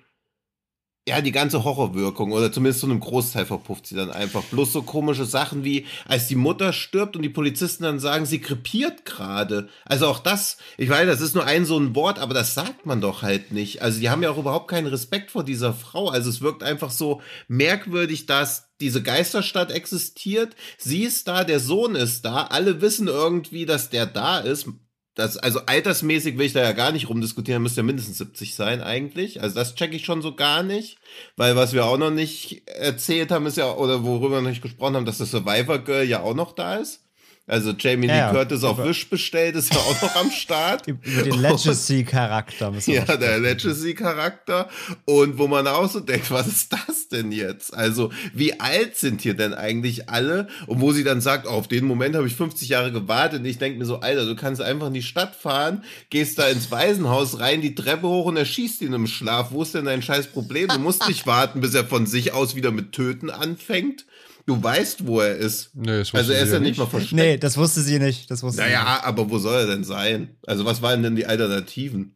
[1.07, 4.43] ja, die ganze Horrorwirkung oder zumindest zu einem Großteil verpufft sie dann einfach.
[4.45, 8.41] Bloß so komische Sachen wie, als die Mutter stirbt und die Polizisten dann sagen, sie
[8.41, 9.69] krepiert gerade.
[9.85, 12.87] Also auch das, ich weiß, das ist nur ein so ein Wort, aber das sagt
[12.87, 13.83] man doch halt nicht.
[13.83, 16.09] Also die haben ja auch überhaupt keinen Respekt vor dieser Frau.
[16.09, 20.55] Also es wirkt einfach so merkwürdig, dass diese Geisterstadt existiert.
[20.79, 24.67] Sie ist da, der Sohn ist da, alle wissen irgendwie, dass der da ist.
[25.15, 28.81] Das, also altersmäßig will ich da ja gar nicht rumdiskutieren, müsste ja mindestens 70 sein
[28.81, 29.41] eigentlich.
[29.41, 30.97] Also das checke ich schon so gar nicht.
[31.37, 34.61] Weil was wir auch noch nicht erzählt haben, ist ja, oder worüber wir noch nicht
[34.61, 37.04] gesprochen haben, dass das Survivor Girl ja auch noch da ist.
[37.47, 38.37] Also Jamie Ja, Lee.
[38.37, 40.87] Curtis auf Wish bestellt, ist ja auch noch am Start.
[40.87, 43.37] über den Legacy-Charakter Ja, der.
[43.37, 44.67] Legacy-Charakter.
[45.05, 47.71] Und wo man auch so denkt, was ist das denn jetzt?
[47.71, 50.47] Also, wie alt sind hier denn eigentlich alle?
[50.65, 53.41] Und wo sie dann sagt, oh, auf den Moment habe ich 50 Jahre gewartet.
[53.41, 56.47] Und ich denke mir so, Alter, du kannst einfach in die Stadt fahren, gehst da
[56.47, 59.51] ins Waisenhaus rein, die Treppe hoch und erschießt ihn im Schlaf.
[59.51, 60.67] Wo ist denn dein scheiß Problem?
[60.69, 64.05] Du musst nicht warten, bis er von sich aus wieder mit Töten anfängt.
[64.45, 65.71] Du weißt, wo er ist.
[65.73, 66.77] Nee, das wusste also er sie ist ja nicht nicht.
[66.79, 67.13] mal versteckt.
[67.13, 68.29] Nee, das wusste sie nicht.
[68.29, 68.77] Das wusste sie nicht.
[68.77, 70.35] Naja, aber wo soll er denn sein?
[70.45, 72.15] Also, was waren denn die Alternativen?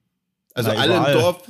[0.53, 1.13] Also, Na, alle überall.
[1.15, 1.41] im Dorf.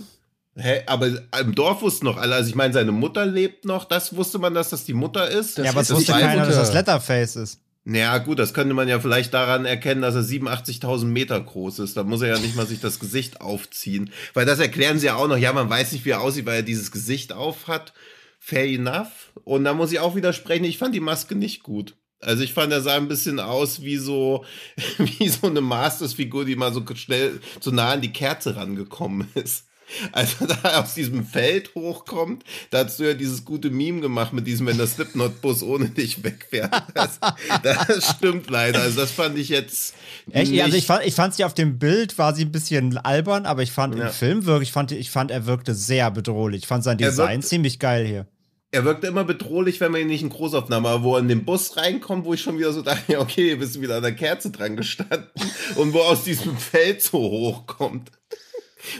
[0.55, 1.07] Hä, aber
[1.41, 2.35] im Dorf wussten noch alle.
[2.35, 3.83] Also, ich meine, seine Mutter lebt noch.
[3.85, 5.57] Das wusste man, dass das die Mutter ist.
[5.57, 6.79] Das ja, aber es wusste keiner, dass das Mutter.
[6.79, 7.59] Letterface ist.
[7.85, 11.97] Naja, gut, das könnte man ja vielleicht daran erkennen, dass er 87.000 Meter groß ist.
[11.97, 14.11] Da muss er ja nicht mal sich das Gesicht aufziehen.
[14.33, 15.37] Weil das erklären sie ja auch noch.
[15.37, 17.93] Ja, man weiß nicht, wie er aussieht, weil er dieses Gesicht auf hat.
[18.39, 19.31] Fair enough.
[19.43, 21.95] Und da muss ich auch widersprechen, ich fand die Maske nicht gut.
[22.21, 24.43] Also ich fand, er sah ein bisschen aus wie so,
[24.97, 29.68] wie so eine Masters-Figur, die mal so schnell, so nah an die Kerze rangekommen ist.
[30.11, 34.33] als er da aus diesem Feld hochkommt, da hast du ja dieses gute Meme gemacht
[34.33, 36.73] mit diesem, wenn der Slipknot-Bus ohne dich wegfährt.
[36.93, 37.19] Das,
[37.63, 38.81] das stimmt leider.
[38.81, 39.93] Also das fand ich jetzt.
[40.31, 40.59] Echt?
[40.61, 43.63] Also ich fand, ich fand sie auf dem Bild war sie ein bisschen albern, aber
[43.63, 44.07] ich fand ja.
[44.07, 46.63] im Film wirklich, ich fand, ich fand, er wirkte sehr bedrohlich.
[46.63, 48.27] Ich fand sein Design ziemlich geil hier.
[48.71, 51.43] Er wirkte immer bedrohlich, wenn man ihn nicht in Großaufnahme, aber wo er in den
[51.43, 54.51] Bus reinkommt, wo ich schon wieder so dachte, okay, bist du wieder an der Kerze
[54.51, 55.27] dran gestanden
[55.75, 58.11] und wo aus diesem Feld so hochkommt.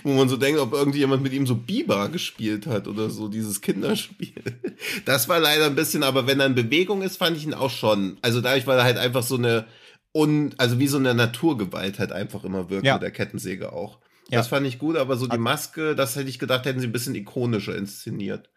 [0.04, 3.62] Wo man so denkt, ob irgendjemand mit ihm so Biber gespielt hat oder so, dieses
[3.62, 4.34] Kinderspiel.
[5.06, 7.70] Das war leider ein bisschen, aber wenn er in Bewegung ist, fand ich ihn auch
[7.70, 8.18] schon.
[8.22, 9.66] Also dadurch, weil er halt einfach so eine,
[10.14, 12.94] un, also wie so eine Naturgewalt halt einfach immer wirkt ja.
[12.94, 14.00] mit der Kettensäge auch.
[14.30, 14.38] Ja.
[14.38, 16.92] Das fand ich gut, aber so die Maske, das hätte ich gedacht, hätten sie ein
[16.92, 18.50] bisschen ikonischer inszeniert.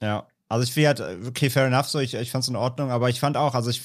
[0.00, 2.90] Ja, also ich finde halt, okay, fair enough, so, ich, ich fand es in Ordnung,
[2.90, 3.82] aber ich fand auch, also ich,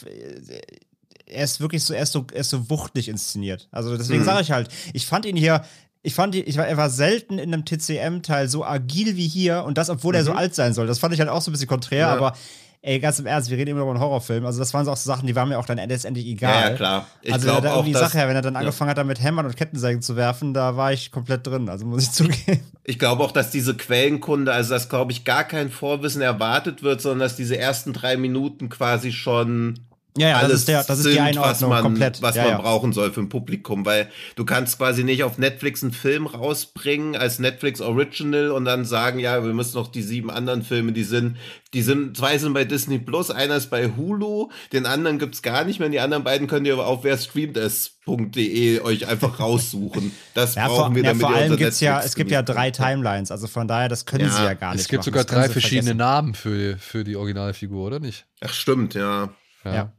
[1.28, 3.68] er ist wirklich so, er ist so, er ist so wuchtig inszeniert.
[3.72, 4.26] Also deswegen mhm.
[4.26, 5.64] sage ich halt, ich fand ihn hier,
[6.04, 9.78] ich fand ich war, er war selten in einem TCM-Teil so agil wie hier und
[9.78, 10.20] das, obwohl mhm.
[10.20, 10.38] er so mhm.
[10.38, 10.88] alt sein soll.
[10.88, 12.14] Das fand ich halt auch so ein bisschen konträr, ja.
[12.14, 12.34] aber
[12.82, 14.46] ey, ganz im Ernst, wir reden immer über einen Horrorfilm.
[14.46, 16.54] Also, das waren so auch so Sachen, die waren mir auch dann letztendlich egal.
[16.54, 17.08] Ja, ja klar.
[17.22, 18.62] Ich also, da irgendwie die Sache, wenn er dann ja.
[18.62, 21.70] angefangen hat, damit Hämmern und Kettensägen zu werfen, da war ich komplett drin.
[21.70, 22.62] Also, muss ich zugeben.
[22.84, 27.02] Ich glaube auch, dass diese Quellenkunde, also, dass, glaube ich, gar kein Vorwissen erwartet wird,
[27.02, 29.80] sondern dass diese ersten drei Minuten quasi schon
[30.18, 32.22] ja, ja, alles das ist, der, das ist die Einordnung was man, komplett.
[32.22, 32.58] Was ja, man ja.
[32.62, 37.16] brauchen soll für ein Publikum, weil du kannst quasi nicht auf Netflix einen Film rausbringen
[37.16, 41.04] als Netflix Original und dann sagen, ja, wir müssen noch die sieben anderen Filme, die
[41.04, 41.38] sind,
[41.74, 45.64] die sind, zwei sind bei Disney Plus, einer ist bei Hulu, den anderen gibt's gar
[45.64, 50.12] nicht mehr, die anderen beiden könnt ihr auf wer streamt es.de euch einfach raussuchen.
[50.34, 52.72] Das ja, brauchen vor, wir, damit ja, vor allem gibt's ja, es gibt ja drei
[52.72, 55.06] Timelines, also von daher, das können sie ja gar nicht Es gibt machen.
[55.06, 55.98] sogar drei verschiedene vergessen.
[55.98, 58.26] Namen für, für die Originalfigur, oder nicht?
[58.42, 59.30] Ach, stimmt, ja.
[59.66, 59.92] ja.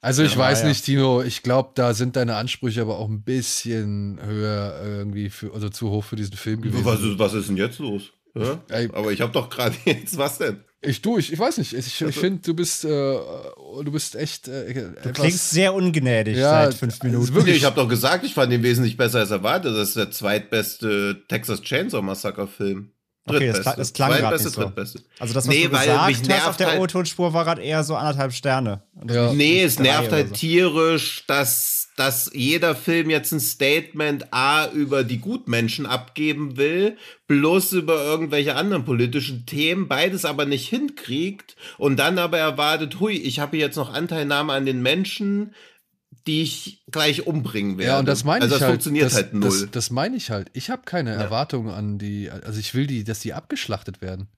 [0.00, 0.68] Also ich ja, weiß ja.
[0.68, 5.52] nicht, Tino, ich glaube, da sind deine Ansprüche aber auch ein bisschen höher irgendwie, für,
[5.52, 6.84] also zu hoch für diesen Film gewesen.
[6.84, 8.12] Was ist, was ist denn jetzt los?
[8.34, 8.60] Ja?
[8.92, 10.60] Aber ich habe doch gerade jetzt, was denn?
[10.82, 11.72] Ich du, ich, ich weiß nicht.
[11.72, 14.46] Ich, ich finde, du bist, äh, du bist echt.
[14.46, 17.22] Äh, du klingst sehr ungnädig ja, seit fünf Minuten.
[17.22, 19.74] Also wirklich, ich habe doch gesagt, ich fand ihn wesentlich besser als erwartet.
[19.74, 22.92] Das ist der zweitbeste Texas Chainsaw Massacre Film.
[23.28, 24.60] Okay, das, das klang gerade nicht so.
[24.60, 25.00] Drittbeste.
[25.18, 27.82] Also das, was nee, du gesagt mich hast auf der halt, O-Tonspur, war gerade eher
[27.82, 28.82] so anderthalb Sterne.
[29.08, 29.32] Ja.
[29.32, 30.34] Nee, es nervt halt so.
[30.34, 36.96] tierisch, dass, dass jeder Film jetzt ein Statement A über die Gutmenschen abgeben will,
[37.26, 43.14] bloß über irgendwelche anderen politischen Themen, beides aber nicht hinkriegt und dann aber erwartet, hui,
[43.14, 45.52] ich habe jetzt noch Anteilnahme an den Menschen,
[46.26, 47.92] die ich gleich umbringen werde.
[47.92, 48.72] Ja, und das meine also ich das halt.
[48.74, 49.48] funktioniert das, halt null.
[49.48, 50.50] Das, das meine ich halt.
[50.52, 51.20] Ich habe keine ja.
[51.20, 54.28] Erwartungen an die, also ich will die, dass die abgeschlachtet werden.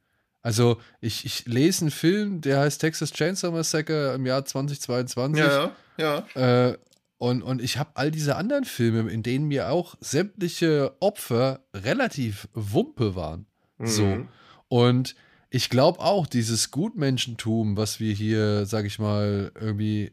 [0.42, 5.44] Also ich, ich lese einen Film, der heißt Texas Chainsaw Massacre im Jahr 2022.
[5.44, 6.68] Ja, ja.
[6.68, 6.78] Äh,
[7.18, 12.48] und, und ich habe all diese anderen Filme, in denen mir auch sämtliche Opfer relativ
[12.54, 13.46] Wumpe waren.
[13.78, 13.86] Mhm.
[13.86, 14.26] So.
[14.68, 15.16] Und
[15.50, 20.12] ich glaube auch, dieses Gutmenschentum, was wir hier, sag ich mal, irgendwie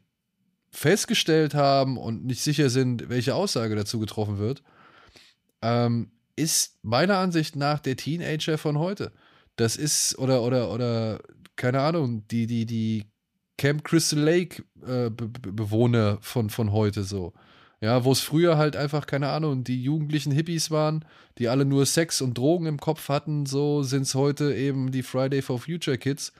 [0.76, 4.62] festgestellt haben und nicht sicher sind, welche Aussage dazu getroffen wird,
[5.62, 9.14] ähm, ist meiner Ansicht nach der Teenager von heute.
[9.56, 11.20] Das ist, oder, oder, oder,
[11.56, 13.06] keine Ahnung, die, die, die
[13.58, 17.34] Camp Crystal Lake äh, Be Bewohner von, von heute so.
[17.80, 21.06] Ja, wo es früher halt einfach, keine Ahnung, die jugendlichen Hippies waren,
[21.38, 25.04] die alle nur Sex und Drogen im Kopf hatten, so sind es heute eben die
[25.04, 26.34] Friday for Future Kids,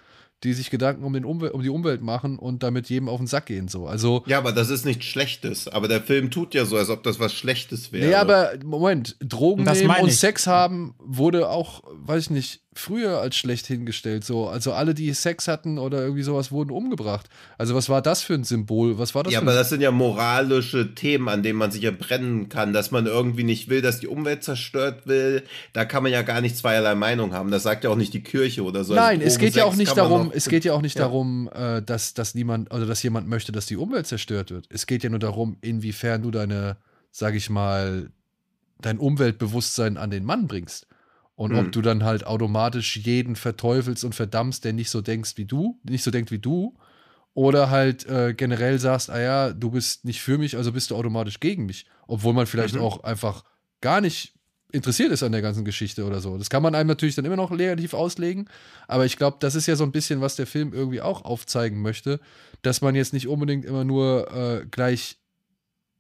[0.46, 3.28] die sich Gedanken um, den Umwel um die Umwelt machen und damit jedem auf den
[3.28, 3.68] Sack gehen.
[3.68, 3.88] So.
[3.88, 5.68] Also, ja, aber das ist nichts Schlechtes.
[5.68, 8.08] Aber der Film tut ja so, als ob das was Schlechtes wäre.
[8.08, 13.38] Nee, aber Moment, Drogen nehmen und Sex haben wurde auch, weiß ich nicht, früher als
[13.38, 14.26] schlecht hingestellt.
[14.26, 17.30] So, also alle, die Sex hatten oder irgendwie sowas, wurden umgebracht.
[17.58, 19.00] Also was war das für ein Symbol?
[19.00, 19.34] Was war das?
[19.34, 22.92] Ja, aber das sind ja moralische Themen, an denen man sich ja brennen kann, dass
[22.92, 25.44] man irgendwie nicht will, dass die Umwelt zerstört will.
[25.72, 27.50] Da kann man ja gar nicht zweierlei Meinung haben.
[27.50, 28.94] Das sagt ja auch nicht die Kirche oder so.
[28.94, 30.32] Nein, also es geht ja auch nicht darum.
[30.34, 31.06] Es geht ja auch nicht ja.
[31.06, 34.68] darum, äh, dass dass niemand, also dass jemand möchte, dass die Umwelt zerstört wird.
[34.70, 36.78] Es geht ja nur darum, inwiefern du deine,
[37.12, 38.10] sag ich mal,
[38.82, 40.88] dein Umweltbewusstsein an den Mann bringst.
[41.36, 41.60] Und mhm.
[41.60, 45.80] ob du dann halt automatisch jeden verteufelst und verdammst, der nicht so denkst wie du,
[45.84, 46.76] nicht so denkt wie du,
[47.34, 50.96] oder halt äh, generell sagst, ah ja, du bist nicht für mich, also bist du
[50.96, 51.86] automatisch gegen mich.
[52.08, 52.82] Obwohl man vielleicht mhm.
[52.82, 53.44] auch einfach
[53.82, 54.36] gar nicht
[54.72, 56.38] interessiert ist an der ganzen Geschichte oder so.
[56.38, 58.50] Das kann man einem natürlich dann immer noch negativ auslegen,
[58.88, 61.82] aber ich glaube, das ist ja so ein bisschen, was der Film irgendwie auch aufzeigen
[61.82, 62.20] möchte,
[62.62, 65.18] dass man jetzt nicht unbedingt immer nur äh, gleich,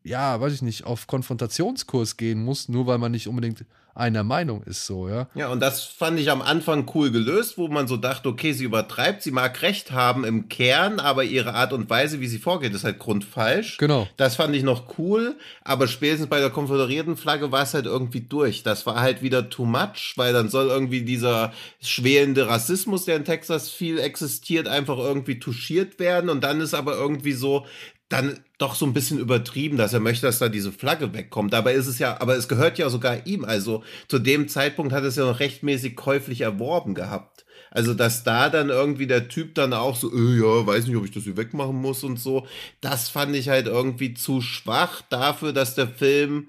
[0.03, 3.65] ja, weiß ich nicht, auf Konfrontationskurs gehen muss, nur weil man nicht unbedingt
[3.95, 5.27] einer Meinung ist, so, ja.
[5.35, 8.65] Ja, und das fand ich am Anfang cool gelöst, wo man so dachte, okay, sie
[8.65, 12.73] übertreibt, sie mag recht haben im Kern, aber ihre Art und Weise, wie sie vorgeht,
[12.73, 13.77] ist halt grundfalsch.
[13.77, 14.07] Genau.
[14.17, 18.21] Das fand ich noch cool, aber spätestens bei der konföderierten Flagge war es halt irgendwie
[18.21, 18.63] durch.
[18.63, 23.25] Das war halt wieder too much, weil dann soll irgendwie dieser schwelende Rassismus, der in
[23.25, 27.65] Texas viel existiert, einfach irgendwie touchiert werden und dann ist aber irgendwie so,
[28.09, 31.53] dann doch so ein bisschen übertrieben, dass er möchte, dass da diese Flagge wegkommt.
[31.53, 33.43] Dabei ist es ja, aber es gehört ja sogar ihm.
[33.43, 37.45] Also zu dem Zeitpunkt hat es ja noch rechtmäßig käuflich erworben gehabt.
[37.71, 41.03] Also, dass da dann irgendwie der Typ dann auch so, äh, ja, weiß nicht, ob
[41.03, 42.47] ich das hier wegmachen muss und so,
[42.79, 46.47] das fand ich halt irgendwie zu schwach dafür, dass der Film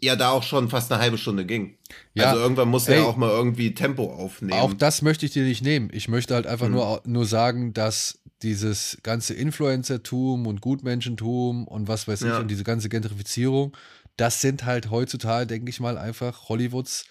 [0.00, 1.76] ja da auch schon fast eine halbe Stunde ging.
[2.14, 4.52] Ja, also irgendwann muss er auch mal irgendwie Tempo aufnehmen.
[4.60, 5.88] Auch das möchte ich dir nicht nehmen.
[5.92, 6.74] Ich möchte halt einfach Mhm.
[6.74, 12.38] nur, nur sagen, dass dieses ganze Influencertum und Gutmenschentum und was weiß ich Ja.
[12.40, 13.74] und diese ganze Gentrifizierung,
[14.16, 17.06] das sind halt heutzutage, denke ich mal, einfach Hollywoods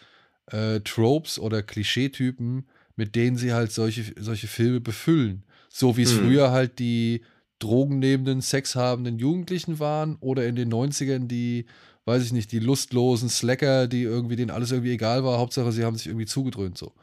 [0.51, 5.43] äh, Tropes oder Klischeetypen, mit denen sie halt solche, solche Filme befüllen.
[5.69, 6.17] So wie es Mhm.
[6.25, 7.21] früher halt die
[7.59, 11.65] drogennehmenden, sexhabenden Jugendlichen waren oder in den 90ern die,
[12.05, 15.37] weiß ich nicht, die lustlosen Slacker, die irgendwie denen alles irgendwie egal war.
[15.37, 16.93] Hauptsache, sie haben sich irgendwie zugedröhnt so.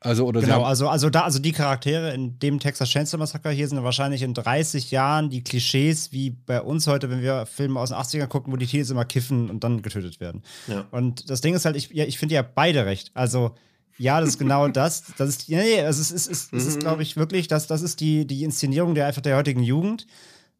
[0.00, 3.66] Also, oder Genau, also, also, da, also die Charaktere in dem Texas Chainsaw Massacre hier
[3.66, 7.88] sind wahrscheinlich in 30 Jahren die Klischees wie bei uns heute, wenn wir Filme aus
[7.88, 10.42] den 80ern gucken, wo die Teens immer kiffen und dann getötet werden.
[10.68, 10.84] Ja.
[10.92, 13.10] Und das Ding ist halt, ich, ja, ich finde ja beide recht.
[13.14, 13.56] Also,
[13.96, 15.02] ja, das ist genau das.
[15.16, 17.66] Das ist, nee, nee, also es ist, es ist, es ist glaube ich, wirklich, das,
[17.66, 20.06] das ist die, die Inszenierung der einfach der heutigen Jugend.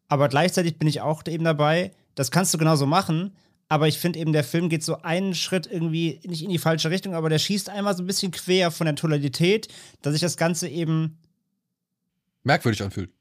[0.09, 3.31] Aber gleichzeitig bin ich auch eben dabei, das kannst du genauso machen.
[3.69, 6.89] Aber ich finde eben, der Film geht so einen Schritt irgendwie nicht in die falsche
[6.89, 9.67] Richtung, aber der schießt einmal so ein bisschen quer von der Tonalität,
[10.01, 11.19] dass sich das Ganze eben
[12.43, 13.11] merkwürdig anfühlt.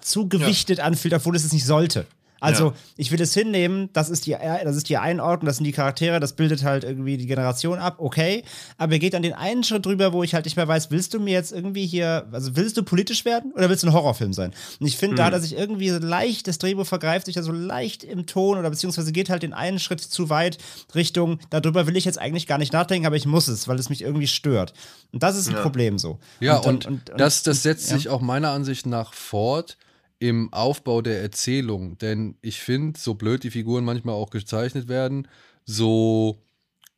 [0.00, 2.06] zu gewichtet anfühlt, obwohl es es nicht sollte.
[2.40, 2.74] Also, Ja.
[2.96, 6.20] ich will es hinnehmen, das ist, die, das ist die Einordnung, das sind die Charaktere,
[6.20, 8.42] das bildet halt irgendwie die Generation ab, okay.
[8.76, 11.14] Aber er geht an den einen Schritt drüber, wo ich halt nicht mehr weiß, willst
[11.14, 14.32] du mir jetzt irgendwie hier, also willst du politisch werden oder willst du ein Horrorfilm
[14.32, 14.52] sein?
[14.80, 17.52] Und ich finde, da, dass ich irgendwie so leicht, das Drehbuch vergreift sich da so
[17.52, 20.58] leicht im Ton oder beziehungsweise geht halt den einen Schritt zu weit
[20.94, 23.88] Richtung, darüber will ich jetzt eigentlich gar nicht nachdenken, aber ich muss es, weil es
[23.88, 24.74] mich irgendwie stört.
[25.12, 25.62] Und das ist ein Ja.
[25.62, 26.18] Problem so.
[26.40, 27.96] Ja, dann- und, das, das setzt ja.
[27.96, 29.76] sich auch meiner Ansicht nach fort
[30.18, 31.98] im Aufbau der Erzählung.
[31.98, 35.28] Denn ich finde, so blöd die Figuren manchmal auch gezeichnet werden,
[35.64, 36.42] so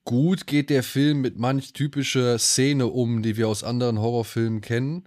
[0.05, 5.05] gut geht der Film mit manch typischer Szene um, die wir aus anderen Horrorfilmen kennen.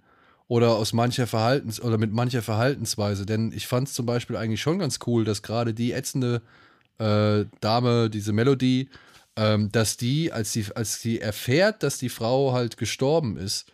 [0.48, 3.24] Oder aus mancher Verhaltens- oder mit mancher Verhaltensweise.
[3.24, 6.42] Denn ich fand es zum Beispiel eigentlich schon ganz cool, dass gerade die ätzende
[6.98, 8.90] äh, Dame, diese Melodie,
[9.36, 13.72] ähm, dass die, als sie, als sie erfährt, dass die Frau halt gestorben ist,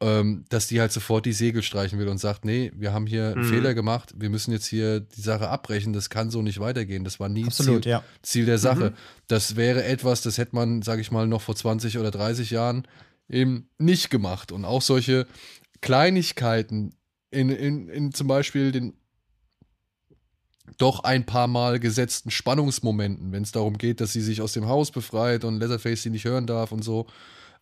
[0.00, 3.32] ähm, dass die halt sofort die Segel streichen will und sagt, nee, wir haben hier
[3.32, 3.48] einen Mhm.
[3.50, 7.04] Fehler gemacht, wir müssen jetzt hier die Sache abbrechen, das kann so nicht weitergehen.
[7.04, 8.04] Das war nie Absolut, Ziel, ja.
[8.22, 8.94] Ziel der Sache.
[9.26, 12.86] Das wäre etwas, das hätte man, sage ich mal, noch vor 20 oder 30 Jahren
[13.28, 14.52] eben nicht gemacht.
[14.52, 15.26] Und auch solche
[15.82, 16.94] Kleinigkeiten
[17.30, 18.94] in, in, in zum Beispiel den
[20.78, 24.66] doch ein paar Mal gesetzten Spannungsmomenten, wenn es darum geht, dass sie sich aus dem
[24.66, 27.06] Haus befreit und Leatherface sie nicht hören darf und so.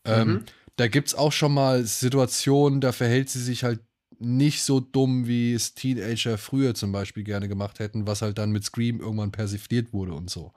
[0.04, 0.44] Ähm,
[0.78, 3.80] da gibt es auch schon mal Situationen, da verhält sie sich halt
[4.20, 8.52] nicht so dumm, wie es Teenager früher zum Beispiel gerne gemacht hätten, was halt dann
[8.52, 10.52] mit Scream irgendwann persifliert wurde und so.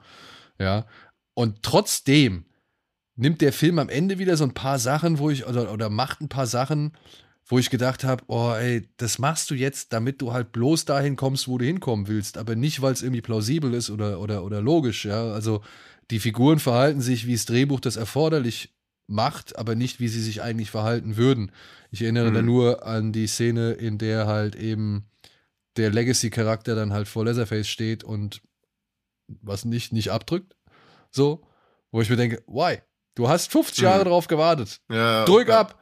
[0.59, 0.85] Ja.
[1.33, 2.45] Und trotzdem
[3.15, 6.21] nimmt der Film am Ende wieder so ein paar Sachen, wo ich, oder, oder macht
[6.21, 6.93] ein paar Sachen,
[7.45, 11.15] wo ich gedacht habe, oh ey, das machst du jetzt, damit du halt bloß dahin
[11.15, 14.61] kommst, wo du hinkommen willst, aber nicht, weil es irgendwie plausibel ist oder, oder, oder
[14.61, 15.31] logisch, ja.
[15.31, 15.61] Also
[16.11, 18.69] die Figuren verhalten sich, wie das Drehbuch das erforderlich
[19.11, 21.51] macht, aber nicht, wie sie sich eigentlich verhalten würden.
[21.91, 22.33] Ich erinnere Mhm.
[22.33, 25.05] da nur an die Szene, in der halt eben
[25.77, 28.41] der Legacy-Charakter dann halt vor Leatherface steht und
[29.27, 30.55] was nicht, nicht abdrückt.
[31.11, 31.41] So,
[31.91, 32.79] wo ich mir denke, why?
[33.15, 33.83] Du hast 50 Mhm.
[33.85, 34.79] Jahre drauf gewartet.
[34.89, 35.59] Ja, Drück ja.
[35.61, 35.79] ab.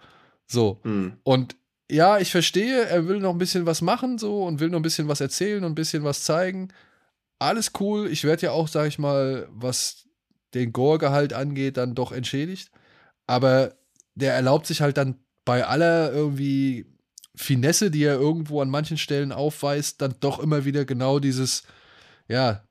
[0.47, 0.79] So.
[0.83, 1.13] Hm.
[1.23, 1.55] Und
[1.91, 4.83] ja, ich verstehe, er will noch ein bisschen was machen so und will noch ein
[4.83, 6.69] bisschen was erzählen und ein bisschen was zeigen.
[7.39, 8.07] Alles cool.
[8.11, 10.07] Ich werde ja auch, sag ich mal, was
[10.53, 12.69] den Gore-Gehalt angeht, dann doch entschädigt.
[13.29, 13.75] Aber
[14.15, 16.87] der erlaubt sich halt dann bei aller irgendwie
[17.35, 21.61] Finesse, die er irgendwo an manchen Stellen aufweist, dann doch immer wieder genau dieses,
[22.27, 22.63] ja,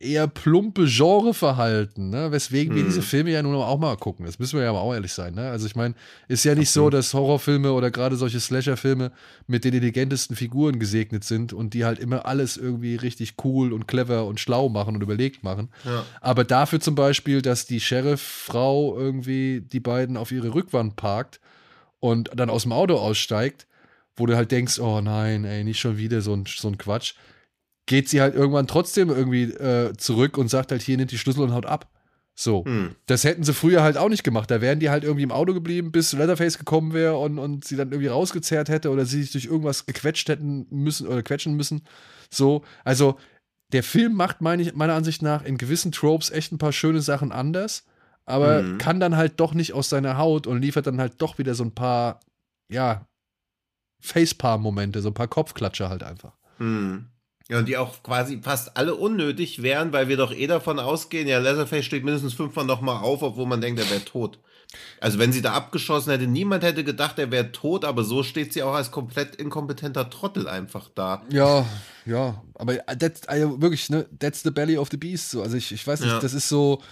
[0.00, 2.30] eher plumpe Genreverhalten, ne?
[2.30, 2.86] weswegen wir Mhm.
[2.86, 4.26] diese Filme ja nun auch mal gucken.
[4.26, 5.34] Das müssen wir ja mal auch ehrlich sein.
[5.34, 5.50] Ne?
[5.50, 5.94] Also ich meine,
[6.28, 6.94] ist ja nicht so, Absolut.
[6.94, 9.10] dass Horrorfilme oder gerade solche Slasher-Filme
[9.46, 13.88] mit den intelligentesten Figuren gesegnet sind und die halt immer alles irgendwie richtig cool und
[13.88, 15.68] clever und schlau machen und überlegt machen.
[15.84, 16.04] Ja.
[16.20, 21.40] Aber dafür zum Beispiel, dass die Sheriff-Frau irgendwie die beiden auf ihre Rückwand parkt
[22.00, 23.66] und dann aus dem Auto aussteigt,
[24.16, 27.14] wo du halt denkst, oh nein, ey, nicht schon wieder so ein, so ein Quatsch,
[27.88, 31.42] geht sie halt irgendwann trotzdem irgendwie äh, zurück und sagt halt, hier nimmt die Schlüssel
[31.42, 31.90] und haut ab.
[32.34, 32.64] So.
[32.64, 32.94] Hm.
[33.06, 34.48] Das hätten sie früher halt auch nicht gemacht.
[34.50, 37.74] Da wären die halt irgendwie im Auto geblieben, bis Leatherface gekommen wäre und, und sie
[37.74, 41.82] dann irgendwie rausgezerrt hätte oder sie sich durch irgendwas gequetscht hätten müssen oder quetschen müssen.
[42.30, 42.62] So.
[42.84, 43.18] Also,
[43.72, 47.00] der Film macht meine ich, meiner Ansicht nach in gewissen Tropes echt ein paar schöne
[47.00, 47.84] Sachen anders,
[48.24, 48.78] aber Mhm.
[48.78, 51.64] kann dann halt doch nicht aus seiner Haut und liefert dann halt doch wieder so
[51.64, 52.20] ein paar,
[52.70, 53.06] ja,
[54.00, 56.32] Facepalm-Momente, so ein paar Kopfklatscher halt einfach.
[56.58, 57.06] Hm.
[57.50, 61.26] Ja, und die auch quasi fast alle unnötig wären, weil wir doch eh davon ausgehen,
[61.26, 64.38] ja, Leatherface steht mindestens fünfmal nochmal auf, obwohl man denkt, er wäre tot.
[65.00, 68.52] Also wenn sie da abgeschossen hätte, niemand hätte gedacht, er wäre tot, aber so steht
[68.52, 71.22] sie auch als komplett inkompetenter Trottel einfach da.
[71.30, 71.64] Ja,
[72.04, 75.30] ja, aber that's, also wirklich, ne, that's the belly of the beast.
[75.30, 75.40] So.
[75.42, 76.20] Also ich, ich weiß nicht, Ja.
[76.20, 76.82] das ist so,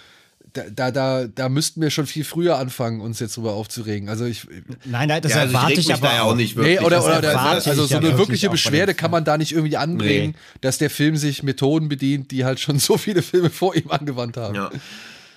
[0.53, 4.09] da, da, da, da müssten wir schon viel früher anfangen, uns jetzt drüber aufzuregen.
[4.09, 4.47] Also ich,
[4.85, 6.81] Nein, nein, das ja, also ich erwarte ich, mich aber da auch nicht nee, wirklich.
[6.81, 9.37] oder, das oder, oder erwarte also ich so eine wirklich wirkliche Beschwerde kann man da
[9.37, 13.49] nicht irgendwie anbringen, dass der Film sich Methoden bedient, die halt schon so viele Filme
[13.49, 14.55] vor ihm angewandt haben.
[14.55, 14.71] Ja.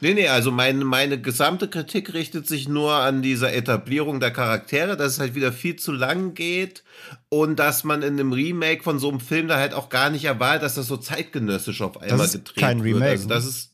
[0.02, 4.96] Nee, nee, also meine, meine gesamte Kritik richtet sich nur an dieser Etablierung der Charaktere,
[4.96, 6.82] dass es halt wieder viel zu lang geht
[7.28, 10.24] und dass man in einem Remake von so einem Film da halt auch gar nicht
[10.24, 12.94] erwartet, dass das so zeitgenössisch auf einmal ist gedreht kein wird.
[12.96, 13.69] Remake, Also das ist.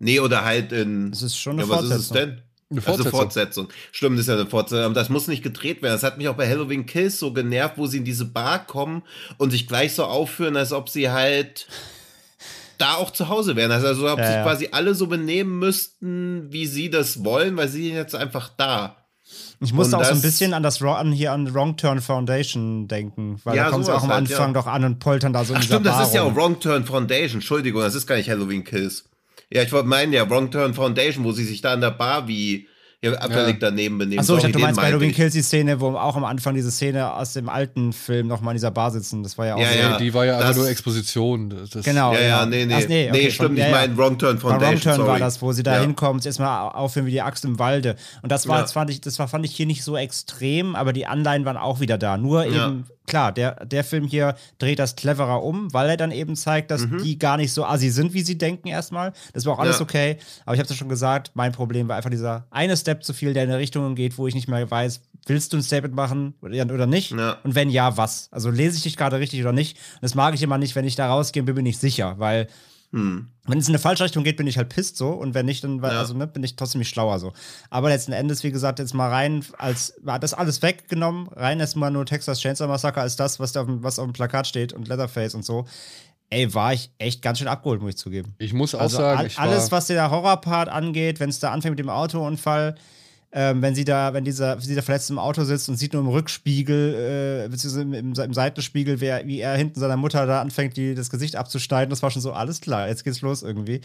[0.00, 1.10] Nee, oder halt in.
[1.12, 2.16] Das ist schon eine ja, was ist es Fortsetzung.
[2.16, 2.42] denn?
[2.72, 3.10] Eine Also Fortsetzung.
[3.20, 3.68] Fortsetzung.
[3.92, 4.84] Stimmt, das ist ja eine Fortsetzung.
[4.86, 5.92] Aber das muss nicht gedreht werden.
[5.94, 9.02] Das hat mich auch bei Halloween Kills so genervt, wo sie in diese Bar kommen
[9.38, 11.66] und sich gleich so aufführen, als ob sie halt
[12.78, 13.70] da auch zu Hause wären.
[13.72, 14.42] Also, als ob Ja, sich ja.
[14.42, 18.96] quasi alle so benehmen müssten, wie sie das wollen, weil sie sind jetzt einfach da.
[19.60, 22.00] Ich musste Und auch so ein bisschen an das Wrong- an hier an Wrong Turn
[22.00, 24.60] Foundation denken, weil Ja, da kommen sie auch am halt, Anfang ja.
[24.60, 26.34] doch an und poltern da so in Ach dieser stimmt, das ist ja auch.
[26.34, 27.34] Wrong Turn Foundation.
[27.40, 29.04] Entschuldigung, das ist gar nicht Halloween Kills.
[29.52, 32.28] Ja, ich wollte meinen, ja, Wrong Turn Foundation, wo sie sich da in der Bar
[32.28, 32.68] wie
[33.02, 34.20] ja, abfällig daneben benehmen.
[34.20, 35.10] Achso, ich dachte, du meinst bei Halloween.
[35.12, 38.56] Kills die Szene, wo auch am Anfang diese Szene aus dem alten Film nochmal in
[38.56, 39.22] dieser Bar sitzen.
[39.22, 39.78] Das war ja auch Ja, so.
[39.78, 39.98] ja.
[39.98, 41.48] Die war ja einfach nur Exposition.
[41.48, 42.12] Das, das- Genau.
[42.12, 42.74] Ja, ja, nee, nee.
[42.74, 43.72] Ach, nee, nee, okay, stimmt, von- ich ja, ja.
[43.72, 44.72] meine Wrong Turn Bei Foundation.
[44.74, 45.18] Wrong Turn war sorry.
[45.20, 45.80] das, wo sie da Ja.
[45.80, 47.96] hinkommen, erstmal aufhören wie die Axt im Walde.
[48.22, 48.62] Und das war, Ja.
[48.62, 51.56] das fand ich, das war, fand ich hier nicht so extrem, aber die Anleihen waren
[51.56, 52.18] auch wieder da.
[52.18, 52.68] Nur Ja.
[52.68, 56.70] eben, klar, der, der Film hier dreht das cleverer um, weil er dann eben zeigt,
[56.70, 57.02] dass Mhm.
[57.02, 59.12] die gar nicht so assi sind, wie sie denken erstmal.
[59.34, 59.82] Das war auch alles Ja.
[59.82, 60.16] okay.
[60.46, 63.12] Aber ich habe es ja schon gesagt, mein Problem war einfach dieser eine Step zu
[63.12, 65.94] viel, der in eine Richtung geht, wo ich nicht mehr weiß, willst du ein Statement
[65.94, 67.10] machen oder nicht?
[67.10, 67.36] Ja.
[67.44, 68.28] Und wenn ja, was?
[68.32, 69.76] Also lese ich dich gerade richtig oder nicht?
[69.76, 72.46] Und das mag ich immer nicht, wenn ich da rausgehe, bin ich nicht sicher, weil
[72.92, 73.28] Hm.
[73.46, 75.62] wenn es in eine falsche Richtung geht, bin ich halt pisst so und wenn nicht,
[75.62, 76.00] dann weil- Ja.
[76.00, 77.32] also, ne, bin ich trotzdem nicht schlauer so.
[77.70, 81.90] Aber letzten Endes, wie gesagt, jetzt mal rein, als war das alles weggenommen, rein erstmal
[81.92, 84.72] nur Texas Chainsaw Massacre als das, was, da auf, dem- was auf dem Plakat steht
[84.72, 85.66] und Leatherface und so.
[86.30, 88.34] Ey, war ich echt ganz schön abgeholt, muss ich zugeben.
[88.38, 91.72] Ich muss auch Also sagen, all, alles, was der Horrorpart angeht, wenn es da anfängt
[91.72, 92.76] mit dem Autounfall,
[93.32, 96.08] ähm, wenn sie da, wenn dieser, dieser Verletzte im Auto sitzt und sieht nur im
[96.08, 100.76] Rückspiegel, äh, beziehungsweise im, im, im Seitenspiegel, wer, wie er hinten seiner Mutter da anfängt,
[100.76, 103.82] die, das Gesicht abzuschneiden, das war schon so, alles klar, jetzt geht's los irgendwie.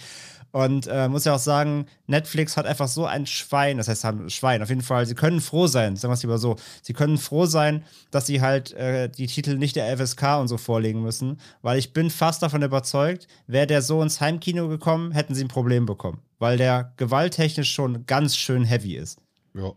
[0.52, 4.30] Und äh, muss ja auch sagen, Netflix hat einfach so ein Schwein, das heißt haben
[4.30, 7.18] Schwein, auf jeden Fall, sie können froh sein, sagen wir es lieber so, sie können
[7.20, 11.40] froh sein, dass sie halt äh, die Titel nicht der FSK und so vorlegen müssen,
[11.62, 15.50] weil ich bin fast davon überzeugt, wäre der so ins Heimkino gekommen, hätten sie ein
[15.50, 19.20] Problem bekommen, weil der gewalttechnisch schon ganz schön heavy ist.
[19.56, 19.73] Ja,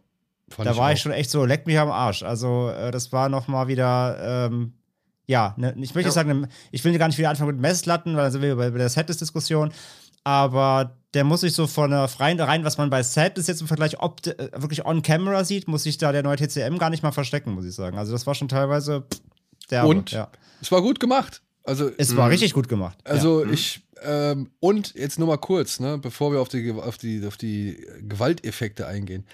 [0.48, 0.92] fand Da war auch.
[0.92, 2.22] ich schon echt so, leck mich am Arsch.
[2.22, 4.74] Also, äh, das war noch mal wieder, ähm,
[5.26, 8.16] ja, ne, ich möchte nicht sagen, ne, ich will gar nicht wieder anfangen mit Messlatten,
[8.16, 9.72] weil dann sind wir bei, bei der Set-Diskussion.
[10.24, 13.60] Aber der muss sich so von der freien rein, was man bei Set ist jetzt
[13.60, 16.90] im Vergleich ob äh, wirklich on camera sieht, muss sich da der neue TCM gar
[16.90, 17.98] nicht mal verstecken, muss ich sagen.
[17.98, 19.20] Also, das war schon teilweise pff,
[19.70, 20.28] derbe, Und ja.
[20.60, 21.42] es war gut gemacht.
[21.64, 22.96] Also Es war richtig gut gemacht.
[23.04, 27.26] Also ich, ähm, und jetzt nur mal kurz, ne, bevor wir auf die, auf, die,
[27.26, 29.26] auf die Gewalteffekte eingehen.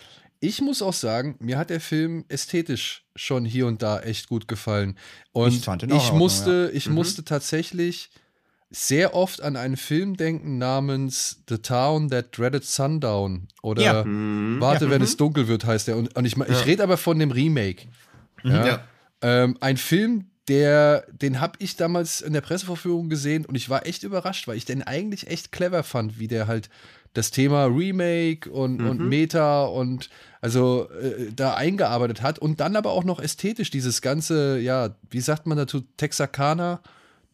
[0.46, 4.46] Ich muss auch sagen, mir hat der Film ästhetisch schon hier und da echt gut
[4.46, 4.98] gefallen.
[5.32, 6.94] Und Ich fand ihn auch ich Ordnung, musste, ich Mhm.
[6.94, 8.10] musste tatsächlich
[8.70, 14.04] sehr oft an einen Film denken namens The Town That Dreaded Sundown oder Ja.
[14.04, 14.60] Mhm.
[14.60, 14.90] Warte, Ja.
[14.90, 15.96] wenn es dunkel wird, heißt der.
[15.96, 16.58] Und, und ich, ich Ja.
[16.60, 17.86] rede aber von dem Remake.
[18.42, 18.66] Ja.
[18.66, 18.84] Ja.
[19.22, 23.86] Ähm, ein Film, der, den habe ich damals in der Pressevorführung gesehen und ich war
[23.86, 26.68] echt überrascht, weil ich den eigentlich echt clever fand, wie der halt
[27.14, 30.10] das Thema Remake und, und Meta und
[30.40, 35.20] also äh, da eingearbeitet hat und dann aber auch noch ästhetisch dieses ganze, ja, wie
[35.20, 36.80] sagt man dazu, Texarkana,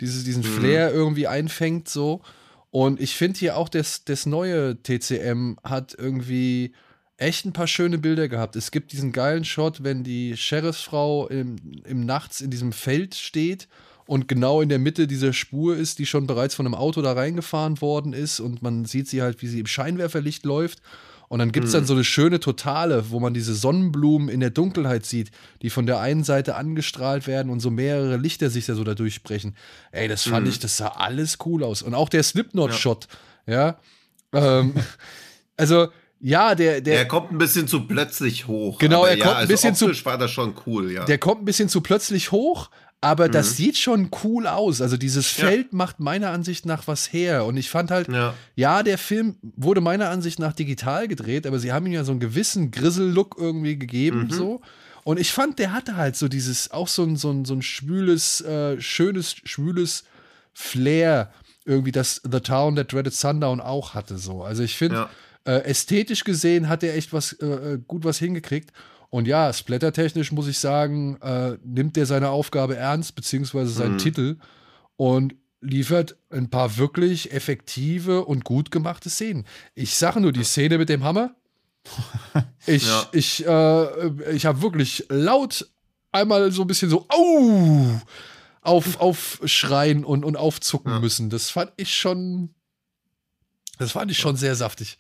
[0.01, 2.23] dieses, diesen Flair irgendwie einfängt so.
[2.71, 6.73] Und ich finde hier auch, das, das neue TCM hat irgendwie
[7.17, 8.57] echt ein paar schöne Bilder gehabt.
[8.57, 13.67] Es gibt diesen geilen Shot, wenn die Sheriffsfrau im, im Nachts in diesem Feld steht
[14.11, 17.13] und genau in der Mitte dieser Spur ist, die schon bereits von einem Auto da
[17.13, 20.83] reingefahren worden ist und man sieht sie halt, wie sie im Scheinwerferlicht läuft.
[21.29, 24.51] Und dann gibt es dann so eine schöne Totale, wo man diese Sonnenblumen in der
[24.51, 25.31] Dunkelheit sieht,
[25.63, 28.97] die von der einen Seite angestrahlt werden und so mehrere Lichter sich da so da
[28.97, 29.55] durchbrechen.
[29.93, 31.81] Ey, das fand ich, das sah alles cool aus.
[31.81, 33.07] Und auch der Slipknot-Shot,
[33.47, 33.79] ja.
[34.33, 34.75] ähm,
[35.57, 35.87] also,
[36.19, 36.99] ja, der, der.
[36.99, 38.79] Er kommt ein bisschen zu plötzlich hoch.
[38.81, 40.05] Genau, er ja, kommt ein also bisschen zu.
[40.05, 41.05] war das schon cool, ja.
[41.05, 42.71] Der kommt ein bisschen zu plötzlich hoch,
[43.01, 43.33] aber mhm.
[43.33, 44.83] das sieht schon cool aus.
[44.83, 45.77] Also dieses Feld ja.
[45.77, 47.47] macht meiner Ansicht nach was her.
[47.47, 48.35] Und ich fand halt, ja.
[48.57, 48.83] ja.
[48.83, 52.21] der Film wurde meiner Ansicht nach digital gedreht, aber sie haben ihm ja so einen
[52.21, 54.31] gewissen Grissel-Look irgendwie gegeben, mhm.
[54.31, 54.61] so.
[55.03, 57.63] Und ich fand, der hatte halt so dieses, auch so ein, so ein, so ein
[57.63, 60.05] schwüles, äh, schönes, schwüles
[60.53, 61.33] Flair,
[61.65, 64.43] irgendwie, das The Town That Dreaded Sundown auch hatte, so.
[64.43, 65.09] Also ich finde,
[65.47, 65.57] ja.
[65.57, 68.73] äh, ästhetisch gesehen hat er echt was, äh, äh gut was hingekriegt.
[69.11, 73.99] Und ja, splattertechnisch muss ich sagen, äh, nimmt er seine Aufgabe ernst, beziehungsweise seinen mhm.
[73.99, 74.37] Titel
[74.97, 79.45] und liefert ein paar wirklich effektive und gut gemachte Szenen.
[79.75, 81.35] Ich sage nur die Szene mit dem Hammer.
[82.67, 83.09] Ich, ja.
[83.13, 85.67] ich, äh, ich habe wirklich laut
[86.13, 88.01] einmal so ein bisschen so, au,
[88.61, 91.01] auf, aufschreien und, und aufzucken ja.
[91.01, 91.31] müssen.
[91.31, 92.55] Das fand ich schon,
[93.79, 94.99] das fand ich schon sehr saftig.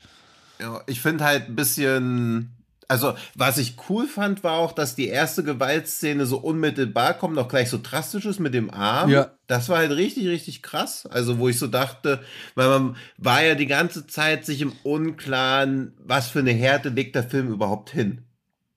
[0.58, 2.59] Ja, ich finde halt ein bisschen
[2.90, 7.46] also, was ich cool fand, war auch, dass die erste Gewaltszene so unmittelbar kommt, noch
[7.46, 9.10] gleich so drastisch ist mit dem Arm.
[9.10, 9.30] Ja.
[9.46, 11.06] Das war halt richtig, richtig krass.
[11.06, 12.20] Also, wo ich so dachte,
[12.56, 17.14] weil man war ja die ganze Zeit sich im Unklaren, was für eine Härte legt
[17.14, 18.22] der Film überhaupt hin.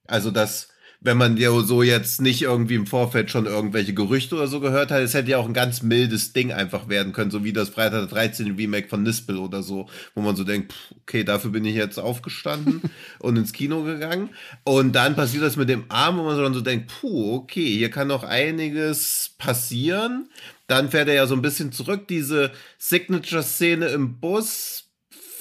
[0.05, 0.67] Also, das
[1.03, 4.89] wenn man ja so jetzt nicht irgendwie im Vorfeld schon irgendwelche Gerüchte oder so gehört
[4.89, 7.69] hat, es hätte ja auch ein ganz mildes Ding einfach werden können, so wie das
[7.69, 8.55] Freitag der 13.
[8.55, 11.99] Remake von Nispel oder so, wo man so denkt, pff, okay, dafür bin ich jetzt
[11.99, 12.81] aufgestanden
[13.19, 14.29] und ins Kino gegangen.
[14.63, 17.77] Und dann passiert das mit dem Arm, wo man so dann so denkt, puh, okay,
[17.77, 20.29] hier kann noch einiges passieren.
[20.67, 24.82] Dann fährt er ja so ein bisschen zurück, diese Signature-Szene im Bus,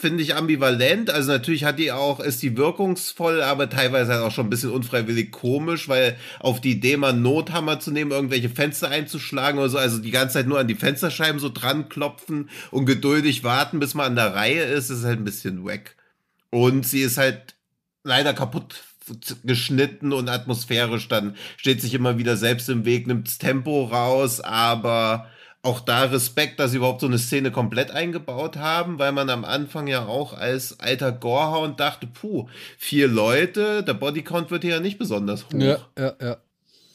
[0.03, 1.11] finde ich ambivalent.
[1.11, 4.73] Also natürlich hat die auch, ist die wirkungsvoll, aber teilweise halt auch schon ein bisschen
[4.73, 9.69] unfreiwillig komisch, weil auf die Idee, mal einen Nothammer zu nehmen, irgendwelche Fenster einzuschlagen oder
[9.69, 13.79] so, also die ganze Zeit nur an die Fensterscheiben so dran klopfen und geduldig warten,
[13.79, 15.95] bis man an der Reihe ist, ist halt ein bisschen wack.
[16.51, 17.55] Und sie ist halt
[18.03, 18.83] leider kaputt
[19.45, 24.41] geschnitten und atmosphärisch, dann steht sich immer wieder selbst im Weg, nimmt das Tempo raus,
[24.41, 25.29] aber
[25.63, 29.45] auch da Respekt, dass sie überhaupt so eine Szene komplett eingebaut haben, weil man am
[29.45, 34.81] Anfang ja auch als alter Gorehound dachte, puh, vier Leute, der Bodycount wird hier ja
[34.81, 35.61] nicht besonders hoch.
[35.61, 36.37] Ja, ja, ja.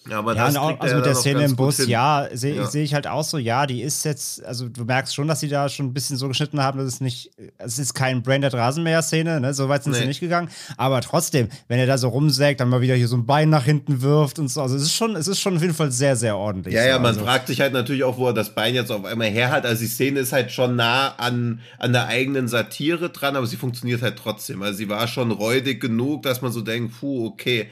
[0.09, 2.65] Ja, aber ja, das auch, also mit der Szene im Bus, ja, sehe ja.
[2.65, 5.49] seh ich halt auch so, ja, die ist jetzt, also du merkst schon, dass sie
[5.49, 9.41] da schon ein bisschen so geschnitten haben, dass es nicht, es ist kein Branded Rasenmäher-Szene,
[9.41, 9.99] ne, so weit sind nee.
[9.99, 13.17] sie nicht gegangen, aber trotzdem, wenn er da so rumsägt, dann mal wieder hier so
[13.17, 15.61] ein Bein nach hinten wirft und so, also es ist schon, es ist schon auf
[15.61, 16.73] jeden Fall sehr, sehr ordentlich.
[16.73, 16.89] Ja, so.
[16.89, 17.25] ja, man also.
[17.25, 19.81] fragt sich halt natürlich auch, wo er das Bein jetzt auf einmal her hat, also
[19.81, 24.01] die Szene ist halt schon nah an, an der eigenen Satire dran, aber sie funktioniert
[24.01, 27.69] halt trotzdem, also sie war schon räudig genug, dass man so denkt, puh, okay,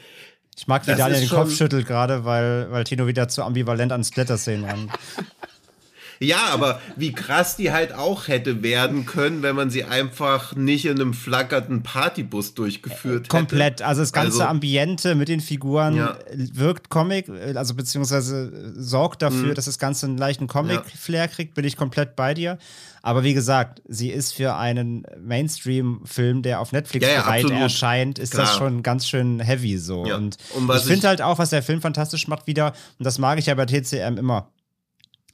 [0.56, 3.91] ich mag, wie das Daniel den Kopf schüttelt gerade, weil, weil Tino wieder zu ambivalent
[3.91, 4.91] an Splatter-Szenen ran.
[6.20, 10.86] Ja, aber wie krass die halt auch hätte werden können, wenn man sie einfach nicht
[10.86, 13.30] in einem flackernden Partybus durchgeführt hätte.
[13.30, 13.82] Komplett.
[13.82, 16.18] Also das ganze also, Ambiente mit den Figuren ja.
[16.34, 19.56] wirkt Comic, also beziehungsweise sorgt dafür, mhm.
[19.56, 22.58] dass das Ganze einen leichten Comic-Flair kriegt, bin ich komplett bei dir.
[23.06, 28.18] Aber wie gesagt, sie ist für einen Mainstream-Film, der auf Netflix ja, bereit ja, erscheint,
[28.18, 28.48] ist Klar.
[28.48, 30.08] das schon ganz schön heavy so.
[30.08, 30.16] Ja.
[30.16, 33.38] Und, und ich finde halt auch, was der Film fantastisch macht wieder, und das mag
[33.38, 34.50] ich ja bei TCM immer,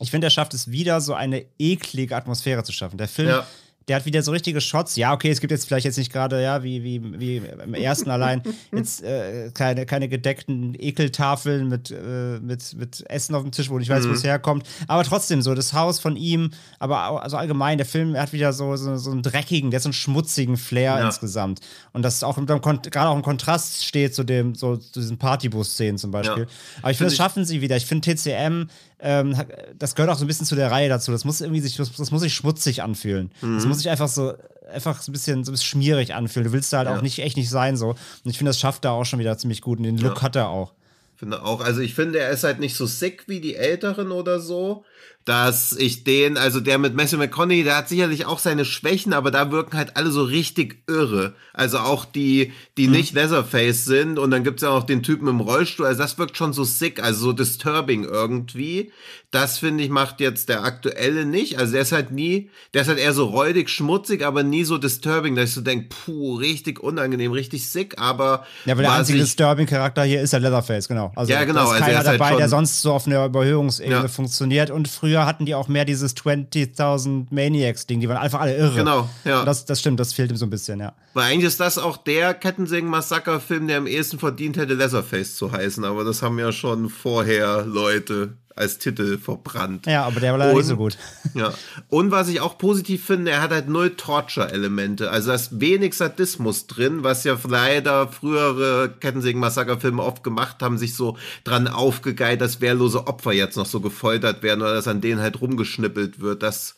[0.02, 2.98] ich finde, er schafft es wieder, so eine eklige Atmosphäre zu schaffen.
[2.98, 3.46] Der Film ja
[3.88, 4.96] der hat wieder so richtige Shots.
[4.96, 8.12] Ja, okay, es gibt jetzt vielleicht jetzt nicht gerade, ja, wie, wie, wie im ersten
[8.12, 13.70] allein, jetzt äh, keine, keine gedeckten Ekeltafeln mit, äh, mit, mit Essen auf dem Tisch,
[13.70, 14.10] wo ich weiß, mhm.
[14.10, 14.68] wo es herkommt.
[14.88, 18.54] Aber trotzdem so, das Haus von ihm, aber auch, also allgemein, der Film hat wieder
[18.54, 21.06] so, so, so einen dreckigen, der hat so einen schmutzigen Flair ja.
[21.06, 21.60] insgesamt.
[21.92, 26.12] Und das auch gerade auch im Kontrast steht zu dem, so zu diesen Partybus-Szenen zum
[26.12, 26.44] Beispiel.
[26.44, 26.50] Ja.
[26.82, 27.78] Aber ich finde, das schaffen sie wieder.
[27.78, 28.68] Ich finde TCM
[29.02, 29.36] ähm,
[29.78, 31.12] das gehört auch so ein bisschen zu der Reihe dazu.
[31.12, 33.32] Das muss irgendwie sich, das, das muss sich schmutzig anfühlen.
[33.42, 33.56] Mhm.
[33.56, 34.34] Das muss sich einfach so,
[34.72, 36.46] einfach so ein bisschen, so ein bisschen schmierig anfühlen.
[36.46, 36.96] Du willst da halt ja.
[36.96, 37.90] auch nicht, echt nicht sein so.
[37.90, 39.80] Und ich finde, das schafft er auch schon wieder ziemlich gut.
[39.80, 40.22] Und den Look ja.
[40.22, 40.74] hat er auch.
[41.16, 41.62] Finde auch.
[41.62, 44.86] Also ich finde, er ist halt nicht so sick wie die Älteren oder so
[45.26, 49.30] dass ich den, also der mit Matthew McConaughey, der hat sicherlich auch seine Schwächen, aber
[49.30, 51.36] da wirken halt alle so richtig irre.
[51.54, 52.94] Also auch die, die mhm.
[52.94, 56.38] nicht Leatherface sind und dann gibt's ja auch den Typen im Rollstuhl, also das wirkt
[56.38, 58.92] schon so sick, also so disturbing irgendwie.
[59.30, 62.88] Das finde ich macht jetzt der aktuelle nicht, also der ist halt nie, der ist
[62.88, 66.82] halt eher so räudig, schmutzig, aber nie so disturbing, dass ich so denke, puh, richtig
[66.82, 68.46] unangenehm, richtig sick, aber.
[68.66, 71.12] Ja, aber der einzige disturbing Charakter hier ist der Leatherface, genau.
[71.16, 71.60] Also ja, genau.
[71.60, 74.08] Da ist also keiner also dabei, halt der sonst so auf einer Überhöhungsebene ja.
[74.08, 78.56] funktioniert und früher früher hatten die auch mehr dieses 20.000 Maniacs-Ding, die waren einfach alle
[78.56, 78.76] irre.
[78.76, 79.44] Genau, ja.
[79.44, 80.94] Das, das stimmt, das fehlt ihm so ein bisschen, ja.
[81.14, 85.84] Weil eigentlich ist das auch der Kettensägen-Massaker-Film, der am ehesten verdient hätte, Leatherface zu heißen,
[85.84, 89.86] aber das haben ja schon vorher Leute als Titel verbrannt.
[89.86, 90.98] Ja, aber der war leider Und- nicht so gut.
[91.34, 91.54] Ja.
[91.90, 95.10] Und was ich auch positiv finde, er hat halt null Torture-Elemente.
[95.10, 100.96] Also da ist wenig Sadismus drin, was ja leider frühere Kettensägen-Massaker-Filme oft gemacht haben, sich
[100.96, 105.22] so dran aufgegeilt, dass wehrlose Opfer jetzt noch so gefoltert werden oder dass an denen
[105.22, 106.44] halt rumgeschnippelt wird.
[106.44, 106.76] Das,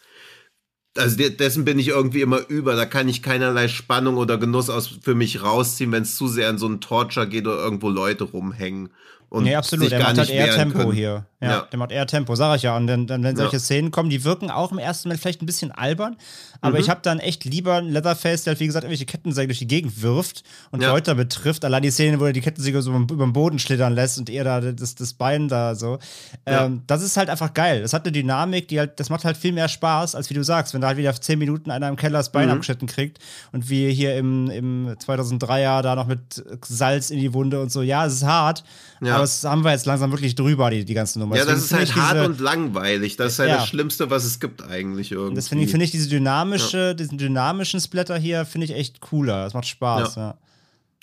[0.95, 2.76] also de- dessen bin ich irgendwie immer über.
[2.76, 6.50] Da kann ich keinerlei Spannung oder Genuss aus für mich rausziehen, wenn es zu sehr
[6.50, 8.90] in so einen Torture geht oder irgendwo Leute rumhängen.
[9.34, 9.90] Und Nee, absolut.
[9.90, 10.92] Der macht halt eher Tempo können.
[10.92, 11.26] hier.
[11.42, 11.62] Ja, Ja.
[11.72, 12.78] der macht eher Tempo, sag ich ja.
[12.78, 13.60] Und dann, dann wenn solche Ja.
[13.60, 16.16] Szenen kommen, die wirken auch im ersten Moment vielleicht ein bisschen albern,
[16.62, 16.82] aber Mhm.
[16.84, 19.66] ich habe dann echt lieber einen Leatherface, der halt, wie gesagt, irgendwelche Kettensäge durch die
[19.68, 20.92] Gegend wirft und Ja.
[20.92, 21.66] Leute betrifft.
[21.66, 24.44] Allein die Szene, wo er die Kettensäge so über den Boden schlittern lässt und er
[24.44, 25.98] da das, das Bein da so.
[26.46, 27.82] Ähm, das ist halt einfach geil.
[27.82, 30.44] Das hat eine Dynamik, die halt, das macht halt viel mehr Spaß, als wie du
[30.44, 32.52] sagst, wenn da halt wieder zehn Minuten einer im Keller das Bein Mhm.
[32.54, 33.18] abgeschnitten kriegt
[33.52, 37.82] und wir hier im, im 2003er da noch mit Salz in die Wunde und so.
[37.82, 38.64] Ja, es ist hart,
[39.02, 39.23] Ja.
[39.24, 41.36] Das haben wir jetzt langsam wirklich drüber, die, die ganze Nummer.
[41.36, 43.16] Ja, das Deswegen ist finde halt hart diese- und langweilig.
[43.18, 43.58] Das ist halt Ja.
[43.58, 45.36] das Schlimmste, was es gibt eigentlich irgendwie.
[45.36, 49.44] Das finde ich, finde ich diese dynamische, diesen dynamischen Splatter hier finde ich echt cooler.
[49.45, 50.38] Das macht Spaß, ja.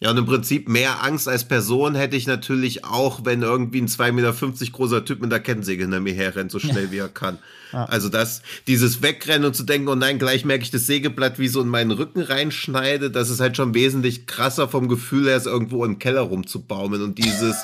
[0.03, 3.87] Ja, und im Prinzip mehr Angst als Person hätte ich natürlich auch, wenn irgendwie ein
[3.87, 7.39] 2,50 Meter großer Typ mit der Kettensäge hinter mir herrennt, so schnell wie er kann.
[7.73, 11.49] Also das, dieses Wegrennen und zu denken, oh nein, gleich merke ich das Sägeblatt wie
[11.49, 15.47] so in meinen Rücken reinschneide, das ist halt schon wesentlich krasser vom Gefühl her, es
[15.47, 17.57] irgendwo im Keller rumzubaumeln und dieses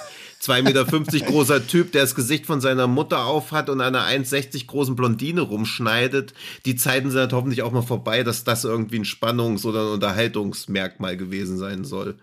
[0.48, 4.96] 2,50 Meter großer Typ, der das Gesicht von seiner Mutter aufhat und einer 1,60 großen
[4.96, 9.64] Blondine rumschneidet, die Zeiten sind halt hoffentlich auch mal vorbei, dass das irgendwie ein Spannungs-
[9.64, 12.18] oder ein Unterhaltungsmerkmal gewesen sein soll.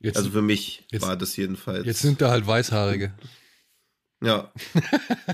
[0.00, 1.86] Jetzt, Also für mich Jetzt- war das jedenfalls.
[1.86, 3.12] jetzt sind da halt Weißhaarige.
[4.22, 4.50] Ja.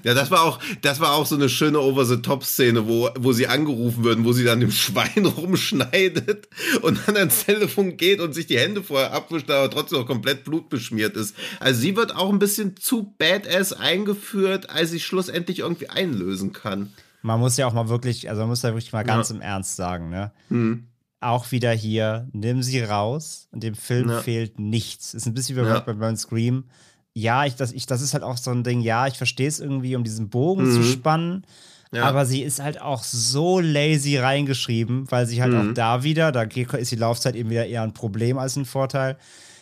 [0.04, 4.04] Ja, das war auch, das war auch so eine schöne Over-the-Top-Szene, wo, wo sie angerufen
[4.04, 6.48] würden, wo sie dann dem Schwein rumschneidet
[6.82, 10.44] und dann ans Telefon geht und sich die Hände vorher abwischt, aber trotzdem auch komplett
[10.44, 11.34] blutbeschmiert ist.
[11.60, 16.92] Also sie wird auch ein bisschen zu badass eingeführt, als sie schlussendlich irgendwie einlösen kann.
[17.22, 19.34] Man muss ja auch mal wirklich, also man muss ja wirklich mal ganz Ja.
[19.36, 20.32] im Ernst sagen, ne?
[20.48, 20.86] Hm.
[21.20, 24.20] Auch wieder hier, nimm sie raus und dem Film Ja.
[24.20, 25.12] fehlt nichts.
[25.14, 25.80] Ist ein bisschen wie Ja.
[25.80, 26.64] bei, bei Scream.
[27.18, 29.58] Ja, ich, das, ich, das ist halt auch so ein Ding, ja, ich verstehe es
[29.58, 30.84] irgendwie, um diesen Bogen zu Mhm.
[30.84, 31.44] spannen.
[31.92, 32.04] Ja.
[32.04, 35.70] Aber sie ist halt auch so lazy reingeschrieben, weil sie halt Mhm.
[35.70, 39.16] auch da wieder, da ist die Laufzeit eben wieder eher ein Problem als ein Vorteil.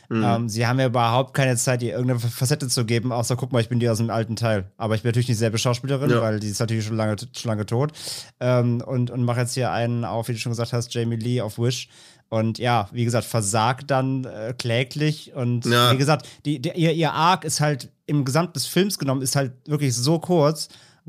[0.08, 0.24] Mhm.
[0.24, 3.60] Ähm, sie haben ja überhaupt keine Zeit, ihr irgendeine Facette zu geben, außer guck mal,
[3.60, 4.64] ich bin die aus dem alten Teil.
[4.76, 6.20] Aber ich bin natürlich nicht selbe Schauspielerin, Ja.
[6.20, 7.92] weil die ist natürlich schon lange, schon lange tot.
[8.40, 11.40] Ähm, und und mache jetzt hier einen auf, wie du schon gesagt hast, Jamie Lee
[11.40, 11.88] auf Wish.
[12.34, 15.32] Und ja, wie gesagt, versagt dann äh, kläglich.
[15.34, 15.92] Und Ja.
[15.92, 19.36] wie gesagt, die, die, ihr, ihr Arc ist halt im Gesamt des Films genommen, ist
[19.36, 20.68] halt wirklich so kurz.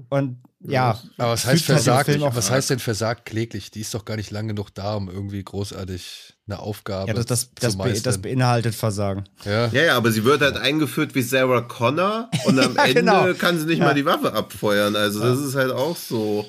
[0.09, 0.37] Und
[0.67, 2.35] ja, Aber was heißt halt versagt?
[2.35, 3.71] Was heißt denn versagt kläglich?
[3.71, 7.25] Die ist doch gar nicht lang genug da, um irgendwie großartig eine Aufgabe Ja, das,
[7.25, 8.03] das, zu das, be meistern.
[8.03, 9.23] das beinhaltet Versagen.
[9.45, 9.67] ja.
[9.67, 13.33] Ja, ja, aber sie wird halt eingeführt wie Sarah Connor und am Ja, Ende genau.
[13.33, 13.85] kann sie nicht Ja.
[13.85, 14.95] mal die Waffe abfeuern.
[14.95, 16.45] Also das ist halt auch so.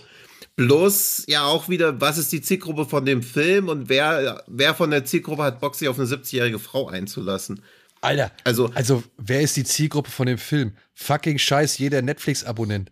[0.56, 4.90] Bloß ja auch wieder, was ist die Zielgruppe von dem Film und wer, wer von
[4.90, 7.62] der Zielgruppe hat Bock, sich auf eine 70-jährige Frau einzulassen?
[8.00, 10.72] Alter, Also, also wer ist die Zielgruppe von dem Film?
[10.94, 12.90] Fucking Scheiß, jeder Netflix-Abonnent.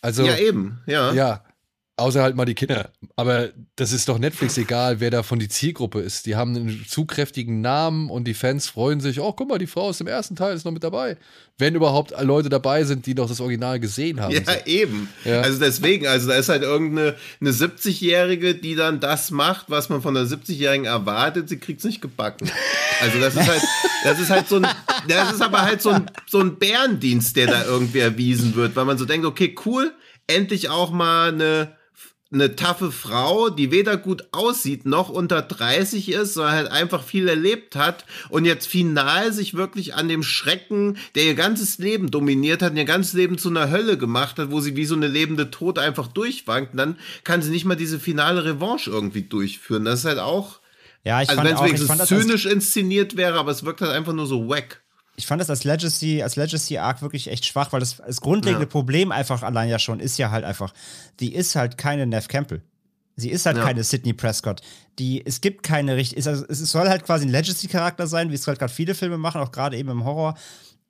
[0.00, 1.12] Also, ja, eben, ja.
[1.12, 1.44] ja,
[1.96, 2.90] außer halt mal die Kinder.
[3.16, 6.26] Aber das ist doch Netflix egal, wer davon die Zielgruppe ist.
[6.26, 9.68] Die haben einen zu kräftigen Namen und die Fans freuen sich, oh, guck mal, die
[9.68, 11.16] Frau aus dem ersten Teil ist noch mit dabei.
[11.56, 14.32] Wenn überhaupt Leute dabei sind, die noch das Original gesehen haben.
[14.32, 14.52] Ja, So.
[14.66, 15.08] eben.
[15.24, 15.42] Ja.
[15.42, 20.02] Also deswegen, also da ist halt irgendeine eine 70-Jährige, die dann das macht, was man
[20.02, 22.50] von einer 70-Jährigen erwartet, sie kriegt's nicht gebacken.
[23.00, 23.62] Also das ist halt,
[24.02, 24.66] das ist halt so ein,
[25.06, 28.84] das ist aber halt so ein, so ein Bärendienst, der da irgendwie erwiesen wird, weil
[28.84, 29.92] man so denkt, okay, cool,
[30.26, 31.76] endlich auch mal eine,
[32.34, 37.28] eine taffe Frau, die weder gut aussieht noch unter 30 ist, sondern halt einfach viel
[37.28, 42.62] erlebt hat und jetzt final sich wirklich an dem Schrecken, der ihr ganzes Leben dominiert
[42.62, 45.08] hat und ihr ganzes Leben zu einer Hölle gemacht hat, wo sie wie so eine
[45.08, 49.84] lebende Tote einfach durchwankt, und dann kann sie nicht mal diese finale Revanche irgendwie durchführen.
[49.84, 50.60] Das ist halt auch,
[51.04, 54.12] Ja, ich also wenn es wenigstens fand zynisch inszeniert wäre, aber es wirkt halt einfach
[54.12, 54.83] nur so wack.
[55.16, 58.66] Ich fand das als Legacy, als Legacy Arc wirklich echt schwach, weil das, das grundlegende
[58.66, 58.70] Ja.
[58.70, 60.72] Problem einfach allein ja schon ist ja halt einfach,
[61.20, 62.62] die ist halt keine Nev Campbell.
[63.16, 63.64] Sie ist halt Ja.
[63.64, 64.60] keine Sidney Prescott.
[64.98, 68.46] Die, es gibt keine richtig, also, es soll halt quasi ein Legacy-Charakter sein, wie es
[68.46, 70.34] halt gerade viele Filme machen, auch gerade eben im Horror.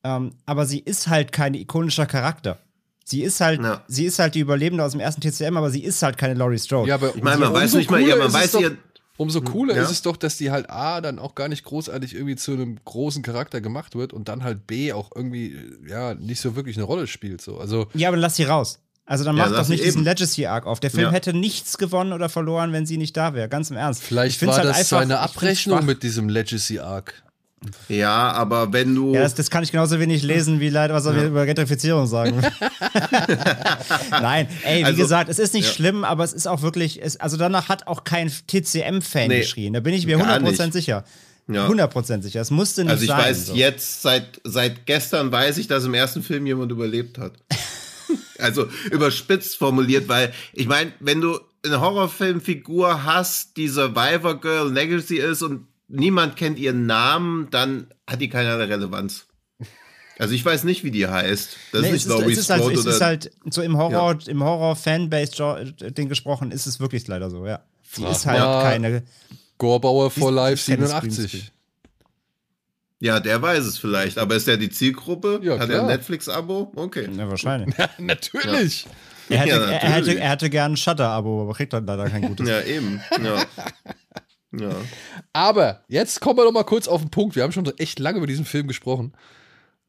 [0.05, 2.59] Ähm, aber sie ist halt kein ikonischer Charakter.
[3.05, 3.83] Sie ist halt, Ja.
[3.89, 6.59] sie ist halt die Überlebende aus dem ersten TCM, aber sie ist halt keine Laurie
[6.59, 6.89] Strode.
[6.89, 8.71] Ja, aber Ich meine, man weiß nicht mal, ja, man weiß ja,
[9.16, 9.82] Umso cooler ja.
[9.82, 12.78] ist es doch, dass die halt A, dann auch gar nicht großartig irgendwie zu einem
[12.85, 15.57] großen Charakter gemacht wird und dann halt B auch irgendwie,
[15.89, 17.41] ja, nicht so wirklich eine Rolle spielt.
[17.41, 17.59] So.
[17.59, 18.81] Also, Ja, aber lass sie raus.
[19.07, 20.03] Also dann Ja, mach lass doch nicht diesen.
[20.03, 20.81] Legacy-Arc auf.
[20.81, 21.12] Der Film Ja.
[21.12, 23.49] hätte nichts gewonnen oder verloren, wenn sie nicht da wäre.
[23.51, 24.01] Ganz im Ernst.
[24.03, 27.23] Ich vielleicht war halt das einfach- seine Abrechnung mit diesem Legacy Arc.
[27.89, 29.15] Ja, aber wenn du.
[29.15, 31.24] Ja, das, das kann ich genauso wenig lesen, wie leider, was ja.
[31.24, 32.41] über Gentrifizierung sagen
[34.11, 35.73] Nein, ey, wie also, gesagt, es ist nicht ja.
[35.73, 39.73] schlimm, aber es ist auch wirklich, es, also danach hat auch kein TCM-Fan nee, geschrien.
[39.73, 41.05] Da bin ich mir 100% sicher.
[41.47, 41.69] Ja.
[41.69, 42.41] 100% sicher.
[42.41, 42.95] Es musste nicht sein.
[42.95, 43.55] Also ich sein, weiß so.
[43.55, 47.32] jetzt, seit, seit gestern weiß ich, dass im ersten Film jemand überlebt hat.
[48.39, 55.16] also überspitzt formuliert, weil ich meine, wenn du eine Horrorfilmfigur hast, die Survivor Girl Legacy
[55.16, 59.27] ist und niemand kennt ihren Namen, dann hat die keinerlei Relevanz.
[60.19, 61.57] Also ich weiß nicht, wie die heißt.
[61.73, 64.31] Das nee, ist nicht Laurie Strode halt, Es ist halt so im Horror, ja.
[64.31, 67.62] im Horror-Fanbase-Ding gesprochen, ist es wirklich leider so, ja.
[67.97, 69.03] Die Frag ist halt keine.
[69.59, 71.53] Gorbauer for Life 87.
[73.01, 75.41] Ja, der weiß es vielleicht, aber ist der die Zielgruppe?
[75.43, 76.73] Ja, Hat er ein Netflix-Abo?
[76.75, 77.09] Okay.
[77.16, 77.75] Ja, wahrscheinlich.
[77.79, 78.87] Ja, natürlich.
[79.29, 79.37] Ja.
[79.37, 82.23] Er, hätte, ja, er, hätte, er hätte gern ein Shutter-Abo, aber kriegt dann leider kein
[82.23, 82.49] gutes.
[82.49, 83.01] ja, eben.
[83.23, 83.45] Ja.
[84.61, 84.75] Ja.
[85.33, 87.37] Aber jetzt kommen wir doch mal kurz auf den Punkt.
[87.37, 89.13] Wir haben schon echt lange über diesen Film gesprochen.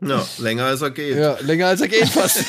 [0.02, 1.16] Ja, länger als er geht.
[1.16, 2.38] Ja, länger als er geht fast.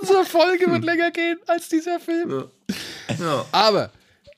[0.00, 2.30] Unsere Folge wird länger gehen als dieser Film.
[2.30, 3.14] Ja.
[3.18, 3.46] ja.
[3.52, 3.90] Aber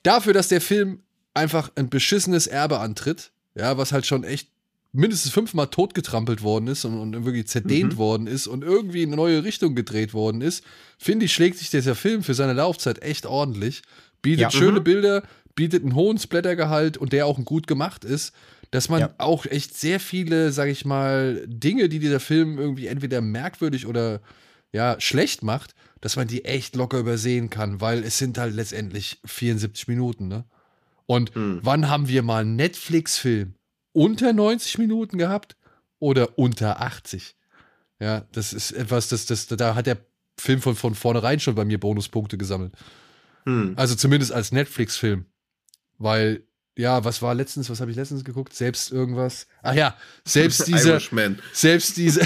[0.03, 1.01] dafür, dass der Film
[1.33, 4.49] einfach ein beschissenes Erbe antritt, ja, was halt schon echt
[4.91, 7.97] mindestens fünfmal totgetrampelt worden ist und, und wirklich zerdehnt mhm.
[7.97, 10.63] worden ist und irgendwie in eine neue Richtung gedreht worden ist,
[10.97, 13.83] finde ich, schlägt sich dieser Film für seine Laufzeit echt ordentlich.
[14.21, 14.51] Bietet ja.
[14.51, 14.83] schöne mhm.
[14.83, 15.23] Bilder,
[15.59, 18.33] bietet einen hohen Splattergehalt und der auch gut gemacht ist,
[18.71, 19.13] dass man ja.
[19.17, 24.21] auch echt sehr viele, sag ich mal, Dinge, die dieser Film irgendwie entweder merkwürdig oder
[24.71, 29.19] ja, schlecht macht, dass man die echt locker übersehen kann, weil es sind halt letztendlich
[29.25, 30.45] 74 Minuten, ne?
[31.05, 31.59] Und hm.
[31.61, 33.55] wann haben wir mal einen Netflix-Film
[33.91, 35.57] unter 90 Minuten gehabt
[35.99, 37.35] oder unter 80?
[37.99, 39.97] Ja, das ist etwas, das, das, da hat der
[40.39, 42.71] Film von, von vornherein schon bei mir Bonuspunkte gesammelt.
[43.43, 43.73] Hm.
[43.75, 45.25] Also zumindest als Netflix-Film.
[45.99, 46.43] Weil,
[46.77, 48.53] ja, was war letztens, was habe ich letztens geguckt?
[48.53, 49.47] Selbst irgendwas.
[49.61, 49.95] Ach ja,
[50.25, 50.99] selbst dieser.
[51.53, 52.25] selbst diese.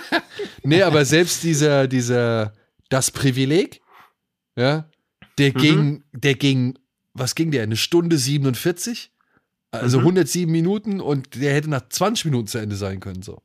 [0.62, 2.54] nee, aber selbst dieser, dieser,
[2.88, 3.82] das Privileg,
[4.56, 4.88] ja,
[5.36, 5.58] der mhm.
[5.58, 6.78] ging, der ging,
[7.12, 7.64] was ging der?
[7.64, 9.12] Eine Stunde 47?
[9.70, 10.04] Also mhm.
[10.04, 13.42] 107 Minuten und der hätte nach 20 Minuten zu Ende sein können, so.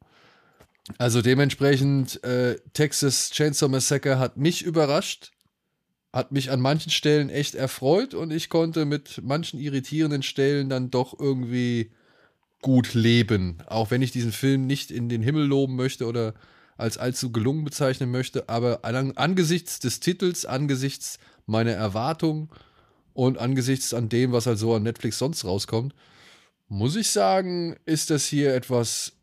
[0.97, 5.32] Also dementsprechend, äh, Texas Chainsaw Massacre hat mich überrascht
[6.13, 10.91] hat mich an manchen Stellen echt erfreut und ich konnte mit manchen irritierenden Stellen dann
[10.91, 11.91] doch irgendwie
[12.61, 13.57] gut leben.
[13.65, 16.35] Auch wenn ich diesen Film nicht in den Himmel loben möchte oder
[16.77, 21.17] als allzu gelungen bezeichnen möchte, aber an, angesichts des Titels, angesichts
[21.47, 22.49] meiner Erwartungen
[23.13, 25.95] und angesichts an dem, was halt so an Netflix sonst rauskommt,
[26.67, 29.13] muss ich sagen, ist das hier etwas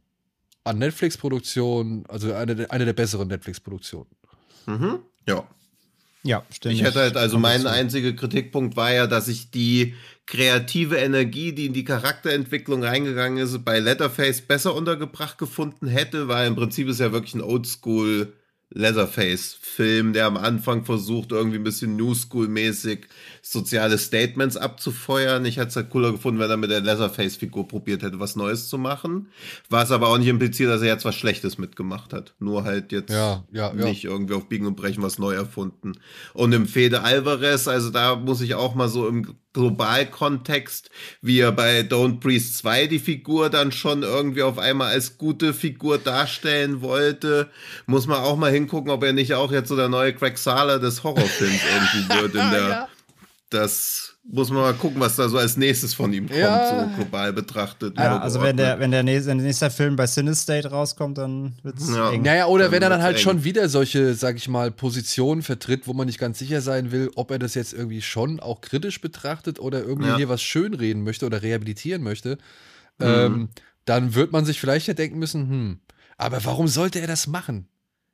[0.64, 4.10] an Netflix-Produktion, also eine, eine der besseren Netflix-Produktionen.
[4.66, 5.00] Mhm.
[5.26, 5.48] Ja,
[6.22, 6.74] ja, stimmt.
[6.74, 9.94] Ich hätte halt, also mein einziger Kritikpunkt war ja, dass ich die
[10.26, 16.47] kreative Energie, die in die Charakterentwicklung reingegangen ist, bei Letterface besser untergebracht gefunden hätte, weil
[16.47, 18.32] im Prinzip ist ja wirklich ein Oldschool
[18.72, 23.09] Leatherface-Film, der am Anfang versucht, irgendwie ein bisschen New School-mäßig
[23.42, 25.44] soziale Statements abzufeuern.
[25.44, 28.68] Ich hätte es halt cooler gefunden, wenn er mit der Leatherface-Figur probiert hätte, was Neues
[28.68, 29.28] zu machen.
[29.68, 32.34] Was aber auch nicht impliziert, dass er jetzt was Schlechtes mitgemacht hat.
[32.38, 33.84] Nur halt jetzt ja, ja, ja.
[33.84, 35.94] nicht irgendwie auf Biegen und Brechen was neu erfunden.
[36.32, 40.90] Und im Fede Alvarez, also da muss ich auch mal so im Globalkontext,
[41.22, 45.52] wie er bei Don't Breathe 2 die Figur dann schon irgendwie auf einmal als gute
[45.52, 47.51] Figur darstellen wollte,
[47.86, 50.78] muss man auch mal hingucken, ob er nicht auch jetzt so der neue Craig Sala
[50.78, 52.89] des Horrorfilms irgendwie wird in der ja.
[53.51, 56.88] das muss man mal gucken, was da so als nächstes von ihm kommt, ja.
[56.88, 57.97] so global betrachtet.
[57.97, 61.90] Ja, also wenn der, wenn der nächste, nächste Film bei Cinestate rauskommt, dann wird es
[61.90, 62.10] ja.
[62.10, 62.22] eng.
[62.22, 63.22] Naja, oder dann wenn er dann halt eng.
[63.22, 67.10] schon wieder solche, sag ich mal, Positionen vertritt, wo man nicht ganz sicher sein will,
[67.16, 70.16] ob er das jetzt irgendwie schon auch kritisch betrachtet oder irgendwie ja.
[70.16, 72.38] hier was schönreden möchte oder rehabilitieren möchte,
[72.98, 73.06] mhm.
[73.06, 73.48] ähm,
[73.86, 75.80] dann wird man sich vielleicht ja denken müssen, hm,
[76.18, 77.66] aber warum sollte er das machen?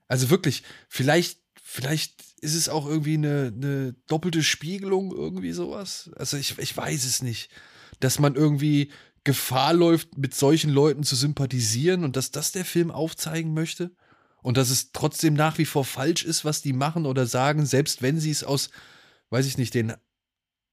[0.09, 1.41] Also wirklich, vielleicht,
[1.77, 6.11] vielleicht ist es auch irgendwie eine, eine doppelte Spiegelung, irgendwie sowas?
[6.17, 7.51] Also ich, ich weiß es nicht.
[8.01, 8.91] Dass man irgendwie
[9.25, 13.91] Gefahr läuft, mit solchen Leuten zu sympathisieren und dass das der Film aufzeigen möchte?
[14.43, 18.01] Und dass es trotzdem nach wie vor falsch ist, was die machen oder sagen, selbst
[18.01, 18.71] wenn sie es aus,
[19.31, 19.93] weiß ich nicht, den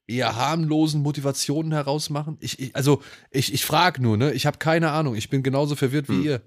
[0.07, 2.37] eher harmlosen Motivationen heraus machen?
[2.39, 3.01] Ich, ich also,
[3.31, 4.31] ich, ich frage nur, ne?
[4.33, 5.15] Ich habe keine Ahnung.
[5.15, 6.23] Ich bin genauso verwirrt wie hm.
[6.23, 6.41] ihr.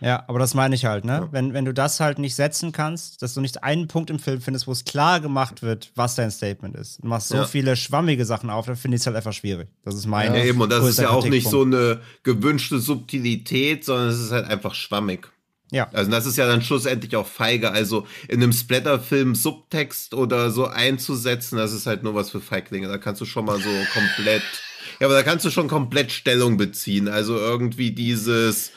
[0.00, 1.12] Ja, aber das meine ich halt, ne?
[1.12, 1.28] Ja.
[1.30, 4.40] Wenn, wenn du das halt nicht setzen kannst, dass du nicht einen Punkt im Film
[4.40, 7.02] findest, wo es klar gemacht wird, was dein Statement ist.
[7.02, 7.44] Du machst so ja.
[7.46, 9.68] viele schwammige Sachen auf, dann finde ich es halt einfach schwierig.
[9.84, 10.34] Das ist mein.
[10.34, 14.32] Ja, eben, und das ist ja auch nicht so eine gewünschte Subtilität, sondern es ist
[14.32, 15.30] halt einfach schwammig.
[15.72, 15.88] Ja.
[15.92, 17.72] Also das ist ja dann schlussendlich auch feige.
[17.72, 22.86] Also in einem Splatterfilm Subtext oder so einzusetzen, das ist halt nur was für Feiglinge.
[22.86, 24.42] Da kannst du schon mal so komplett
[25.00, 27.08] Ja, aber da kannst du schon komplett Stellung beziehen.
[27.08, 28.72] Also irgendwie dieses,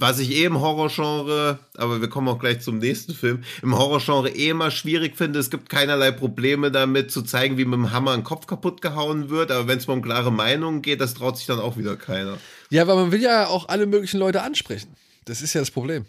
[0.00, 4.30] was ich eh im Horrorgenre, aber wir kommen auch gleich zum nächsten Film, im Horrorgenre
[4.30, 5.38] eh immer schwierig finde.
[5.38, 9.30] Es gibt keinerlei Probleme damit zu zeigen, wie mit dem Hammer ein Kopf kaputt gehauen
[9.30, 9.50] wird.
[9.50, 12.38] Aber wenn es mal um klare Meinungen geht, das traut sich dann auch wieder keiner.
[12.70, 14.94] Ja, weil man will ja auch alle möglichen Leute ansprechen.
[15.26, 16.06] Das ist ja das Problem.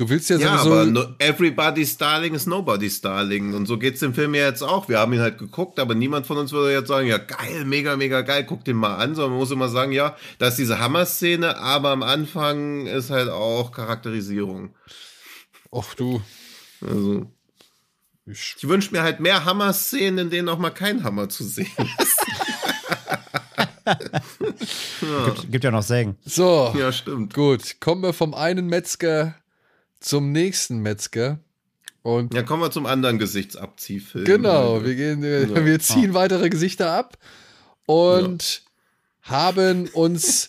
[0.00, 0.72] Du willst ja, Ja, sowieso.
[0.72, 3.52] aber no, everybody's Darling is nobody's Darling.
[3.52, 4.88] Und so geht's dem Film ja jetzt auch.
[4.88, 7.96] Wir haben ihn halt geguckt, aber niemand von uns würde jetzt sagen, ja geil, mega,
[7.96, 9.14] mega geil, guck den mal an.
[9.14, 13.28] Sondern man muss immer sagen, ja, da ist diese Hammer-Szene, aber am Anfang ist halt
[13.28, 14.74] auch Charakterisierung.
[15.70, 16.22] Och du.
[16.80, 17.26] Also,
[18.24, 21.68] Ich, ich wünsche mir halt mehr Hammer-Szenen, in denen auch mal kein Hammer zu sehen
[21.98, 22.16] ist.
[25.26, 26.16] Gibt, gibt ja noch Sägen.
[26.24, 27.34] so, ja, stimmt.
[27.34, 27.80] gut.
[27.80, 29.34] Kommen wir vom einen Metzger
[30.00, 31.38] zum nächsten Metzger.
[32.02, 34.24] Und Ja, kommen wir zum anderen Gesichtsabziehfilm.
[34.24, 35.64] genau, wir, gehen, äh, Ja.
[35.64, 37.18] wir ziehen weitere Gesichter ab
[37.86, 38.62] und
[39.22, 40.48] haben uns.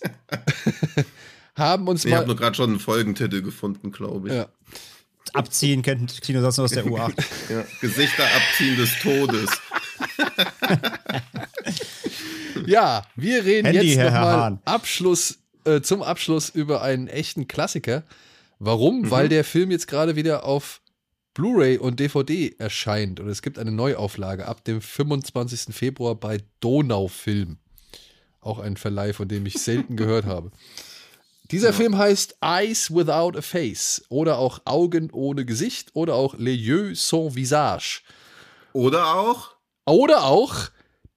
[1.56, 4.36] haben uns Ich habe nur gerade schon einen Folgentitel gefunden, glaube ich.
[4.36, 4.48] Ja.
[5.34, 7.14] Abziehen kennt Kino sonst aus der U8.
[7.49, 9.49] Ja, Gesichter abziehen des Todes.
[12.65, 14.60] Ja, wir reden Handy, jetzt nochmal.
[14.65, 18.03] Abschluss, äh, zum Abschluss über einen echten Klassiker.
[18.64, 19.02] Warum?
[19.02, 19.12] Mhm.
[19.12, 20.82] Weil der Film jetzt gerade wieder auf
[21.34, 25.74] Blu-ray und DVD erscheint und es gibt eine Neuauflage ab dem 25.
[25.74, 27.58] Februar bei Donaufilm.
[28.40, 30.52] Auch ein Verleih, von dem ich selten gehört habe.
[31.50, 36.56] Dieser Film heißt Eyes Without a Face oder auch Augen ohne Gesicht oder auch Les
[36.56, 38.02] Yeux sans Visage.
[38.74, 39.56] Oder auch
[39.86, 40.70] Oder auch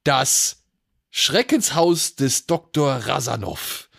[0.02, 0.64] das
[1.10, 2.90] Schreckenshaus des Dr.
[2.90, 3.90] Rasanov.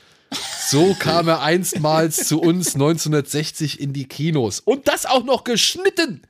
[0.68, 4.60] So kam er einstmals zu uns 1960 in die Kinos.
[4.60, 6.22] Und das auch noch geschnitten.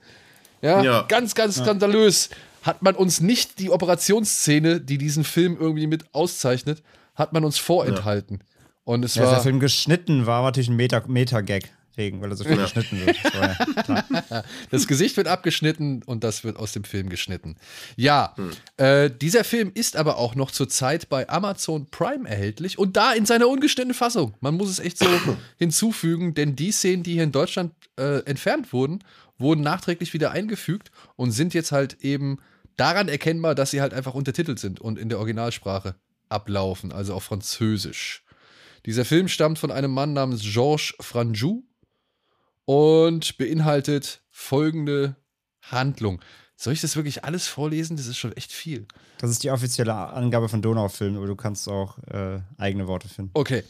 [0.62, 1.02] Ja, Ja.
[1.04, 2.30] ganz, ganz skandalös.
[2.64, 6.82] Hat man uns nicht die Operationsszene, die diesen Film irgendwie mit auszeichnet,
[7.16, 8.40] hat man uns vorenthalten.
[8.84, 9.44] Und es Ja, dass der war.
[9.44, 11.72] Film geschnitten war, war natürlich ein Meta- Meta-Gag.
[11.98, 13.18] Wegen, weil er so viel geschnitten wird.
[13.24, 14.44] Das ja.
[14.72, 17.56] Das Gesicht wird abgeschnitten und das wird aus dem Film geschnitten.
[17.96, 18.36] Ja,
[18.78, 23.26] äh, dieser Film ist aber auch noch zurzeit bei Amazon Prime erhältlich und da in
[23.26, 24.34] seiner ungeschnittenen Fassung.
[24.40, 25.08] Man muss es echt so
[25.58, 29.04] hinzufügen, denn die Szenen, die hier in Deutschland äh, entfernt wurden,
[29.38, 32.40] wurden nachträglich wieder eingefügt und sind jetzt halt eben
[32.78, 35.96] daran erkennbar, dass sie halt einfach untertitelt sind und in der Originalsprache
[36.30, 38.24] ablaufen, also auf Französisch.
[38.86, 41.64] Dieser Film stammt von einem Mann namens Georges Franjou
[42.66, 45.16] und beinhaltet folgende
[45.62, 46.22] Handlung.
[46.58, 47.98] Soll ich das wirklich alles vorlesen?
[47.98, 48.88] Das ist schon echt viel.
[49.18, 53.32] Das ist die offizielle Angabe von Donaufilm, aber du kannst auch äh, eigene Worte finden.
[53.34, 53.64] Okay,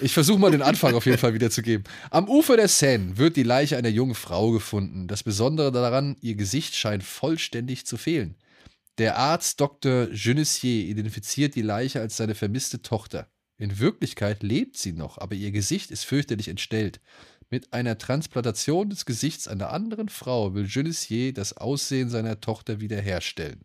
[0.00, 1.84] ich versuche mal den Anfang auf jeden Fall wiederzugeben.
[2.10, 5.06] Am Ufer der Seine wird die Leiche einer jungen Frau gefunden.
[5.06, 8.36] Das Besondere daran, ihr Gesicht scheint vollständig zu fehlen.
[8.96, 10.06] Der Arzt Dr.
[10.06, 13.28] Genessier identifiziert die Leiche als seine vermisste Tochter.
[13.58, 17.00] In Wirklichkeit lebt sie noch, aber ihr Gesicht ist fürchterlich entstellt.
[17.50, 23.64] Mit einer Transplantation des Gesichts einer anderen Frau will Genessier das Aussehen seiner Tochter wiederherstellen.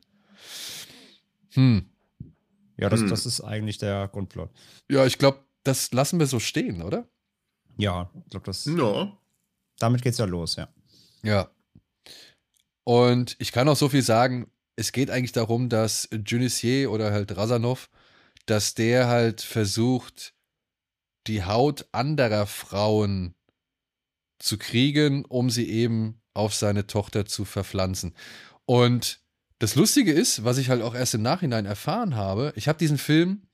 [1.51, 1.87] Hm.
[2.77, 3.09] Ja, das, Hm.
[3.09, 4.49] das ist eigentlich der Grundplot.
[4.89, 7.07] Ja, ich glaube, das lassen wir so stehen, oder?
[7.77, 8.65] Ja, ich glaube, das.
[8.65, 9.15] Ja.
[9.77, 10.67] Damit geht's ja los, ja.
[11.23, 11.51] Ja.
[12.83, 17.37] Und ich kann auch so viel sagen, es geht eigentlich darum, dass Junissier oder halt
[17.37, 17.89] Rasanov,
[18.47, 20.33] dass der halt versucht,
[21.27, 23.34] die Haut anderer Frauen
[24.39, 28.13] zu kriegen, um sie eben auf seine Tochter zu verpflanzen.
[28.65, 29.19] Und
[29.59, 32.97] das Lustige ist, was ich halt auch erst im Nachhinein erfahren habe, ich habe diesen
[32.97, 33.47] Film,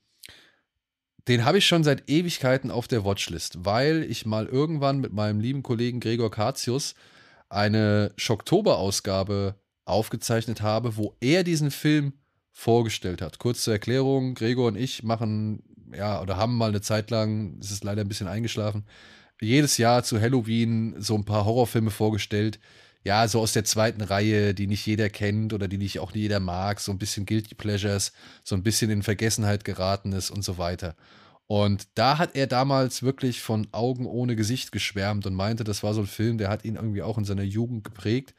[1.28, 5.38] den habe ich schon seit Ewigkeiten auf der Watchlist, weil ich mal irgendwann mit meinem
[5.38, 6.94] lieben Kollegen Gregor Katius
[7.48, 9.54] eine Schocktober-Ausgabe
[9.84, 12.14] aufgezeichnet habe, wo er diesen Film
[12.50, 13.38] vorgestellt hat.
[13.38, 15.62] Kurz zur Erklärung, Gregor und ich machen,
[15.94, 18.84] ja, oder haben mal eine Zeit lang, es ist leider ein bisschen eingeschlafen,
[19.42, 22.58] jedes Jahr zu Halloween so ein paar Horrorfilme vorgestellt.
[23.04, 26.38] Ja, so aus der zweiten Reihe, die nicht jeder kennt oder die nicht auch jeder
[26.38, 28.12] mag, so ein bisschen Guilty Pleasures,
[28.44, 30.94] so ein bisschen in Vergessenheit geratenes und so weiter.
[31.48, 35.94] Und da hat er damals wirklich von Augen ohne Gesicht geschwärmt und meinte, das war
[35.94, 38.34] so ein Film, der hat ihn irgendwie auch in seiner Jugend geprägt.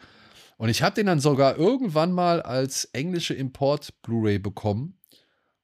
[0.58, 4.98] Und ich habe den dann sogar irgendwann mal als englische Import-Blu-ray bekommen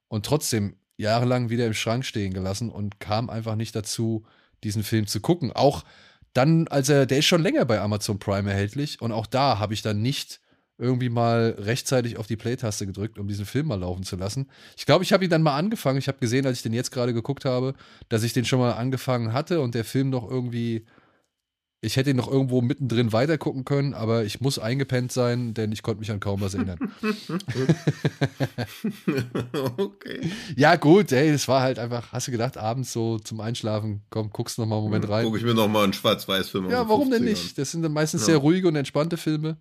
[0.08, 4.26] und trotzdem jahrelang wieder im Schrank stehen gelassen und kam einfach nicht dazu,
[4.64, 5.52] diesen Film zu gucken.
[5.52, 5.84] Auch
[6.32, 9.74] dann, als er, der ist schon länger bei Amazon Prime erhältlich und auch da habe
[9.74, 10.40] ich dann nicht
[10.78, 14.48] irgendwie mal rechtzeitig auf die Play-Taste gedrückt, um diesen Film mal laufen zu lassen.
[14.78, 15.98] Ich glaube, ich habe ihn dann mal angefangen.
[15.98, 17.74] Ich habe gesehen, als ich den jetzt gerade geguckt habe,
[18.08, 20.86] dass ich den schon mal angefangen hatte und der Film noch irgendwie
[21.82, 25.82] Ich hätte ihn noch irgendwo mittendrin weitergucken können, aber ich muss eingepennt sein, denn ich
[25.82, 26.78] konnte mich an kaum was erinnern.
[29.78, 30.20] okay.
[30.56, 34.30] Ja, gut, ey, das war halt einfach, hast du gedacht, abends so zum Einschlafen, komm,
[34.30, 35.24] guckst noch mal einen Moment rein.
[35.24, 36.70] Gucke ich mir noch mal einen Schwarz-Weiß-Film an.
[36.70, 37.56] Ja, warum denn nicht?
[37.56, 38.26] Das sind dann meistens Ja.
[38.26, 39.56] sehr ruhige und entspannte Filme.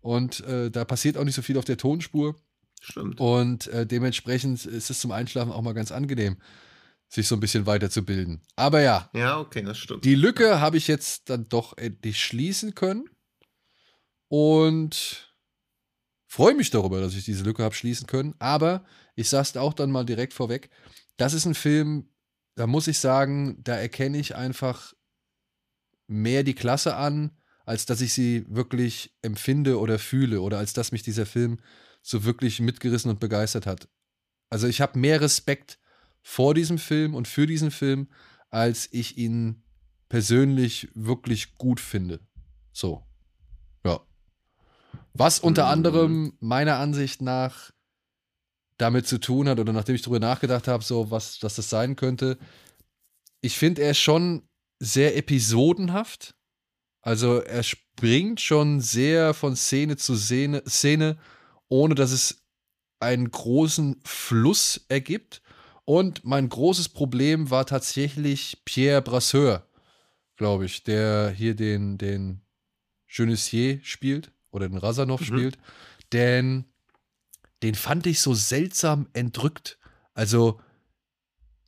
[0.00, 2.36] Und äh, da passiert auch nicht so viel auf der Tonspur.
[2.80, 3.18] Stimmt.
[3.20, 6.36] Und äh, dementsprechend ist es zum Einschlafen auch mal ganz angenehm,
[7.08, 8.42] sich so ein bisschen weiterzubilden.
[8.56, 10.04] Aber ja, Ja, okay, das stimmt.
[10.04, 13.04] die Lücke habe ich jetzt dann doch endlich schließen können.
[14.28, 15.32] Und
[16.26, 18.34] freue mich darüber, dass ich diese Lücke habe schließen können.
[18.38, 18.84] Aber
[19.14, 20.70] ich sage es auch dann mal direkt vorweg.
[21.16, 22.08] Das ist ein Film,
[22.56, 24.94] da muss ich sagen, da erkenne ich einfach
[26.08, 27.30] mehr die Klasse an,
[27.64, 31.58] als dass ich sie wirklich empfinde oder fühle oder als dass mich dieser Film
[32.02, 33.88] so wirklich mitgerissen und begeistert hat.
[34.50, 35.78] Also ich habe mehr Respekt
[36.28, 38.08] vor diesem Film und für diesen Film,
[38.50, 39.62] als ich ihn
[40.08, 42.18] persönlich wirklich gut finde.
[42.72, 43.06] So.
[43.84, 44.00] Ja.
[45.14, 45.70] Was unter Mhm.
[45.70, 47.70] anderem meiner Ansicht nach
[48.76, 51.94] damit zu tun hat, oder nachdem ich drüber nachgedacht habe, so was, was das sein
[51.94, 52.38] könnte,
[53.40, 54.48] ich finde, er ist schon
[54.80, 56.34] sehr episodenhaft.
[57.02, 61.18] Also er springt schon sehr von Szene zu Szene, Szene
[61.68, 62.44] ohne dass es
[62.98, 65.40] einen großen Fluss ergibt.
[65.86, 69.66] Und mein großes Problem war tatsächlich Pierre Brasseur,
[70.36, 72.40] glaube ich, der hier den, den
[73.06, 75.24] Genessier spielt oder den Razanov Mhm.
[75.24, 75.58] spielt.
[76.12, 76.64] Denn
[77.62, 79.78] den fand ich so seltsam entrückt.
[80.12, 80.60] Also,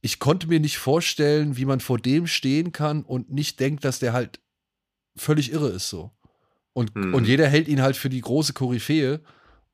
[0.00, 4.00] ich konnte mir nicht vorstellen, wie man vor dem stehen kann und nicht denkt, dass
[4.00, 4.40] der halt
[5.16, 6.10] völlig irre ist so.
[6.72, 7.14] Und, Mhm.
[7.14, 9.20] und jeder hält ihn halt für die große Koryphäe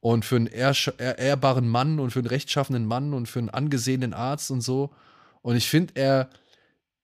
[0.05, 4.13] und für einen ehr- ehrbaren Mann und für einen rechtschaffenen Mann und für einen angesehenen
[4.13, 4.93] Arzt und so.
[5.41, 6.29] Und ich finde, er,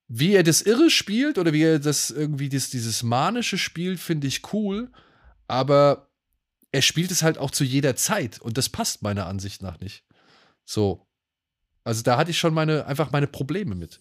[0.06, 4.26] wie er das Irre spielt oder wie er das irgendwie das, dieses Manische spielt, finde
[4.26, 4.90] ich cool.
[5.46, 6.10] Aber
[6.72, 10.04] er spielt es halt auch zu jeder Zeit und das passt meiner Ansicht nach nicht.
[10.66, 11.06] So.
[11.84, 13.98] Also da hatte ich schon meine, einfach meine Probleme mit.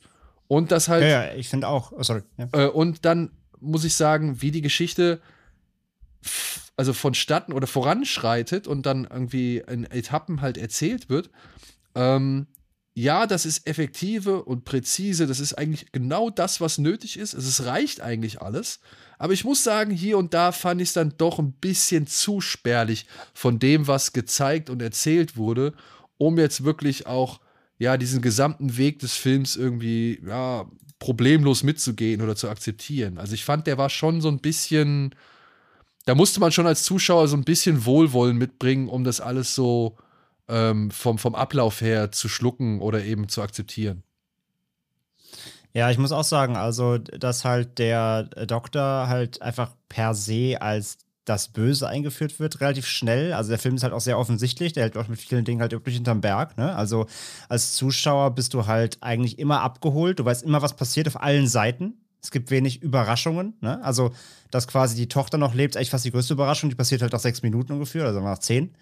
[0.49, 1.03] Und das halt.
[1.03, 1.93] Ja, ja, ich finde auch.
[1.93, 2.23] Oh, sorry.
[2.35, 2.49] Ja.
[2.51, 3.31] Äh, und dann
[3.61, 5.21] muss ich sagen, wie die Geschichte
[6.79, 11.29] also vonstatten oder voranschreitet und dann irgendwie in Etappen halt erzählt wird.
[11.93, 12.47] Ähm,
[12.93, 15.27] ja, das ist effektive und präzise.
[15.27, 17.35] Das ist eigentlich genau das, was nötig ist.
[17.35, 18.79] Also Es reicht eigentlich alles.
[19.17, 22.39] Aber ich muss sagen, hier und da fand ich es dann doch ein bisschen zu
[22.39, 25.73] spärlich von dem, was gezeigt und erzählt wurde,
[26.17, 27.41] um jetzt wirklich auch
[27.77, 30.65] ja diesen gesamten Weg des Films irgendwie ja
[30.97, 33.17] problemlos mitzugehen oder zu akzeptieren.
[33.17, 35.13] Also ich fand, der war schon so ein bisschen,
[36.09, 39.95] da musste man schon als Zuschauer so ein bisschen Wohlwollen mitbringen, um das alles so
[40.47, 44.01] ähm, vom, vom Ablauf her zu schlucken oder eben zu akzeptieren.
[45.71, 50.97] Ja, ich muss auch sagen, also, dass halt der Doktor halt einfach per se als
[51.25, 53.33] das Böse eingeführt wird, relativ schnell.
[53.33, 55.73] Also der Film ist halt auch sehr offensichtlich, der hält auch mit vielen Dingen halt
[55.73, 56.57] wirklich hinterm Berg.
[56.57, 56.75] Ne?
[56.75, 57.05] Also
[57.49, 61.47] als Zuschauer bist du halt eigentlich immer abgeholt, du weißt immer, was passiert auf allen
[61.47, 61.99] Seiten.
[62.21, 63.53] Es gibt wenig Überraschungen.
[63.61, 63.81] Ne?
[63.83, 64.11] Also,
[64.51, 66.69] dass quasi die Tochter noch lebt, ist eigentlich fast die größte Überraschung.
[66.69, 68.75] Die passiert halt nach sechs Minuten ungefähr, also nach zehn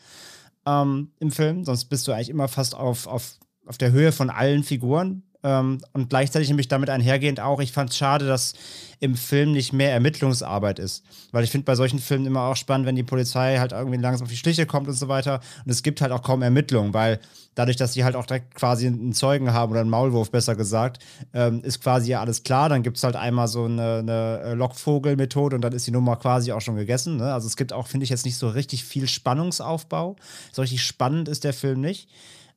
[0.66, 1.64] ähm, im Film.
[1.64, 5.24] Sonst bist du eigentlich immer fast auf, auf, auf der Höhe von allen Figuren.
[5.44, 8.54] Ähm, und gleichzeitig nämlich damit einhergehend auch, ich fand es schade, dass
[9.00, 11.04] im Film nicht mehr Ermittlungsarbeit ist.
[11.32, 14.26] Weil ich finde bei solchen Filmen immer auch spannend, wenn die Polizei halt irgendwie langsam
[14.26, 15.40] auf die Schliche kommt und so weiter.
[15.64, 17.20] Und es gibt halt auch kaum Ermittlungen, weil
[17.54, 21.04] dadurch, dass sie halt auch direkt quasi einen Zeugen haben oder einen Maulwurf, besser gesagt,
[21.34, 22.70] ähm, ist quasi ja alles klar.
[22.70, 26.52] Dann gibt es halt einmal so eine, eine Lockvogel-Methode und dann ist die Nummer quasi
[26.52, 27.18] auch schon gegessen.
[27.18, 27.32] Ne?
[27.32, 30.16] Also es gibt auch, finde ich, jetzt nicht so richtig viel Spannungsaufbau.
[30.52, 32.10] So richtig spannend ist der Film nicht.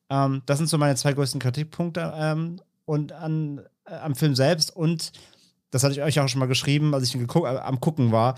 [0.09, 4.75] Ähm, das sind so meine zwei größten Kritikpunkte ähm, und an, äh, am Film selbst.
[4.75, 5.13] Und
[5.71, 8.11] das hatte ich euch auch schon mal geschrieben, als ich ihn geguck, äh, am Gucken
[8.11, 8.37] war.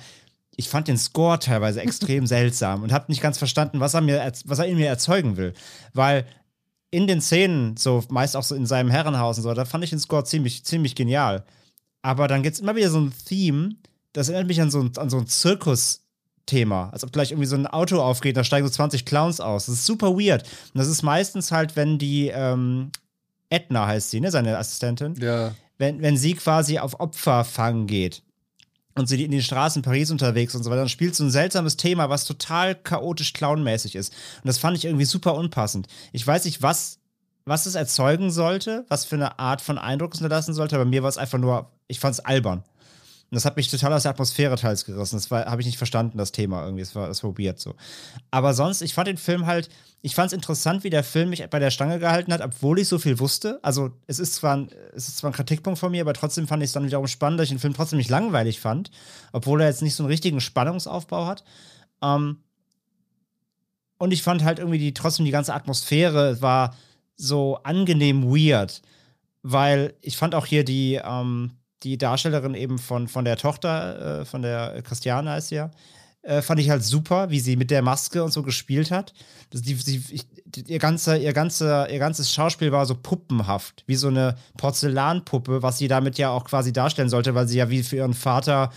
[0.57, 4.31] Ich fand den Score teilweise extrem seltsam und habe nicht ganz verstanden, was er, mir,
[4.45, 5.55] was er in mir erzeugen will.
[5.95, 6.27] Weil
[6.91, 9.91] in den Szenen, so meist auch so in seinem Herrenhaus und so, da fand ich
[9.91, 11.45] den Score ziemlich, ziemlich genial.
[12.03, 13.77] Aber dann gibt es immer wieder so ein Theme,
[14.13, 16.91] das erinnert mich an so ein, an so ein Zirkus-Thema.
[16.91, 19.65] Als ob gleich irgendwie so ein Auto aufgeht, da steigen so 20 Clowns aus.
[19.65, 20.43] Das ist super weird.
[20.43, 22.91] Und das ist meistens halt, wenn die ähm,
[23.53, 25.55] Edna heißt sie, ne, seine Assistentin, Ja.
[25.79, 28.23] wenn, wenn sie quasi auf Opferfang geht
[28.95, 31.77] und sie in den Straßen Paris unterwegs und so weiter, dann spielt so ein seltsames
[31.77, 34.13] Thema, was total chaotisch clownmäßig ist.
[34.43, 35.87] Und das fand ich irgendwie super unpassend.
[36.13, 36.99] Ich weiß nicht, was,
[37.45, 41.03] was es erzeugen sollte, was für eine Art von Eindruck es hinterlassen sollte, aber mir
[41.03, 42.65] war es einfach nur, ich fand es albern.
[43.33, 45.17] Und das hat mich total aus der Atmosphäre teils gerissen.
[45.17, 46.83] Das habe ich nicht verstanden, das Thema irgendwie.
[46.83, 47.75] Das war, das war weird so.
[48.31, 49.71] Aber sonst, ich fand den Film halt,
[50.03, 52.89] ich fand es interessant, wie der Film mich bei der Stange gehalten hat, obwohl ich
[52.89, 53.59] so viel wusste.
[53.63, 56.63] Also, es ist zwar ein, es ist zwar ein Kritikpunkt von mir, aber trotzdem fand
[56.63, 58.91] ich es dann wiederum spannend, dass ich den Film trotzdem nicht langweilig fand,
[59.33, 61.43] obwohl er jetzt nicht so einen richtigen Spannungsaufbau hat.
[62.03, 62.37] Ähm,
[63.97, 66.77] und ich fand halt irgendwie die, trotzdem die ganze Atmosphäre war
[67.17, 68.83] so angenehm weird,
[69.41, 71.53] weil ich fand auch hier die, ähm,
[71.83, 75.71] die Darstellerin eben von, von der Tochter, äh, von der Christiane heißt sie ja,
[76.23, 79.13] äh, fand ich halt super, wie sie mit der Maske und so gespielt hat.
[79.51, 80.27] Das, die, die, ich,
[80.69, 85.79] ihr, ganze, ihr, ganze, ihr ganzes Schauspiel war so puppenhaft, wie so eine Porzellanpuppe, was
[85.79, 88.71] sie damit ja auch quasi darstellen sollte, weil sie ja wie für ihren Vater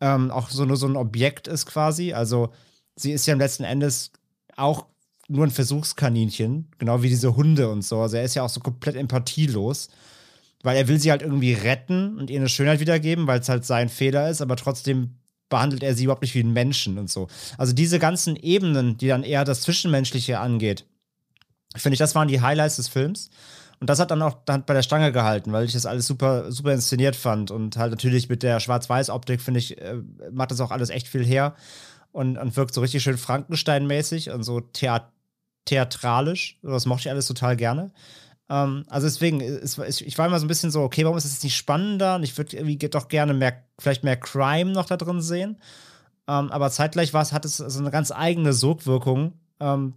[0.00, 2.12] ähm, auch so nur so ein Objekt ist quasi.
[2.12, 2.50] Also
[2.94, 4.12] sie ist ja im letzten Endes
[4.56, 4.86] auch
[5.28, 8.00] nur ein Versuchskaninchen, genau wie diese Hunde und so.
[8.00, 9.88] Also er ist ja auch so komplett empathielos
[10.66, 13.64] weil er will sie halt irgendwie retten und ihr eine Schönheit wiedergeben, weil es halt
[13.64, 15.14] sein Fehler ist, aber trotzdem
[15.48, 17.28] behandelt er sie überhaupt nicht wie einen Menschen und so.
[17.56, 20.84] Also diese ganzen Ebenen, die dann eher das Zwischenmenschliche angeht,
[21.76, 23.30] finde ich, das waren die Highlights des Films.
[23.78, 26.50] Und das hat dann auch dann bei der Stange gehalten, weil ich das alles super,
[26.50, 27.52] super inszeniert fand.
[27.52, 30.00] Und halt natürlich mit der Schwarz-Weiß-Optik, finde ich, äh,
[30.32, 31.54] macht das auch alles echt viel her.
[32.10, 35.12] Und, und wirkt so richtig schön Frankenstein-mäßig und so theat
[35.66, 36.58] theatralisch.
[36.62, 37.92] Das mochte ich alles total gerne.
[38.48, 41.32] Ähm, also deswegen, ist, ich war immer so ein bisschen so, okay, warum ist das
[41.32, 42.16] jetzt nicht spannender?
[42.16, 45.58] Und ich würde irgendwie doch gerne mehr, vielleicht mehr Crime noch da drin sehen.
[46.28, 49.94] Ähm, aber zeitgleich war es, hat es so eine ganz eigene Sogwirkung, ähm,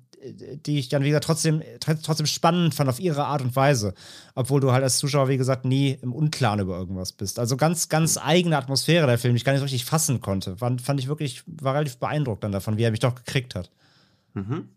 [0.65, 3.93] die ich dann wieder trotzdem, trotzdem spannend fand auf ihre Art und Weise.
[4.35, 7.39] Obwohl du halt als Zuschauer, wie gesagt, nie im Unklaren über irgendwas bist.
[7.39, 10.57] Also ganz, ganz eigene Atmosphäre der Film, die ich gar nicht richtig fassen konnte.
[10.57, 13.71] Fand, fand ich wirklich, war relativ beeindruckt dann davon, wie er mich doch gekriegt hat.
[14.33, 14.67] Mhm.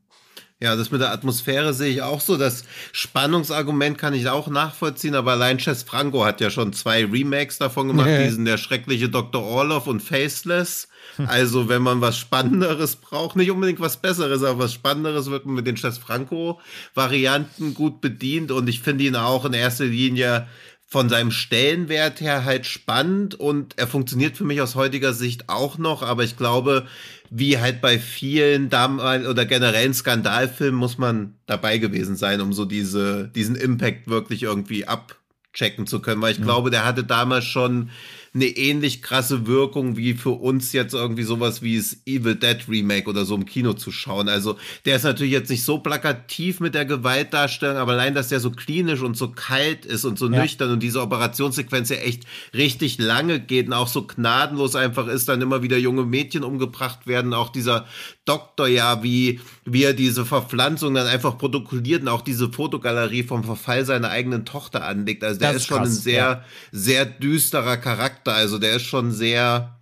[0.63, 2.37] Ja, das mit der Atmosphäre sehe ich auch so.
[2.37, 2.63] Das
[2.93, 7.89] Spannungsargument kann ich auch nachvollziehen, aber allein Chess Franco hat ja schon zwei Remakes davon
[7.89, 8.27] gemacht, nee.
[8.27, 9.43] diesen der schreckliche Dr.
[9.43, 10.87] Orloff und Faceless.
[11.27, 15.57] Also, wenn man was Spannenderes braucht, nicht unbedingt was Besseres, aber was Spannenderes wird man
[15.57, 16.61] mit den Chess Franco
[16.95, 20.47] Varianten gut bedient und ich finde ihn auch in erster Linie
[20.93, 25.79] von seinem Stellenwert her halt spannend und er funktioniert für mich aus heutiger Sicht auch
[25.79, 26.87] noch, aber ich glaube,
[27.31, 32.67] wie halt bei vielen damals oder generellen Skandalfilmen muss man dabei gewesen sein, um so
[32.67, 36.45] diese, diesen Impact wirklich irgendwie abchecken zu können, weil ich ja.
[36.45, 37.89] glaube, der hatte damals schon
[38.35, 43.09] eine ähnlich krasse Wirkung wie für uns jetzt irgendwie sowas wie das Evil Dead Remake
[43.09, 44.29] oder so im Kino zu schauen.
[44.29, 44.57] Also
[44.87, 48.51] der ist natürlich jetzt nicht so plakativ mit der Gewaltdarstellung, aber allein, dass der so
[48.51, 50.41] klinisch und so kalt ist und so ja.
[50.41, 55.29] nüchtern und diese Operationssequenz ja echt richtig lange geht und auch so gnadenlos einfach ist,
[55.29, 57.87] dann immer wieder junge Mädchen umgebracht werden, auch dieser
[58.25, 63.43] Doktor ja, wie, wie er diese Verpflanzung dann einfach protokolliert und auch diese Fotogalerie vom
[63.43, 65.25] Verfall seiner eigenen Tochter anlegt.
[65.25, 66.45] Also der das ist schon krass, ein sehr, ja.
[66.71, 68.33] sehr düsterer Charakter.
[68.35, 69.77] Also der ist schon sehr,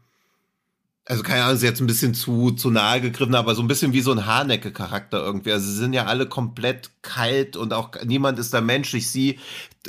[1.05, 3.93] also keine Ahnung, ist jetzt ein bisschen zu, zu nahe gegriffen, aber so ein bisschen
[3.93, 5.53] wie so ein Harnecke-Charakter irgendwie.
[5.53, 9.11] Also sie sind ja alle komplett kalt und auch niemand ist da menschlich.
[9.11, 9.39] Sie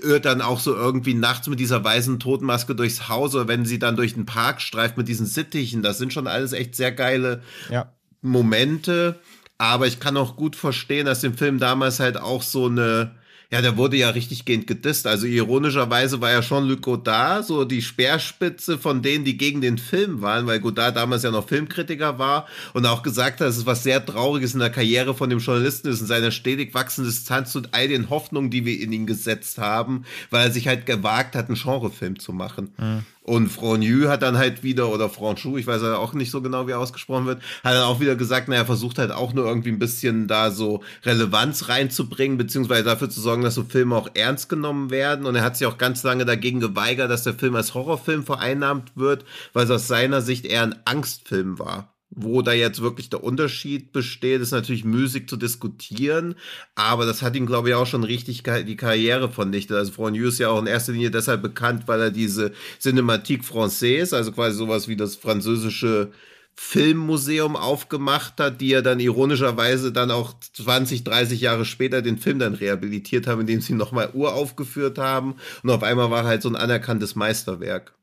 [0.02, 3.80] irrt dann auch so irgendwie nachts mit dieser weißen Totenmaske durchs Haus oder wenn sie
[3.80, 5.82] dann durch den Park streift mit diesen Sittichen.
[5.84, 7.94] Das sind schon alles echt sehr geile ja.
[8.22, 9.20] Momente,
[9.58, 13.12] aber ich kann auch gut verstehen, dass dem Film damals halt auch so eine
[13.52, 15.06] ja, der wurde ja richtig gehend gedisst.
[15.06, 20.22] Also ironischerweise war ja Jean-Luc Godard so die Speerspitze von denen, die gegen den Film
[20.22, 23.84] waren, weil Godard damals ja noch Filmkritiker war und auch gesagt hat, dass es was
[23.84, 27.62] sehr Trauriges in der Karriere von dem Journalisten ist, in seiner stetig wachsenden Distanz zu
[27.74, 31.50] all den Hoffnungen, die wir in ihn gesetzt haben, weil er sich halt gewagt hat,
[31.50, 32.72] einen Genrefilm zu machen.
[32.78, 33.06] Mhm.
[33.24, 36.66] Und Franju hat dann halt wieder, oder Franchou, ich weiß ja auch nicht so genau,
[36.66, 39.70] wie er ausgesprochen wird, hat dann auch wieder gesagt, naja, versucht halt auch nur irgendwie
[39.70, 44.50] ein bisschen da so Relevanz reinzubringen, beziehungsweise dafür zu sorgen, dass so Filme auch ernst
[44.50, 45.28] genommen werden.
[45.28, 48.92] Und er hat sich auch ganz lange dagegen geweigert, dass der Film als Horrorfilm vereinnahmt
[48.96, 49.24] wird,
[49.54, 51.91] weil es aus seiner Sicht eher ein Angstfilm war.
[52.14, 56.36] Wo da jetzt wirklich der Unterschied besteht, ist natürlich müßig zu diskutieren,
[56.76, 59.78] aber das hat ihn, glaube ich, auch schon richtig die Karriere vernichtet.
[59.78, 62.52] Also Fronieux ist ja auch in erster Linie deshalb bekannt, weil er diese
[62.82, 66.12] Cinématique Française, also quasi sowas wie das französische
[66.54, 72.40] Filmmuseum aufgemacht hat, die er dann ironischerweise dann auch 20, 30 Jahre später den Film
[72.40, 75.36] dann rehabilitiert haben, indem sie nochmal uraufgeführt haben.
[75.64, 77.94] Und auf einmal war halt so ein anerkanntes Meisterwerk.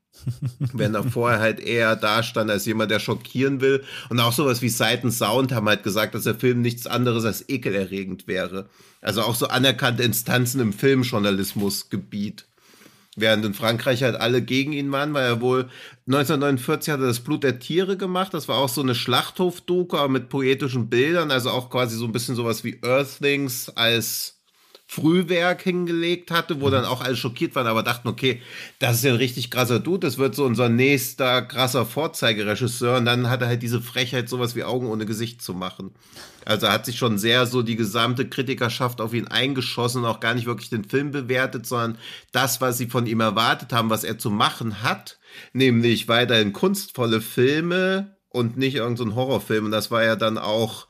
[0.73, 3.83] Wenn er vorher halt eher da stand als jemand, der schockieren will.
[4.09, 7.47] Und auch sowas wie and Sound haben halt gesagt, dass der Film nichts anderes als
[7.49, 8.69] ekelerregend wäre.
[9.01, 12.45] Also auch so anerkannte Instanzen im Filmjournalismusgebiet.
[13.15, 15.69] Während in Frankreich halt alle gegen ihn waren, weil er wohl
[16.07, 18.33] 1949 hat er das Blut der Tiere gemacht.
[18.33, 21.31] Das war auch so eine Schlachthof-Doku, mit poetischen Bildern.
[21.31, 24.38] Also auch quasi so ein bisschen sowas wie Earthlings als
[24.91, 28.41] Frühwerk hingelegt hatte, wo dann auch alle schockiert waren, aber dachten, okay,
[28.79, 33.05] das ist ja ein richtig krasser Dude, das wird so unser nächster krasser Vorzeigeregisseur und
[33.05, 35.91] dann hat er halt diese Frechheit, sowas wie Augen ohne Gesicht zu machen.
[36.43, 40.21] Also er hat sich schon sehr so die gesamte Kritikerschaft auf ihn eingeschossen und auch
[40.21, 41.99] gar nicht wirklich den Film bewertet, sondern
[42.31, 45.19] das, was sie von ihm erwartet haben, was er zu machen hat,
[45.53, 49.65] nämlich weiterhin kunstvolle Filme und nicht irgendein so Horrorfilm.
[49.65, 50.87] Und das war ja dann auch,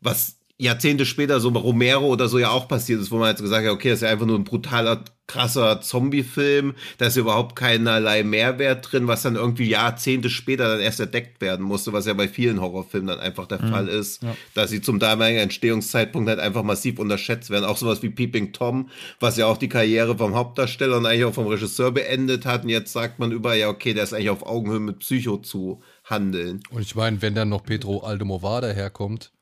[0.00, 3.44] was Jahrzehnte später so Romero oder so ja auch passiert ist, wo man halt so
[3.44, 7.56] gesagt hat, okay, das ist ja einfach nur ein brutaler, krasser Zombie-Film, da ist überhaupt
[7.56, 12.14] keinerlei Mehrwert drin, was dann irgendwie Jahrzehnte später dann erst entdeckt werden musste, was ja
[12.14, 13.70] bei vielen Horrorfilmen dann einfach der mhm.
[13.70, 14.36] Fall ist, ja.
[14.54, 17.64] dass sie zum damaligen Entstehungszeitpunkt halt einfach massiv unterschätzt werden.
[17.64, 18.88] Auch sowas wie Peeping Tom,
[19.20, 22.70] was ja auch die Karriere vom Hauptdarsteller und eigentlich auch vom Regisseur beendet hat und
[22.70, 26.60] jetzt sagt man über, ja, okay, der ist eigentlich auf Augenhöhe mit Psycho zu handeln.
[26.70, 29.32] Und ich meine, wenn dann noch Pedro Aldemovar daherkommt,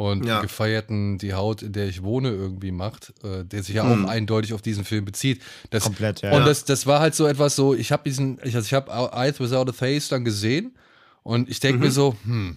[0.00, 0.40] und ja.
[0.40, 4.06] gefeierten Die Haut, in der ich wohne, irgendwie macht, äh, der sich ja hm.
[4.06, 5.42] auch eindeutig auf diesen Film bezieht.
[5.68, 6.32] Das, Komplett, ja.
[6.32, 8.90] Und das, das war halt so etwas so, ich habe diesen, ich, also ich habe
[9.12, 10.74] Eyes Without a Face dann gesehen
[11.22, 11.84] und ich denke mhm.
[11.84, 12.56] mir so, hm,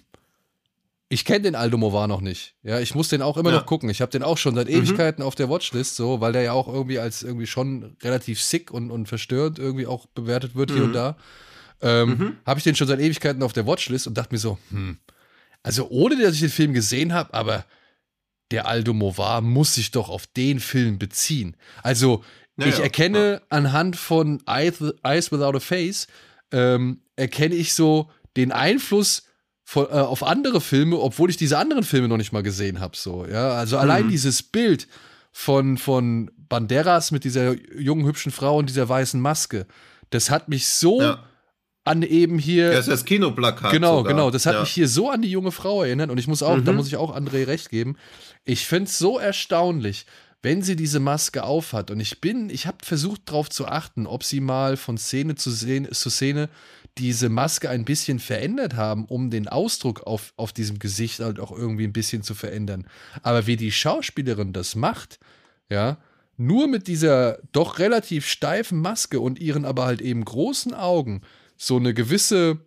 [1.10, 2.56] ich kenne den Aldo Movar noch nicht.
[2.64, 3.58] Ja, ich muss den auch immer ja.
[3.58, 3.90] noch gucken.
[3.90, 4.76] Ich habe den auch schon seit mhm.
[4.76, 5.28] Ewigkeiten mhm.
[5.28, 8.90] auf der Watchlist, so, weil der ja auch irgendwie als irgendwie schon relativ sick und,
[8.90, 10.76] und verstörend irgendwie auch bewertet wird mhm.
[10.76, 11.18] hier und da.
[11.82, 12.38] Ähm, mhm.
[12.46, 14.98] habe ich den schon seit Ewigkeiten auf der Watchlist und dachte mir so, hm,
[15.64, 17.66] also ohne dass ich den Film gesehen habe, aber
[18.52, 21.56] der Aldo Movar muss sich doch auf den Film beziehen.
[21.82, 22.24] Also
[22.58, 23.42] naja, ich erkenne ja.
[23.50, 24.82] anhand von Eyes
[25.32, 26.08] Without a Face,
[26.52, 29.24] ähm, erkenne ich so den Einfluss
[29.64, 32.96] von, äh, auf andere Filme, obwohl ich diese anderen Filme noch nicht mal gesehen habe.
[32.96, 33.54] So, ja?
[33.54, 33.82] Also mhm.
[33.82, 34.88] allein dieses Bild
[35.32, 39.66] von, von Banderas mit dieser jungen, hübschen Frau und dieser weißen Maske,
[40.12, 41.24] das hat mich so ja
[41.84, 42.72] an eben hier.
[42.72, 43.72] Das ist das Kinoplakat.
[43.72, 44.14] Genau, sogar.
[44.14, 44.32] genau.
[44.32, 44.62] Das hat ja.
[44.62, 46.66] mich hier so an die junge Frau erinnert und ich muss auch, mhm.
[46.66, 47.98] da muss ich auch André recht geben.
[48.46, 50.06] Ich finde es so erstaunlich,
[50.42, 54.24] wenn sie diese Maske aufhat und ich bin, ich habe versucht darauf zu achten, ob
[54.24, 56.50] sie mal von Szene zu, Szene zu Szene
[56.98, 61.52] diese Maske ein bisschen verändert haben, um den Ausdruck auf, auf diesem Gesicht halt auch
[61.52, 62.88] irgendwie ein bisschen zu verändern.
[63.24, 65.20] Aber wie die Schauspielerin das macht,
[65.70, 65.98] ja,
[66.38, 71.22] nur mit dieser doch relativ steifen Maske und ihren aber halt eben großen Augen,
[71.64, 72.60] so eine gewisse,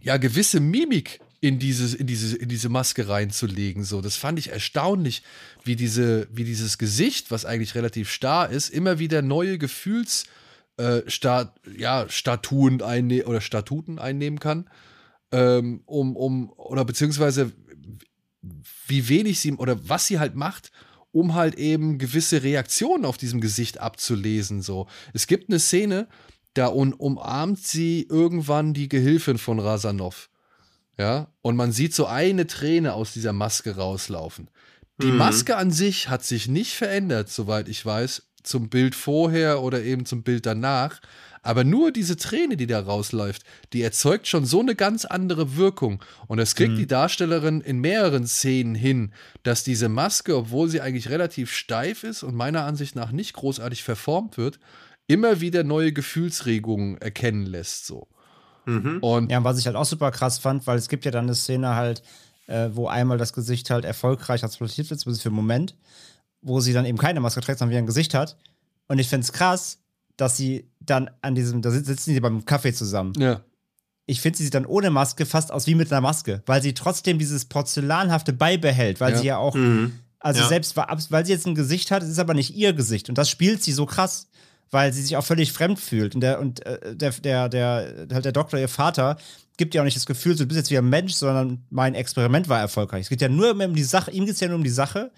[0.00, 3.82] ja, gewisse Mimik in dieses, in diese, in diese Maske reinzulegen.
[3.82, 5.24] So, das fand ich erstaunlich,
[5.64, 10.24] wie diese, wie dieses Gesicht, was eigentlich relativ starr ist, immer wieder neue Gefühls,
[10.76, 14.70] äh, Stat, ja, Statuen einnehmen oder Statuten einnehmen kann.
[15.32, 17.50] Ähm, um, um, oder beziehungsweise
[18.86, 20.70] wie wenig sie oder was sie halt macht,
[21.10, 24.62] um halt eben gewisse Reaktionen auf diesem Gesicht abzulesen.
[24.62, 24.86] So.
[25.12, 26.06] Es gibt eine Szene,
[26.54, 30.30] da un umarmt sie irgendwann die Gehilfin von Rasanov.
[30.98, 34.48] Ja, und man sieht so eine Träne aus dieser Maske rauslaufen.
[35.02, 35.16] Die mhm.
[35.16, 40.06] Maske an sich hat sich nicht verändert, soweit ich weiß, zum Bild vorher oder eben
[40.06, 41.00] zum Bild danach.
[41.42, 46.02] Aber nur diese Träne, die da rausläuft, die erzeugt schon so eine ganz andere Wirkung.
[46.26, 46.76] Und das kriegt mhm.
[46.76, 49.12] die Darstellerin in mehreren Szenen hin,
[49.42, 53.82] dass diese Maske, obwohl sie eigentlich relativ steif ist und meiner Ansicht nach nicht großartig
[53.82, 54.58] verformt wird,
[55.06, 57.86] immer wieder neue Gefühlsregungen erkennen lässt.
[57.86, 58.08] So.
[58.66, 58.98] Mhm.
[59.00, 61.34] Und ja, was ich halt auch super krass fand, weil es gibt ja dann eine
[61.34, 62.02] Szene halt,
[62.46, 65.76] äh, wo einmal das Gesicht halt erfolgreich transportiert wird, zumindest für einen Moment,
[66.42, 68.36] wo sie dann eben keine Maske trägt, sondern wie ein Gesicht hat.
[68.88, 69.78] Und ich finde es krass,
[70.16, 73.12] dass sie dann an diesem, da sitzen die beim Kaffee zusammen.
[73.18, 73.40] Ja.
[74.06, 76.74] Ich finde, sie sieht dann ohne Maske fast aus wie mit einer Maske, weil sie
[76.74, 79.18] trotzdem dieses Porzellanhafte beibehält, weil ja.
[79.18, 79.98] sie ja auch, mhm.
[80.20, 80.48] also ja.
[80.48, 83.08] selbst, weil sie jetzt ein Gesicht hat, ist es aber nicht ihr Gesicht.
[83.08, 84.28] Und das spielt sie so krass
[84.70, 86.14] weil sie sich auch völlig fremd fühlt.
[86.14, 89.16] Und der, und äh, der, der, der, halt der Doktor, ihr Vater,
[89.56, 92.48] gibt ja auch nicht das Gefühl, du bist jetzt wie ein Mensch, sondern mein Experiment
[92.48, 93.02] war erfolgreich.
[93.02, 95.10] Es geht ja nur um die Sache, ihm geht es ja nur um die Sache.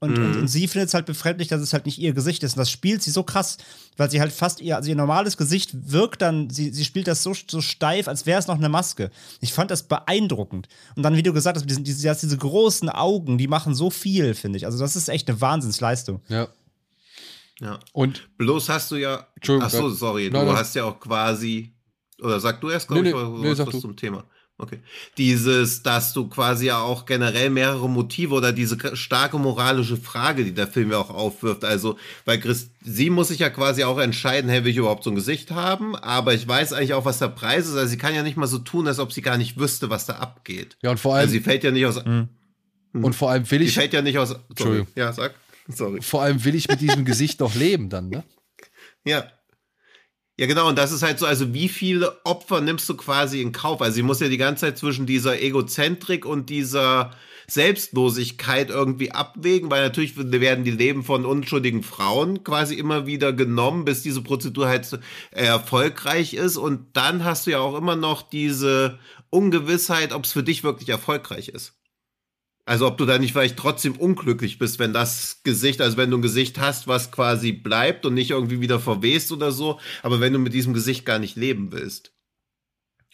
[0.00, 0.24] Und, mhm.
[0.24, 2.54] und, und, sie findet es halt befremdlich, dass es halt nicht ihr Gesicht ist.
[2.54, 3.56] Und das spielt sie so krass,
[3.96, 7.22] weil sie halt fast ihr, also ihr normales Gesicht wirkt dann, sie, sie spielt das
[7.22, 9.10] so, so steif, als wäre es noch eine Maske.
[9.40, 10.68] Ich fand das beeindruckend.
[10.94, 14.34] Und dann, wie du gesagt hast, diese, diese, diese großen Augen, die machen so viel,
[14.34, 14.66] finde ich.
[14.66, 16.20] Also, das ist echt eine Wahnsinnsleistung.
[16.28, 16.48] Ja.
[17.60, 17.78] Ja.
[17.92, 19.26] Und bloß hast du ja.
[19.60, 20.30] Ach so, sorry.
[20.30, 20.56] Nein, du nein.
[20.56, 21.74] hast ja auch quasi.
[22.20, 24.24] Oder sag du erst, glaube nee, ich, nee, was nee, zum Thema.
[24.56, 24.78] Okay.
[25.18, 30.54] Dieses, dass du quasi ja auch generell mehrere Motive oder diese starke moralische Frage, die
[30.54, 31.64] der Film ja auch aufwirft.
[31.64, 35.10] Also, weil Chris, sie muss sich ja quasi auch entscheiden, hey, will ich überhaupt so
[35.10, 35.96] ein Gesicht haben?
[35.96, 37.74] Aber ich weiß eigentlich auch, was der Preis ist.
[37.74, 40.06] Also, sie kann ja nicht mal so tun, als ob sie gar nicht wüsste, was
[40.06, 40.76] da abgeht.
[40.82, 41.22] Ja, und vor allem.
[41.22, 42.04] Also, sie fällt ja nicht aus.
[42.04, 42.28] Mhm.
[42.92, 43.70] Und vor allem will ich.
[43.70, 44.36] Sie fällt ja nicht aus.
[44.56, 44.86] Sorry.
[44.94, 45.34] Ja, sag.
[45.68, 46.02] Sorry.
[46.02, 48.24] Vor allem will ich mit diesem Gesicht noch leben dann, ne?
[49.04, 49.30] Ja.
[50.36, 53.52] Ja, genau, und das ist halt so, also wie viele Opfer nimmst du quasi in
[53.52, 53.80] Kauf?
[53.80, 57.12] Also sie muss ja die ganze Zeit zwischen dieser Egozentrik und dieser
[57.46, 63.84] Selbstlosigkeit irgendwie abwägen, weil natürlich werden die Leben von unschuldigen Frauen quasi immer wieder genommen,
[63.84, 64.92] bis diese Prozedur halt
[65.30, 66.56] äh, erfolgreich ist.
[66.56, 68.98] Und dann hast du ja auch immer noch diese
[69.30, 71.73] Ungewissheit, ob es für dich wirklich erfolgreich ist.
[72.66, 76.16] Also ob du da nicht vielleicht trotzdem unglücklich bist, wenn das Gesicht, also wenn du
[76.18, 80.32] ein Gesicht hast, was quasi bleibt und nicht irgendwie wieder verwest oder so, aber wenn
[80.32, 82.14] du mit diesem Gesicht gar nicht leben willst.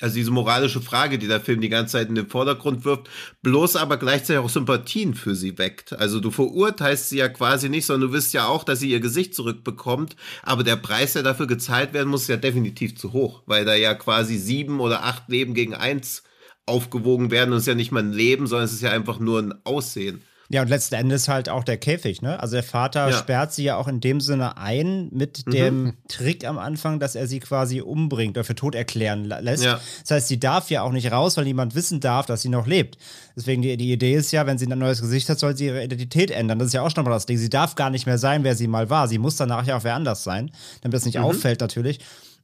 [0.01, 3.11] Also diese moralische Frage, die der Film die ganze Zeit in den Vordergrund wirft,
[3.43, 5.93] bloß aber gleichzeitig auch Sympathien für sie weckt.
[5.93, 9.01] Also du verurteilst sie ja quasi nicht, sondern du wirst ja auch, dass sie ihr
[9.01, 13.43] Gesicht zurückbekommt, aber der Preis, der dafür gezahlt werden muss, ist ja definitiv zu hoch,
[13.47, 16.23] weil da ja quasi sieben oder acht Leben gegen eins
[16.67, 19.19] aufgewogen werden und es ist ja nicht mal ein Leben, sondern es ist ja einfach
[19.19, 20.23] nur ein Aussehen.
[20.53, 22.41] Ja, und letzten Endes halt auch der Käfig, ne?
[22.41, 23.17] Also der Vater ja.
[23.17, 25.51] sperrt sie ja auch in dem Sinne ein mit mhm.
[25.53, 29.63] dem Trick am Anfang, dass er sie quasi umbringt oder für tot erklären lässt.
[29.63, 29.81] Ja.
[30.03, 32.67] Das heißt, sie darf ja auch nicht raus, weil niemand wissen darf, dass sie noch
[32.67, 32.99] lebt.
[33.37, 35.85] Deswegen die, die Idee ist ja, wenn sie ein neues Gesicht hat, soll sie ihre
[35.85, 36.59] Identität ändern.
[36.59, 37.39] Das ist ja auch schon mal das Ding.
[37.39, 39.07] Sie darf gar nicht mehr sein, wer sie mal war.
[39.07, 40.51] Sie muss danach ja auch wer anders sein,
[40.83, 41.27] damit es nicht mhm.
[41.27, 42.01] auffällt natürlich.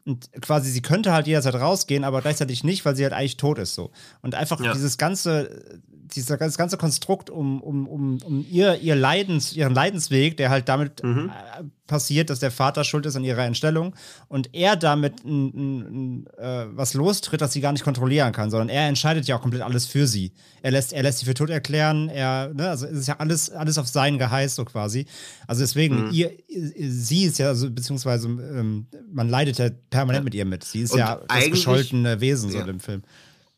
[0.07, 3.59] Und quasi, sie könnte halt jederzeit rausgehen, aber gleichzeitig nicht, weil sie halt eigentlich tot
[3.59, 3.91] ist so.
[4.23, 4.73] Und einfach ja.
[4.73, 5.81] dieses ganze,
[6.15, 10.69] dieser, das ganze Konstrukt um, um, um, um ihr, ihr Leidens, ihren Leidensweg, der halt
[10.69, 11.31] damit mhm.
[11.31, 13.95] äh, passiert, dass der Vater schuld ist an ihrer Entstellung
[14.28, 18.69] und er damit n, n, äh, was lostritt, das sie gar nicht kontrollieren kann, sondern
[18.69, 20.33] er entscheidet ja auch komplett alles für sie.
[20.62, 23.51] Er lässt, er lässt sie für tot erklären, er, ne, also es ist ja alles,
[23.51, 25.07] alles auf sein Geheiß so quasi.
[25.47, 26.11] Also deswegen, mhm.
[26.12, 30.65] ihr, sie ist ja, also, beziehungsweise ähm, man leidet ja permanent mit ihr mit.
[30.65, 32.66] Sie ist und ja das gescholtene Wesen so ja.
[32.66, 33.03] im Film.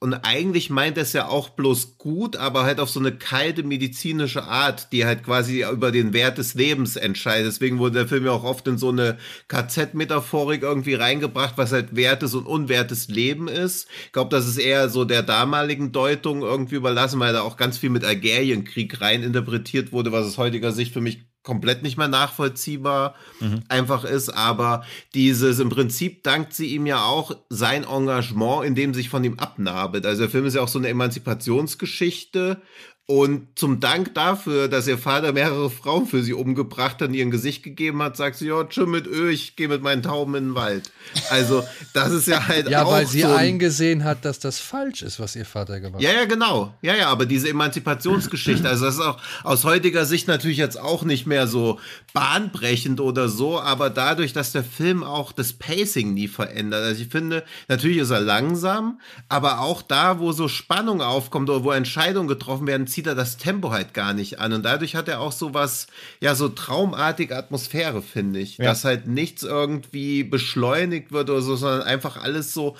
[0.00, 4.44] Und eigentlich meint es ja auch bloß gut, aber halt auf so eine kalte medizinische
[4.44, 7.48] Art, die halt quasi über den Wert des Lebens entscheidet.
[7.48, 9.18] Deswegen wurde der Film ja auch oft in so eine
[9.48, 13.88] KZ-Metaphorik irgendwie reingebracht, was halt wertes und unwertes Leben ist.
[14.06, 17.76] Ich glaube, das ist eher so der damaligen Deutung irgendwie überlassen, weil da auch ganz
[17.78, 22.08] viel mit Algerienkrieg rein interpretiert wurde, was aus heutiger Sicht für mich komplett nicht mehr
[22.08, 23.62] nachvollziehbar mhm.
[23.70, 24.84] einfach ist, aber
[25.14, 30.04] dieses im Prinzip dankt sie ihm ja auch sein Engagement, indem sich von ihm abnabelt.
[30.04, 32.60] Also der Film ist ja auch so eine Emanzipationsgeschichte
[33.10, 37.24] und zum Dank dafür, dass ihr Vater mehrere Frauen für sie umgebracht hat und ihr
[37.24, 40.34] ein Gesicht gegeben hat, sagt sie, ja, tschüss mit Öl, ich gehe mit meinen Tauben
[40.34, 40.92] in den Wald.
[41.30, 41.64] Also,
[41.94, 45.18] das ist ja halt ja, auch weil sie so eingesehen hat, dass das falsch ist,
[45.20, 46.02] was ihr Vater gemacht hat.
[46.02, 46.74] Ja, ja, genau.
[46.82, 51.02] Ja, ja, aber diese Emanzipationsgeschichte, also das ist auch aus heutiger Sicht natürlich jetzt auch
[51.02, 51.80] nicht mehr so
[52.12, 56.84] bahnbrechend oder so, aber dadurch, dass der Film auch das Pacing nie verändert.
[56.84, 61.64] Also ich finde, natürlich ist er langsam, aber auch da, wo so Spannung aufkommt oder
[61.64, 64.52] wo Entscheidungen getroffen werden, zieht er das Tempo halt gar nicht an.
[64.52, 65.86] Und dadurch hat er auch so was,
[66.20, 68.58] ja, so traumartige Atmosphäre, finde ich.
[68.58, 68.64] Ja.
[68.64, 72.76] Dass halt nichts irgendwie beschleunigt wird oder so, sondern einfach alles so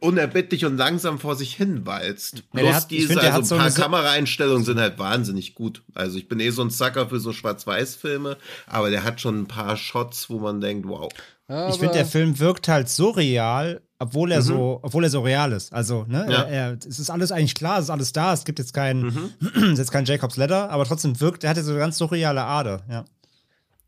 [0.00, 2.50] unerbittlich und langsam vor sich hin walzt.
[2.50, 5.82] Plus ja, hat, diese, find, also ein paar so Kameraeinstellungen sind halt wahnsinnig gut.
[5.94, 8.36] Also ich bin eh so ein Sucker für so Schwarz-Weiß-Filme,
[8.66, 11.12] aber der hat schon ein paar Shots, wo man denkt, wow.
[11.52, 14.44] Aber ich finde, der Film wirkt halt so real, obwohl er mhm.
[14.44, 15.72] so, obwohl er so real ist.
[15.72, 16.42] Also, ne, ja.
[16.42, 18.32] er, er, es ist alles eigentlich klar, es ist alles da.
[18.32, 19.74] Es gibt jetzt keinen, mhm.
[19.76, 23.04] jetzt kein Jacobs Letter, aber trotzdem wirkt, er hat so eine ganz surreale Ader, ja.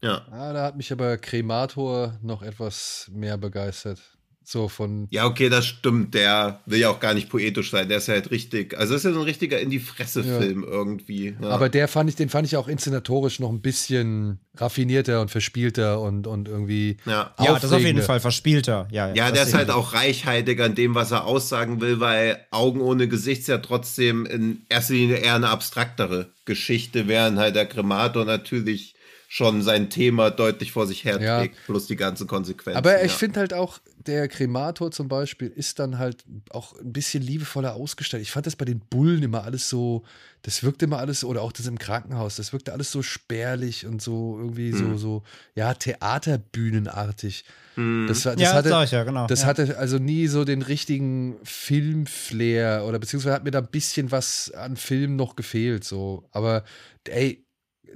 [0.02, 0.22] Ja.
[0.30, 0.52] ja.
[0.52, 4.13] Da hat mich aber Cremator noch etwas mehr begeistert.
[4.46, 5.08] So von.
[5.10, 6.12] Ja, okay, das stimmt.
[6.12, 7.88] Der will ja auch gar nicht poetisch sein.
[7.88, 8.78] Der ist ja halt richtig.
[8.78, 10.68] Also, das ist ja so ein richtiger in die Fresse-Film ja.
[10.68, 11.34] irgendwie.
[11.40, 11.48] Ja.
[11.48, 16.00] Aber der fand ich, den fand ich auch inszenatorisch noch ein bisschen raffinierter und verspielter
[16.00, 16.98] und, und irgendwie.
[17.06, 18.86] Ja, ja das ist auf jeden Fall verspielter.
[18.90, 22.82] Ja, ja der ist halt auch reichhaltiger in dem, was er aussagen will, weil Augen
[22.82, 27.66] ohne Gesicht ist ja trotzdem in erster Linie eher eine abstraktere Geschichte, während halt der
[27.66, 28.94] Kremator natürlich
[29.34, 31.60] schon sein Thema deutlich vor sich her trägt, ja.
[31.66, 32.78] plus die ganzen Konsequenzen.
[32.78, 33.18] Aber ich ja.
[33.18, 38.22] finde halt auch, der Kremator zum Beispiel ist dann halt auch ein bisschen liebevoller ausgestellt.
[38.22, 40.04] Ich fand das bei den Bullen immer alles so,
[40.42, 44.02] das wirkte immer alles, oder auch das im Krankenhaus, das wirkte alles so spärlich und
[44.02, 44.76] so irgendwie mhm.
[44.76, 45.22] so, so,
[45.54, 47.44] ja, Theaterbühnenartig.
[47.76, 48.06] Mhm.
[48.08, 49.26] Das, das, ja, hatte, das, ja, genau.
[49.26, 49.46] das ja.
[49.46, 54.50] hatte also nie so den richtigen Filmflair oder beziehungsweise hat mir da ein bisschen was
[54.52, 56.28] an Film noch gefehlt, so.
[56.32, 56.64] Aber
[57.08, 57.44] ey,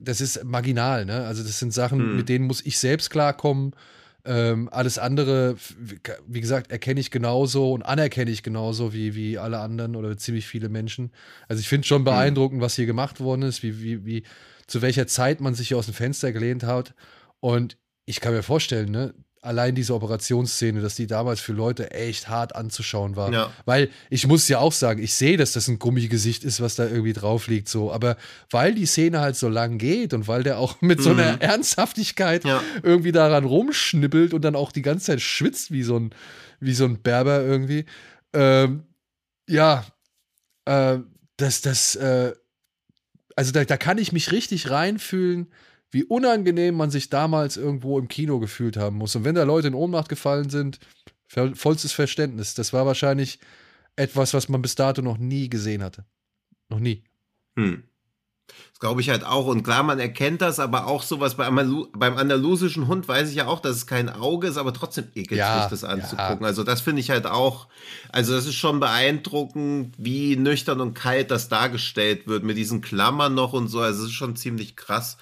[0.01, 1.26] das ist marginal, ne?
[1.26, 2.16] Also das sind Sachen, hm.
[2.16, 3.72] mit denen muss ich selbst klarkommen.
[4.24, 5.56] Ähm, alles andere,
[6.26, 10.46] wie gesagt, erkenne ich genauso und anerkenne ich genauso wie, wie alle anderen oder ziemlich
[10.46, 11.12] viele Menschen.
[11.46, 12.04] Also ich finde schon hm.
[12.04, 14.22] beeindruckend, was hier gemacht worden ist, wie, wie, wie,
[14.66, 16.94] zu welcher Zeit man sich hier aus dem Fenster gelehnt hat.
[17.40, 22.28] Und ich kann mir vorstellen, ne, allein diese Operationsszene, dass die damals für Leute echt
[22.28, 23.32] hart anzuschauen war.
[23.32, 23.52] Ja.
[23.65, 26.85] Weil ich muss ja auch sagen, ich sehe, dass das ein Gummigesicht ist, was da
[26.85, 27.93] irgendwie drauf liegt, so.
[27.93, 28.16] Aber
[28.51, 31.02] weil die Szene halt so lang geht und weil der auch mit mhm.
[31.02, 31.40] so einer mhm.
[31.40, 32.62] Ernsthaftigkeit ja.
[32.82, 36.10] irgendwie daran rumschnippelt und dann auch die ganze Zeit schwitzt wie so ein,
[36.60, 37.85] wie so ein Berber irgendwie,
[38.32, 38.85] ähm,
[39.48, 39.85] ja,
[40.65, 40.98] äh,
[41.36, 42.32] das, das, äh,
[43.36, 45.48] also da, da kann ich mich richtig reinfühlen,
[45.90, 49.16] wie unangenehm man sich damals irgendwo im Kino gefühlt haben muss.
[49.16, 50.78] Und wenn da Leute in Ohnmacht gefallen sind,
[51.28, 52.55] vollstes Verständnis.
[52.55, 53.39] Das war wahrscheinlich
[53.97, 56.05] etwas, was man bis dato noch nie gesehen hatte.
[56.69, 57.05] Noch nie.
[57.56, 57.85] Hm.
[58.70, 59.47] Das glaube ich halt auch.
[59.47, 63.47] Und klar, man erkennt das, aber auch sowas bei beim andalusischen Hund weiß ich ja
[63.47, 66.40] auch, dass es kein Auge ist, aber trotzdem ekelt ja, mich das anzugucken.
[66.40, 66.47] Ja.
[66.47, 67.66] Also das finde ich halt auch,
[68.10, 73.35] also das ist schon beeindruckend, wie nüchtern und kalt das dargestellt wird mit diesen Klammern
[73.35, 73.81] noch und so.
[73.81, 75.19] Also es ist schon ziemlich krass.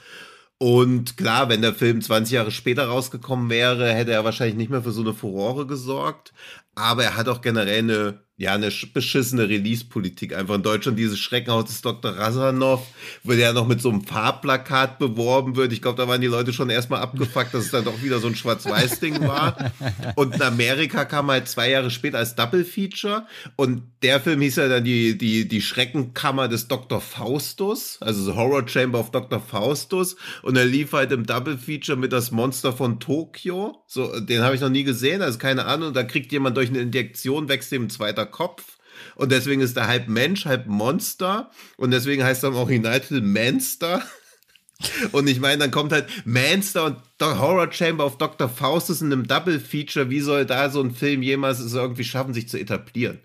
[0.58, 4.82] Und klar, wenn der Film 20 Jahre später rausgekommen wäre, hätte er wahrscheinlich nicht mehr
[4.82, 6.32] für so eine Furore gesorgt.
[6.74, 10.36] Aber er hat auch generell eine ja, eine beschissene Release-Politik.
[10.36, 12.10] Einfach in Deutschland dieses Schreckenhaus des Dr.
[12.12, 12.86] Razanov,
[13.22, 15.72] wo der ja noch mit so einem Farbplakat beworben wird.
[15.72, 18.26] Ich glaube, da waren die Leute schon erstmal abgefuckt, dass es dann doch wieder so
[18.26, 19.72] ein Schwarz-Weiß-Ding war.
[20.16, 23.26] Und in Amerika kam halt zwei Jahre später als Double-Feature.
[23.56, 27.00] Und der Film hieß ja dann die, die, die Schreckenkammer des Dr.
[27.00, 29.40] Faustus, also The Horror Chamber of Dr.
[29.40, 30.16] Faustus.
[30.42, 33.82] Und er lief halt im Double-Feature mit das Monster von Tokio.
[33.86, 35.94] So, den habe ich noch nie gesehen, also keine Ahnung.
[35.94, 37.90] Da kriegt jemand durch eine Injektion, wächst ihm ein
[38.26, 38.78] zweiter Kopf.
[39.14, 41.50] Und deswegen ist er halb Mensch, halb Monster.
[41.76, 44.02] Und deswegen heißt er im Originaltitel Manster.
[45.12, 48.46] Und ich meine, dann kommt halt Manster und The Horror Chamber of Dr.
[48.46, 50.10] Faustus in einem Double Feature.
[50.10, 53.20] Wie soll da so ein Film jemals es irgendwie schaffen, sich zu etablieren?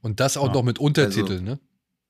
[0.00, 0.52] Und das auch ja.
[0.52, 1.60] noch mit Untertiteln, also, ne?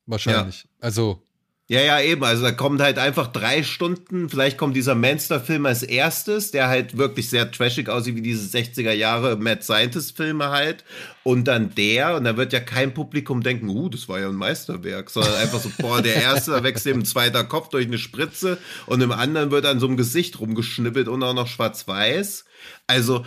[0.04, 0.64] Wahrscheinlich.
[0.64, 0.70] Ja.
[0.80, 1.25] Also
[1.68, 2.22] ja, ja, eben.
[2.22, 4.28] Also da kommt halt einfach drei Stunden.
[4.28, 8.92] Vielleicht kommt dieser Manster-Film als erstes, der halt wirklich sehr trashig aussieht, wie diese 60er
[8.92, 10.84] Jahre Mad Scientist-Filme halt.
[11.24, 14.36] Und dann der, und da wird ja kein Publikum denken, uh, das war ja ein
[14.36, 17.98] Meisterwerk, sondern einfach so, boah, der erste, da wächst eben ein zweiter Kopf durch eine
[17.98, 22.44] Spritze und im anderen wird an so einem Gesicht rumgeschnippelt und auch noch schwarz-weiß.
[22.86, 23.24] Also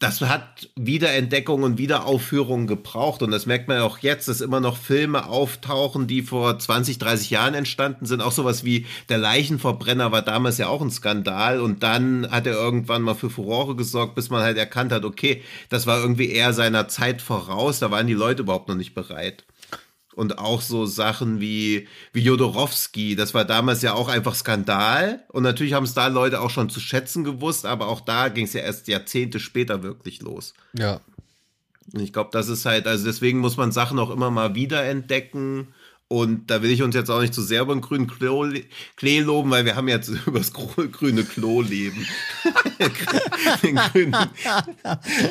[0.00, 3.22] das hat Wiederentdeckung und Wiederaufführung gebraucht.
[3.22, 6.96] Und das merkt man ja auch jetzt, dass immer noch Filme auftauchen, die vor 20,
[6.96, 8.22] 30 Jahren entstanden sind.
[8.22, 11.60] Auch sowas wie Der Leichenverbrenner war damals ja auch ein Skandal.
[11.60, 15.42] Und dann hat er irgendwann mal für Furore gesorgt, bis man halt erkannt hat, okay,
[15.68, 17.78] das war irgendwie eher seiner Zeit voraus.
[17.78, 19.44] Da waren die Leute überhaupt noch nicht bereit
[20.20, 25.24] und auch so Sachen wie, wie Jodorowski, das war damals ja auch einfach Skandal.
[25.28, 28.44] Und natürlich haben es da Leute auch schon zu schätzen gewusst, aber auch da ging
[28.44, 30.52] es ja erst Jahrzehnte später wirklich los.
[30.74, 31.00] Ja.
[31.94, 34.84] Und ich glaube, das ist halt, also deswegen muss man Sachen auch immer mal wieder
[34.84, 35.68] entdecken
[36.12, 38.44] und da will ich uns jetzt auch nicht zu sehr über den grünen Klo,
[38.96, 42.04] Klee loben, weil wir haben jetzt über das grüne Klo leben.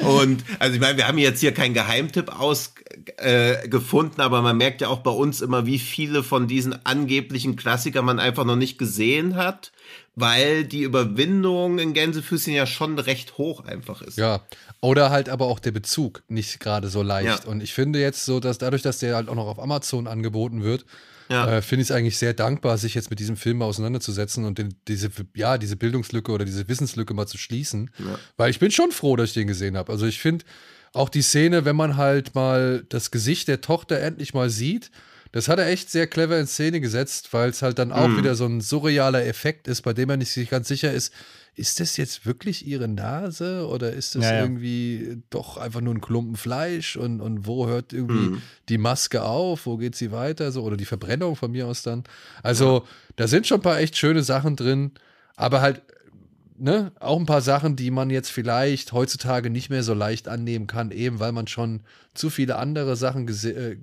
[0.04, 4.80] und also ich meine, wir haben jetzt hier keinen Geheimtipp ausgefunden, äh, aber man merkt
[4.80, 8.78] ja auch bei uns immer, wie viele von diesen angeblichen Klassikern man einfach noch nicht
[8.78, 9.74] gesehen hat
[10.16, 14.18] weil die Überwindung in Gänsefüßchen ja schon recht hoch einfach ist.
[14.18, 14.42] Ja,
[14.82, 17.44] oder halt aber auch der Bezug nicht gerade so leicht.
[17.44, 17.50] Ja.
[17.50, 20.64] Und ich finde jetzt so, dass dadurch, dass der halt auch noch auf Amazon angeboten
[20.64, 20.86] wird,
[21.30, 21.58] ja.
[21.58, 24.76] äh, finde ich es eigentlich sehr dankbar, sich jetzt mit diesem Film auseinanderzusetzen und den,
[24.88, 27.92] diese, ja, diese Bildungslücke oder diese Wissenslücke mal zu schließen.
[28.00, 28.18] Ja.
[28.38, 29.92] Weil ich bin schon froh, dass ich den gesehen habe.
[29.92, 30.46] Also ich finde
[30.94, 34.92] auch die Szene, wenn man halt mal das Gesicht der Tochter endlich mal sieht,
[35.32, 38.18] das hat er echt sehr clever in Szene gesetzt, weil es halt dann auch mhm.
[38.18, 41.14] wieder so ein surrealer Effekt ist, bei dem er nicht sich ganz sicher ist,
[41.60, 44.42] ist das jetzt wirklich ihre Nase oder ist das ja, ja.
[44.42, 48.42] irgendwie doch einfach nur ein Klumpen Fleisch und, und wo hört irgendwie mhm.
[48.70, 52.06] die Maske auf, wo geht sie weiter, so oder die Verbrennung von mir aus dann.
[52.44, 52.84] Also ja.
[53.18, 54.92] da sind schon ein paar echt schöne Sachen drin,
[55.36, 55.82] aber halt
[56.58, 60.66] ne, auch ein paar Sachen, die man jetzt vielleicht heutzutage nicht mehr so leicht annehmen
[60.66, 61.82] kann, eben weil man schon
[62.14, 63.78] zu viele andere Sachen gese äh,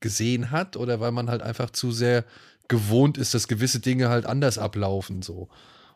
[0.00, 2.24] gesehen hat oder weil man halt einfach zu sehr
[2.68, 5.48] gewohnt ist, dass gewisse Dinge halt anders ablaufen so.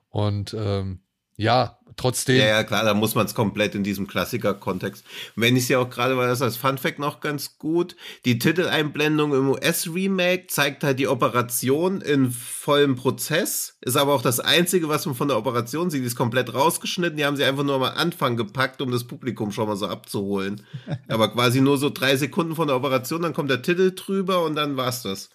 [0.09, 1.01] Und ähm,
[1.37, 2.37] ja, trotzdem.
[2.37, 5.05] Ja, ja, klar, da muss man es komplett in diesem Klassiker-Kontext.
[5.35, 9.35] Wenn ich es ja auch gerade, weil das als Funfact noch ganz gut, die Titeleinblendung
[9.35, 15.07] im US-Remake zeigt halt die Operation in vollem Prozess, ist aber auch das Einzige, was
[15.07, 17.83] man von der Operation sieht, die ist komplett rausgeschnitten, die haben sie einfach nur am
[17.83, 20.63] Anfang gepackt, um das Publikum schon mal so abzuholen.
[21.09, 24.55] aber quasi nur so drei Sekunden von der Operation, dann kommt der Titel drüber und
[24.55, 25.31] dann war's das.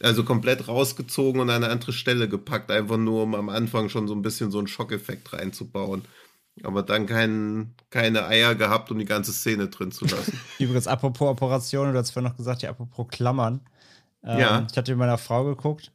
[0.00, 4.08] Also komplett rausgezogen und an eine andere Stelle gepackt, einfach nur um am Anfang schon
[4.08, 6.02] so ein bisschen so einen Schockeffekt reinzubauen.
[6.62, 10.38] Aber dann kein, keine Eier gehabt, um die ganze Szene drin zu lassen.
[10.58, 13.60] Übrigens, apropos Operation, du hast vorhin noch gesagt, ja, apropos Klammern.
[14.22, 14.66] Ähm, ja.
[14.70, 15.90] Ich hatte mit meiner Frau geguckt.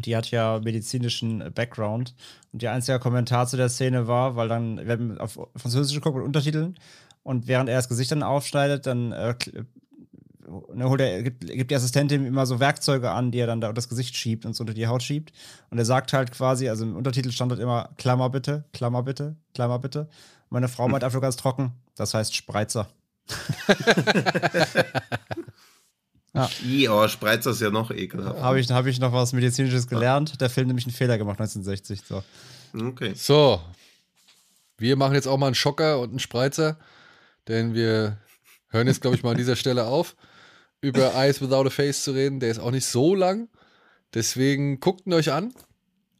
[0.00, 2.14] Die hat ja medizinischen Background.
[2.52, 6.16] Und der einzige Kommentar zu der Szene war, weil dann, wir haben auf Französisch geguckt
[6.16, 6.78] mit Untertiteln.
[7.22, 9.34] Und während er das Gesicht dann aufschneidet, dann äh,
[10.74, 13.72] ne, holt er, gibt, gibt die Assistentin immer so Werkzeuge an, die er dann da
[13.72, 15.32] das Gesicht schiebt und so unter die Haut schiebt.
[15.70, 19.36] Und er sagt halt quasi, also im Untertitel stand halt immer Klammer bitte, Klammer bitte,
[19.54, 20.08] Klammer bitte.
[20.50, 22.88] Meine Frau meint einfach ganz trocken, das heißt Spreizer.
[26.64, 28.40] I, aber Spreizer ist ja noch ekelhaft.
[28.40, 30.40] Habe ich, hab ich noch was Medizinisches gelernt.
[30.40, 32.02] Der Film nämlich einen Fehler gemacht 1960.
[32.08, 32.24] So.
[32.74, 33.12] Okay.
[33.14, 33.60] So,
[34.82, 36.76] wir machen jetzt auch mal einen Schocker und einen Spreizer,
[37.48, 38.18] denn wir
[38.68, 40.16] hören jetzt, glaube ich, mal an dieser Stelle auf,
[40.82, 42.40] über Eyes Without a Face zu reden.
[42.40, 43.48] Der ist auch nicht so lang.
[44.12, 45.54] Deswegen guckt ihn euch an.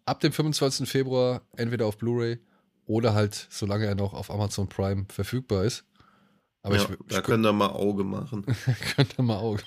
[0.07, 0.89] Ab dem 25.
[0.89, 2.39] Februar entweder auf Blu-ray
[2.87, 5.85] oder halt, solange er noch auf Amazon Prime verfügbar ist.
[6.63, 8.45] Aber ja, ich, da ich könnt ihr mal Auge machen.
[8.97, 9.63] könnt ihr mal Auge.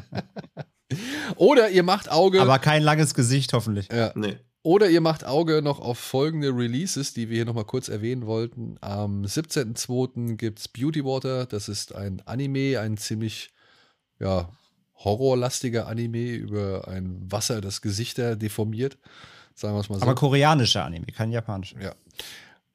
[1.36, 2.40] oder ihr macht Auge.
[2.40, 3.88] Aber kein langes Gesicht, hoffentlich.
[3.92, 4.38] ja, Nee.
[4.62, 8.76] Oder ihr macht Auge noch auf folgende Releases, die wir hier nochmal kurz erwähnen wollten.
[8.82, 10.36] Am 17.02.
[10.36, 11.46] gibt es Beauty Water.
[11.46, 13.50] Das ist ein Anime, ein ziemlich
[14.18, 14.50] ja,
[14.96, 18.98] horrorlastiger Anime über ein Wasser, das Gesichter deformiert.
[19.54, 20.02] Sagen wir es mal so.
[20.02, 21.80] Aber koreanischer Anime, kein japanischer.
[21.80, 21.94] Ja.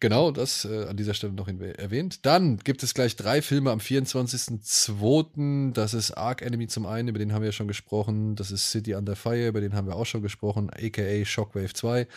[0.02, 2.26] Genau, das äh, an dieser Stelle noch erwähnt.
[2.26, 5.72] Dann gibt es gleich drei Filme am 24.02.
[5.72, 8.36] Das ist Arc Enemy zum einen, über den haben wir ja schon gesprochen.
[8.36, 12.08] Das ist City Under Fire, über den haben wir auch schon gesprochen, aka Shockwave 2.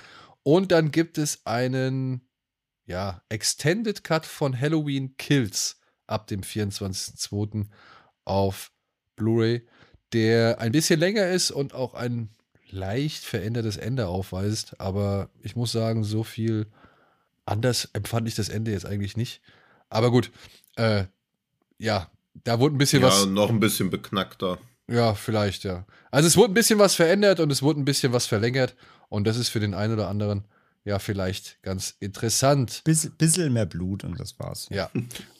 [0.42, 2.22] Und dann gibt es einen,
[2.86, 7.66] ja, Extended Cut von Halloween Kills ab dem 24.02.
[8.24, 8.72] auf
[9.14, 9.66] Blu-ray,
[10.12, 12.34] der ein bisschen länger ist und auch ein
[12.70, 14.80] leicht verändertes Ende aufweist.
[14.80, 16.66] Aber ich muss sagen, so viel
[17.48, 19.40] anders empfand ich das Ende jetzt eigentlich nicht.
[19.88, 20.30] Aber gut,
[20.76, 21.04] äh,
[21.78, 22.10] ja,
[22.44, 23.26] da wurde ein bisschen Ja, was.
[23.26, 24.58] noch ein bisschen beknackter.
[24.90, 25.86] Ja, vielleicht, ja.
[26.10, 28.74] Also es wurde ein bisschen was verändert und es wurde ein bisschen was verlängert.
[29.08, 30.44] Und das ist für den einen oder anderen
[30.84, 32.80] ja vielleicht ganz interessant.
[32.84, 34.68] Biss, bisschen mehr Blut und das war's.
[34.70, 34.90] Ja.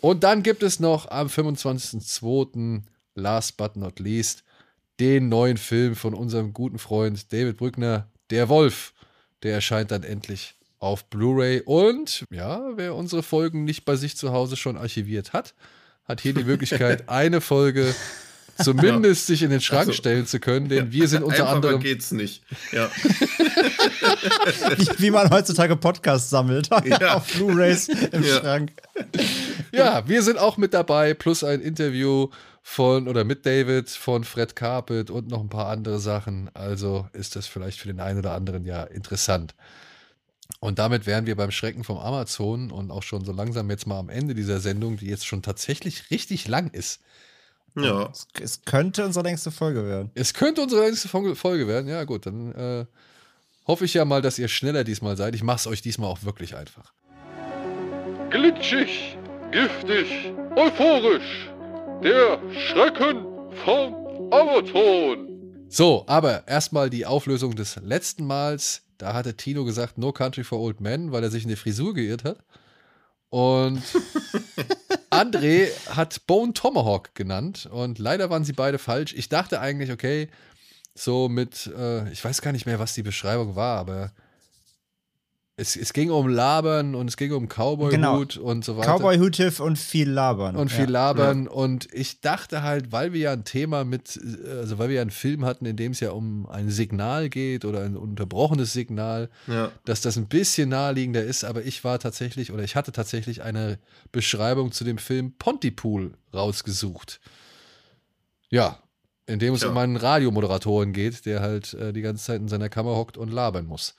[0.03, 2.83] Und dann gibt es noch am 25.02.
[3.15, 4.45] last but not least
[5.01, 8.93] den neuen Film von unserem guten Freund David Brückner, Der Wolf.
[9.45, 11.63] Der erscheint dann endlich auf Blu-ray.
[11.65, 15.55] Und ja, wer unsere Folgen nicht bei sich zu Hause schon archiviert hat,
[16.05, 17.95] hat hier die Möglichkeit, eine Folge
[18.63, 19.93] zumindest sich in den Schrank Ach so.
[19.93, 22.43] stellen zu können, denn wir sind unter Einfacher anderem geht's nicht.
[22.73, 22.91] Ja.
[24.77, 26.69] Wie, wie man heutzutage Podcasts sammelt.
[26.85, 27.15] Ja.
[27.17, 28.41] Auf Blu-Rays im Ja.
[28.41, 28.73] Schrank.
[29.73, 32.29] Ja, wir sind auch mit dabei, plus ein Interview
[32.63, 36.51] von oder mit David von Fred Carpet und noch ein paar andere Sachen.
[36.55, 39.55] Also ist das vielleicht für den einen oder anderen ja interessant.
[40.61, 43.99] Und damit wären wir beim Schrecken vom Amazon und auch schon so langsam jetzt mal
[43.99, 47.01] am Ende dieser Sendung, die jetzt schon tatsächlich richtig lang ist.
[47.77, 48.09] ja.
[48.11, 50.11] Es, es könnte unsere längste Folge werden.
[50.15, 51.89] Es könnte unsere Fol- Folge werden.
[51.89, 52.87] Ja, gut, dann äh,
[53.67, 55.35] hoffe ich ja mal, dass ihr schneller diesmal seid.
[55.35, 56.93] Ich mache es euch diesmal auch wirklich einfach.
[58.31, 59.17] Glitschig,
[59.53, 61.49] giftig, euphorisch.
[62.03, 62.39] Der
[62.69, 63.25] Schrecken
[63.65, 63.95] vom
[64.33, 65.27] Amazon.
[65.69, 68.83] So, aber erstmal die Auflösung des letzten Mals.
[68.99, 71.95] Da hatte Tino gesagt, No Country for Old Men, weil er sich in die Frisur
[71.95, 72.39] geirrt hat.
[73.31, 73.83] Und
[75.11, 77.67] André hat Bone Tomahawk genannt.
[77.71, 79.15] Und leider waren sie beide falsch.
[79.15, 80.29] Ich dachte eigentlich, okay,
[80.95, 84.13] so mit, äh, ich weiß gar nicht mehr, was die Beschreibung war, aber
[85.61, 88.23] es, es ging um Labern und es ging um Cowboy-Hut Genau.
[88.41, 88.97] und so weiter.
[88.97, 90.55] Cowboy Hutif und viel labern.
[90.55, 90.91] Und viel ja.
[90.91, 91.49] labern.
[91.49, 95.11] Und ich dachte halt, weil wir ja ein Thema mit, also weil wir ja einen
[95.11, 99.73] Film hatten, in dem es ja um ein Signal geht oder ein unterbrochenes Signal, ja.
[99.85, 101.43] dass das ein bisschen naheliegender ist.
[101.43, 103.81] Aber ich war tatsächlich, oder ich hatte tatsächlich eine
[104.13, 107.19] Beschreibung zu dem Film Pontypool rausgesucht.
[108.49, 108.79] Ja,
[109.27, 112.69] in dem es um einen Radiomoderatoren geht, der halt äh, die ganze Zeit in seiner
[112.69, 113.97] Kammer hockt und labern muss.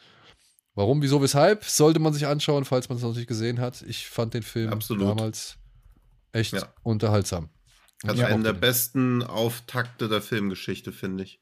[0.80, 3.81] Warum, wieso, weshalb, sollte man sich anschauen, falls man es noch nicht gesehen hat.
[3.81, 5.10] Ich fand den Film Absolut.
[5.10, 5.57] damals
[6.31, 6.73] echt Ja.
[6.84, 7.49] unterhaltsam.
[8.03, 11.41] Also ich einen der besten Auftakte der Filmgeschichte, finde ich.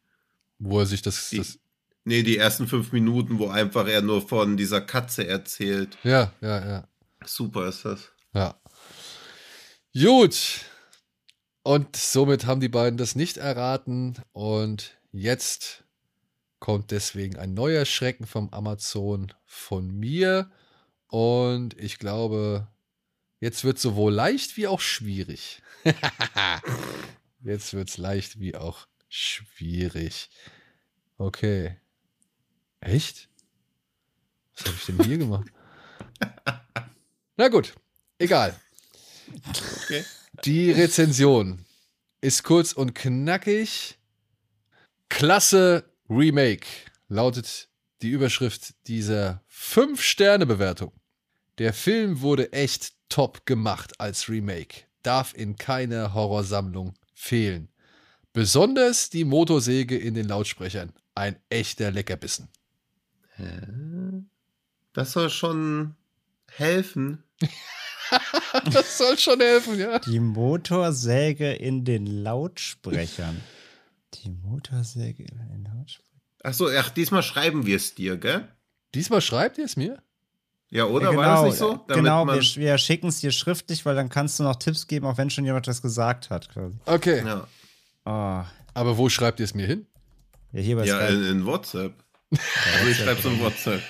[0.57, 1.59] Wo er sich das, Die, das
[2.03, 5.99] nee, die ersten fünf Minuten, wo einfach er nur von dieser Katze erzählt.
[6.03, 6.87] ja, ja, ja,
[7.23, 8.09] Super ist das.
[8.33, 8.55] ja.
[9.93, 10.61] Gut.
[11.61, 14.15] Und somit haben die beiden das nicht erraten.
[14.31, 15.83] Und jetzt
[16.59, 20.51] kommt deswegen ein neuer Schrecken vom Amazon von mir.
[21.07, 22.67] Und ich glaube,
[23.39, 25.61] jetzt wird sowohl leicht wie auch schwierig.
[27.41, 30.29] jetzt wird es leicht wie auch schwierig.
[31.17, 31.77] Okay.
[32.79, 33.29] Echt?
[34.55, 35.47] Was habe ich denn hier gemacht?
[37.37, 37.75] Na gut,
[38.17, 38.59] egal.
[39.83, 40.03] Okay.
[40.45, 41.65] Die Rezension
[42.21, 43.97] ist kurz und knackig.
[45.09, 46.67] Klasse Remake
[47.09, 47.69] lautet
[48.01, 50.93] die Überschrift dieser 5-Sterne-Bewertung.
[51.57, 54.83] Der Film wurde echt top gemacht als Remake.
[55.03, 57.69] Darf in keiner Horrorsammlung fehlen.
[58.33, 60.93] Besonders die Motorsäge in den Lautsprechern.
[61.15, 62.49] Ein echter Leckerbissen.
[64.93, 65.95] Das soll schon
[66.51, 67.23] helfen.
[68.71, 69.99] das soll schon helfen, ja.
[69.99, 73.41] Die Motorsäge in den Lautsprechern.
[74.13, 76.21] Die Motorsäge in den Lautsprechern.
[76.43, 78.47] Achso, ach, diesmal schreiben wir es dir, gell?
[78.93, 80.01] Diesmal schreibt ihr es mir?
[80.69, 81.11] Ja, oder?
[81.11, 81.73] Ja, War das nicht so?
[81.87, 84.87] Damit genau, man, wir, wir schicken es dir schriftlich, weil dann kannst du noch Tipps
[84.87, 86.49] geben, auch wenn schon jemand was gesagt hat.
[86.49, 86.77] Quasi.
[86.85, 87.25] Okay.
[87.25, 87.47] ja,
[88.05, 88.43] Oh,
[88.73, 89.85] Aber wo schreibt ihr es mir hin?
[90.53, 91.93] ja, hier bei ja in, in WhatsApp.
[92.31, 93.81] Also ich schreib's in WhatsApp.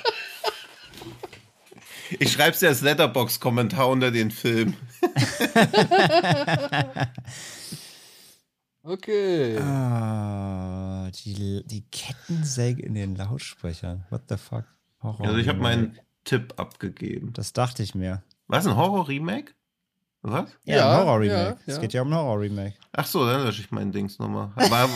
[2.19, 4.75] Ich schreib's dir als Letterbox-Kommentar unter den Film.
[8.87, 9.57] Okay.
[9.59, 14.05] Ah, die, die Kettensäge in den Lautsprechern.
[14.09, 14.63] What the fuck?
[15.03, 17.33] Horror Also ich habe meinen Tipp abgegeben.
[17.33, 18.23] Das dachte ich mir.
[18.47, 19.51] Was, ein Horror-Remake?
[20.21, 20.49] Was?
[20.63, 21.49] Ja, Ja, ein Horror-Remake.
[21.49, 21.81] ja, Es ja.
[21.81, 22.75] geht ja um ein Horror-Remake.
[22.93, 24.51] Ach so, dann lösche ich mein Dings nochmal.
[24.55, 24.87] Aber,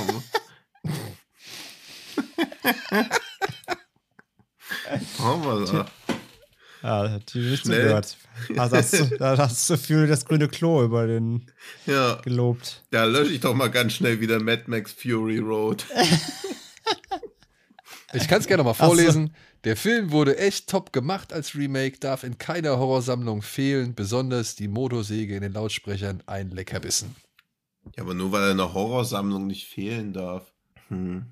[5.20, 5.86] Horror.
[6.84, 7.82] Ja, die nicht Schnell.
[7.82, 8.18] zugehört.
[8.56, 11.46] Da hast, du, da hast du viel das grüne Klo über den
[11.86, 12.84] Ja, gelobt.
[12.92, 15.86] da lösche ich doch mal ganz schnell wieder Mad Max Fury Road.
[18.14, 19.34] Ich kann es gerne mal vorlesen.
[19.64, 24.68] Der Film wurde echt top gemacht als Remake, darf in keiner Horrorsammlung fehlen, besonders die
[24.68, 27.16] Motorsäge in den Lautsprechern ein Leckerbissen.
[27.96, 30.52] Ja, aber nur weil er in der Horrorsammlung nicht fehlen darf.
[30.90, 31.26] Hm.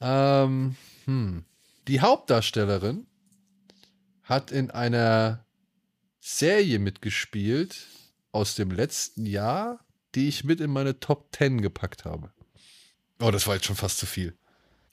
[0.00, 1.44] Ähm, hm.
[1.88, 3.06] Die Hauptdarstellerin
[4.24, 5.44] hat in einer
[6.20, 7.86] Serie mitgespielt
[8.32, 9.84] aus dem letzten Jahr,
[10.14, 12.32] die ich mit in meine Top 10 gepackt habe.
[13.20, 14.36] Oh, das war jetzt schon fast zu viel.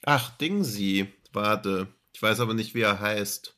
[0.04, 1.12] Ach, Dingsy.
[1.32, 1.88] Warte.
[2.12, 3.56] Ich weiß aber nicht, wie er heißt.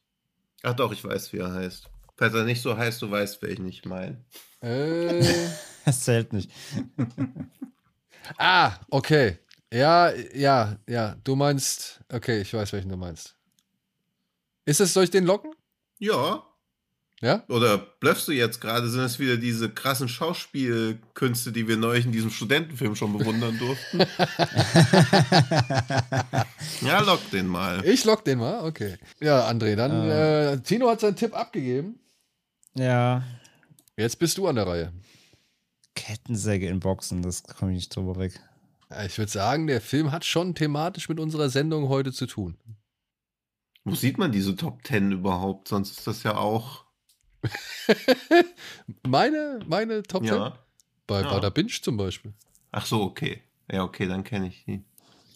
[0.62, 1.90] Ach doch, ich weiß, wie er heißt.
[2.16, 4.24] Falls er nicht so heißt, du weißt, welchen ich meine.
[4.60, 5.22] Äh,
[5.84, 6.50] Das zählt nicht.
[8.38, 9.38] ah, okay.
[9.70, 11.16] Ja, ja, ja.
[11.24, 13.36] Du meinst, okay, ich weiß, welchen du meinst.
[14.64, 15.52] Ist es, soll ich den locken?
[15.98, 16.42] Ja.
[17.20, 17.42] Ja?
[17.48, 18.88] Oder blöffst du jetzt gerade?
[18.90, 24.00] Sind es wieder diese krassen Schauspielkünste, die wir neulich in diesem Studentenfilm schon bewundern durften?
[26.86, 27.82] ja, lock den mal.
[27.86, 28.98] Ich lock den mal, okay.
[29.20, 31.98] Ja, André, dann, äh, Tino hat seinen Tipp abgegeben.
[32.74, 33.22] Ja.
[33.96, 34.92] Jetzt bist du an der Reihe.
[35.94, 38.38] Kettensäge in Boxen, das komme ich nicht drüber weg.
[39.06, 42.58] Ich würde sagen, der Film hat schon thematisch mit unserer Sendung heute zu tun.
[43.84, 45.68] Wo sieht man diese Top Ten überhaupt?
[45.68, 46.84] Sonst ist das ja auch.
[49.06, 50.34] Meine, meine Top 10?
[50.34, 50.58] Ja.
[51.06, 51.28] Bei Ja.
[51.30, 52.32] Bada Binge zum Beispiel.
[52.72, 53.42] Ach so, okay.
[53.70, 54.82] Ja, okay, dann kenne ich die.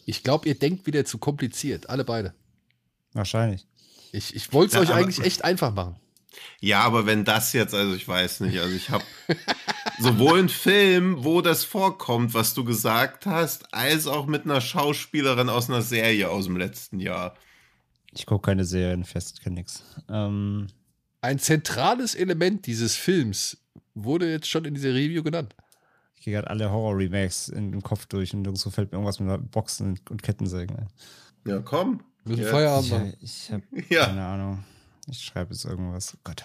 [0.05, 2.33] Ich glaube, ihr denkt wieder zu kompliziert, alle beide.
[3.13, 3.67] Wahrscheinlich.
[4.11, 5.95] Ich, ich wollte es Ja, euch aber- eigentlich echt einfach machen.
[6.59, 9.03] Ja, aber wenn das jetzt, also ich weiß nicht, also ich habe
[9.99, 15.49] sowohl einen Film, wo das vorkommt, was du gesagt hast, als auch mit einer Schauspielerin
[15.49, 17.35] aus einer Serie aus dem letzten Jahr.
[18.13, 19.83] Ich gucke keine Serien fest, kenne nix.
[20.09, 20.67] Ähm,
[21.21, 23.57] Ein zentrales Element dieses Films
[23.93, 25.55] wurde jetzt schon in dieser Review genannt.
[26.15, 29.51] ich gehe gerade alle Horror-Remakes in den Kopf durch und so fällt mir irgendwas mit
[29.51, 30.87] Boxen und Kettensägen ein.
[31.45, 32.01] Ja, komm.
[32.25, 32.49] Müssen Ja.
[32.49, 33.13] Feierabend Ich, machen.
[33.21, 34.05] ich habe Ja.
[34.07, 34.63] keine Ahnung.
[35.07, 36.13] Ich schreibe jetzt irgendwas.
[36.15, 36.43] Oh Gott.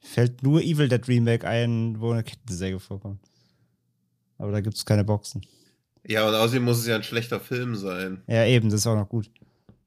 [0.00, 3.20] Fällt nur Evil Dead Remake ein, wo eine Kettensäge vorkommt.
[4.38, 5.42] Aber da gibt es keine Boxen.
[6.06, 8.22] Ja, und außerdem muss es ja ein schlechter Film sein.
[8.26, 9.30] Ja, eben, das ist auch noch gut.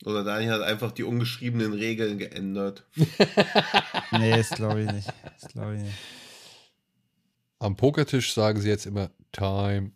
[0.05, 2.85] Oder Daniel hat einfach die ungeschriebenen Regeln geändert.
[4.11, 5.11] Nee, das glaube ich nicht.
[5.39, 5.97] Das glaube ich nicht.
[7.57, 9.91] Am Pokertisch sagen sie jetzt immer Time.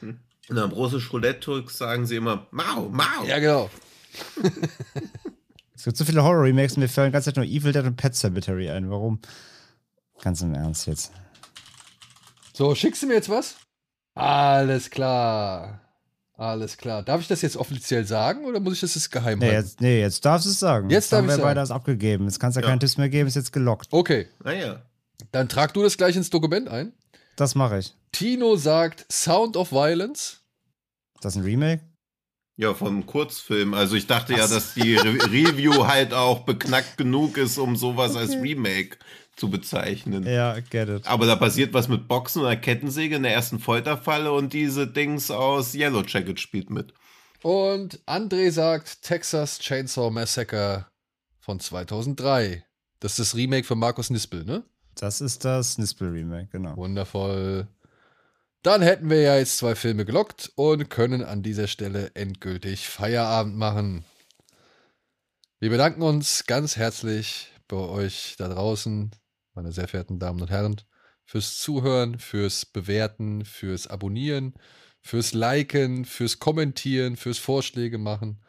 [0.48, 3.24] Und am russisch Roulette sagen sie immer Mau, Mau.
[3.26, 3.68] Ja, genau.
[5.76, 7.96] Es gibt so viele Horror-Remakes und mir fallen die ganze Zeit nur Evil Dead und
[7.96, 8.88] Pet Cemetery ein.
[8.88, 9.18] Warum?
[10.22, 11.12] Ganz im Ernst jetzt.
[12.54, 13.56] So, schickst du mir jetzt was?
[14.14, 15.83] Alles klar.
[16.36, 17.02] Alles klar.
[17.04, 19.60] Darf ich das jetzt offiziell sagen oder muss ich das jetzt geheim Nee, halten?
[19.66, 20.90] jetzt, nee, jetzt darfst du es sagen.
[20.90, 21.42] Jetzt darf haben ich wir sagen.
[21.44, 22.24] beide das abgegeben.
[22.24, 22.70] Jetzt kannst du ja Ja.
[22.70, 23.86] keinen Tipps mehr geben, ist jetzt gelockt.
[23.92, 24.82] Okay, Naja.
[25.30, 26.92] dann trag du das gleich ins Dokument ein.
[27.36, 27.94] Das mache ich.
[28.12, 30.40] Tino sagt Sound of Violence.
[31.14, 31.82] Ist das ein Remake?
[32.56, 33.74] Ja, vom Kurzfilm.
[33.74, 38.14] Also ich dachte ja, dass die Re Review halt auch beknackt genug ist, um sowas
[38.14, 38.96] als Remake
[39.36, 40.24] zu bezeichnen.
[40.24, 41.06] Ja, get it.
[41.06, 44.86] Aber da passiert was mit Boxen und einer Kettensäge in der ersten Folterfalle und diese
[44.86, 46.94] Dings aus Yellow Jacket spielt mit.
[47.42, 50.86] Und André sagt Texas Chainsaw Massacre
[51.40, 52.64] von 2003.
[53.00, 54.64] Das ist das Remake von Markus Nispel, ne?
[54.94, 56.76] Das ist das Nispel-Remake, genau.
[56.76, 57.68] Wundervoll.
[58.62, 63.56] Dann hätten wir ja jetzt zwei Filme gelockt und können an dieser Stelle endgültig Feierabend
[63.56, 64.04] machen.
[65.60, 69.10] Wir bedanken uns ganz herzlich bei euch da draußen,
[69.54, 70.76] meine sehr verehrten Damen und Herren,
[71.24, 74.54] fürs Zuhören, fürs Bewerten, fürs Abonnieren,
[75.00, 78.40] fürs Liken, fürs Kommentieren, fürs Vorschläge machen.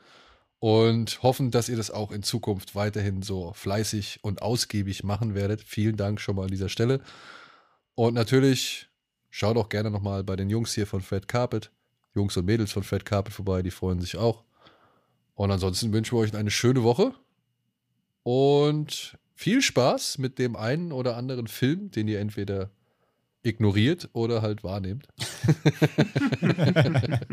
[0.59, 5.61] und hoffen, dass ihr das auch in Zukunft weiterhin so fleißig und ausgiebig machen werdet.
[5.61, 7.01] Vielen Dank schon mal an dieser Stelle.
[7.93, 8.88] Und natürlich
[9.30, 11.72] schaut auch gerne nochmal bei den Jungs hier von Fred Carpet,
[12.16, 14.43] Jungs und Mädels von Fred Carpet vorbei, die freuen sich auch.
[15.35, 17.14] Und ansonsten wünschen wir euch eine schöne Woche
[18.24, 22.72] und viel Spaß mit dem einen oder anderen Film, den ihr entweder
[23.44, 25.08] ignoriert oder halt wahrnehmt.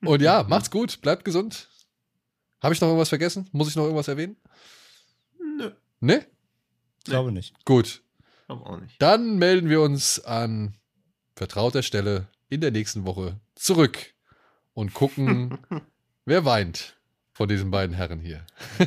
[0.00, 1.68] und ja, macht's gut, bleibt gesund.
[2.62, 3.48] Habe ich noch irgendwas vergessen?
[3.52, 4.36] Muss ich noch irgendwas erwähnen?
[5.38, 6.26] Nö, Ne?
[6.98, 7.54] Ich glaube nicht.
[7.64, 8.02] Gut.
[8.46, 9.00] glaub auch nicht.
[9.00, 10.74] Dann melden wir uns an
[11.34, 14.14] vertrauter Stelle in der nächsten Woche zurück
[14.72, 15.58] und gucken,
[16.24, 16.95] wer weint
[17.36, 18.40] von diesen beiden Herren hier.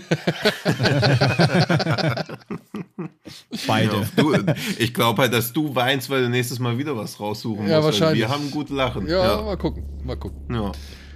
[3.68, 3.96] Beide.
[3.96, 7.68] Ja, du, ich glaube halt, dass du weinst, weil du nächstes Mal wieder was raussuchen
[7.68, 7.86] Ja, musst.
[8.02, 8.20] wahrscheinlich.
[8.22, 9.08] Wir haben gut Lachen.
[9.08, 9.42] Ja, Ja.
[9.44, 10.42] mal gucken, mal gucken.
[10.54, 10.72] ja.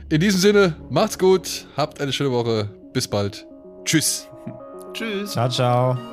[0.09, 3.47] In diesem Sinne, macht's gut, habt eine schöne Woche, bis bald.
[3.83, 4.27] Tschüss.
[4.93, 5.31] Tschüss.
[5.31, 6.12] Ciao, ciao.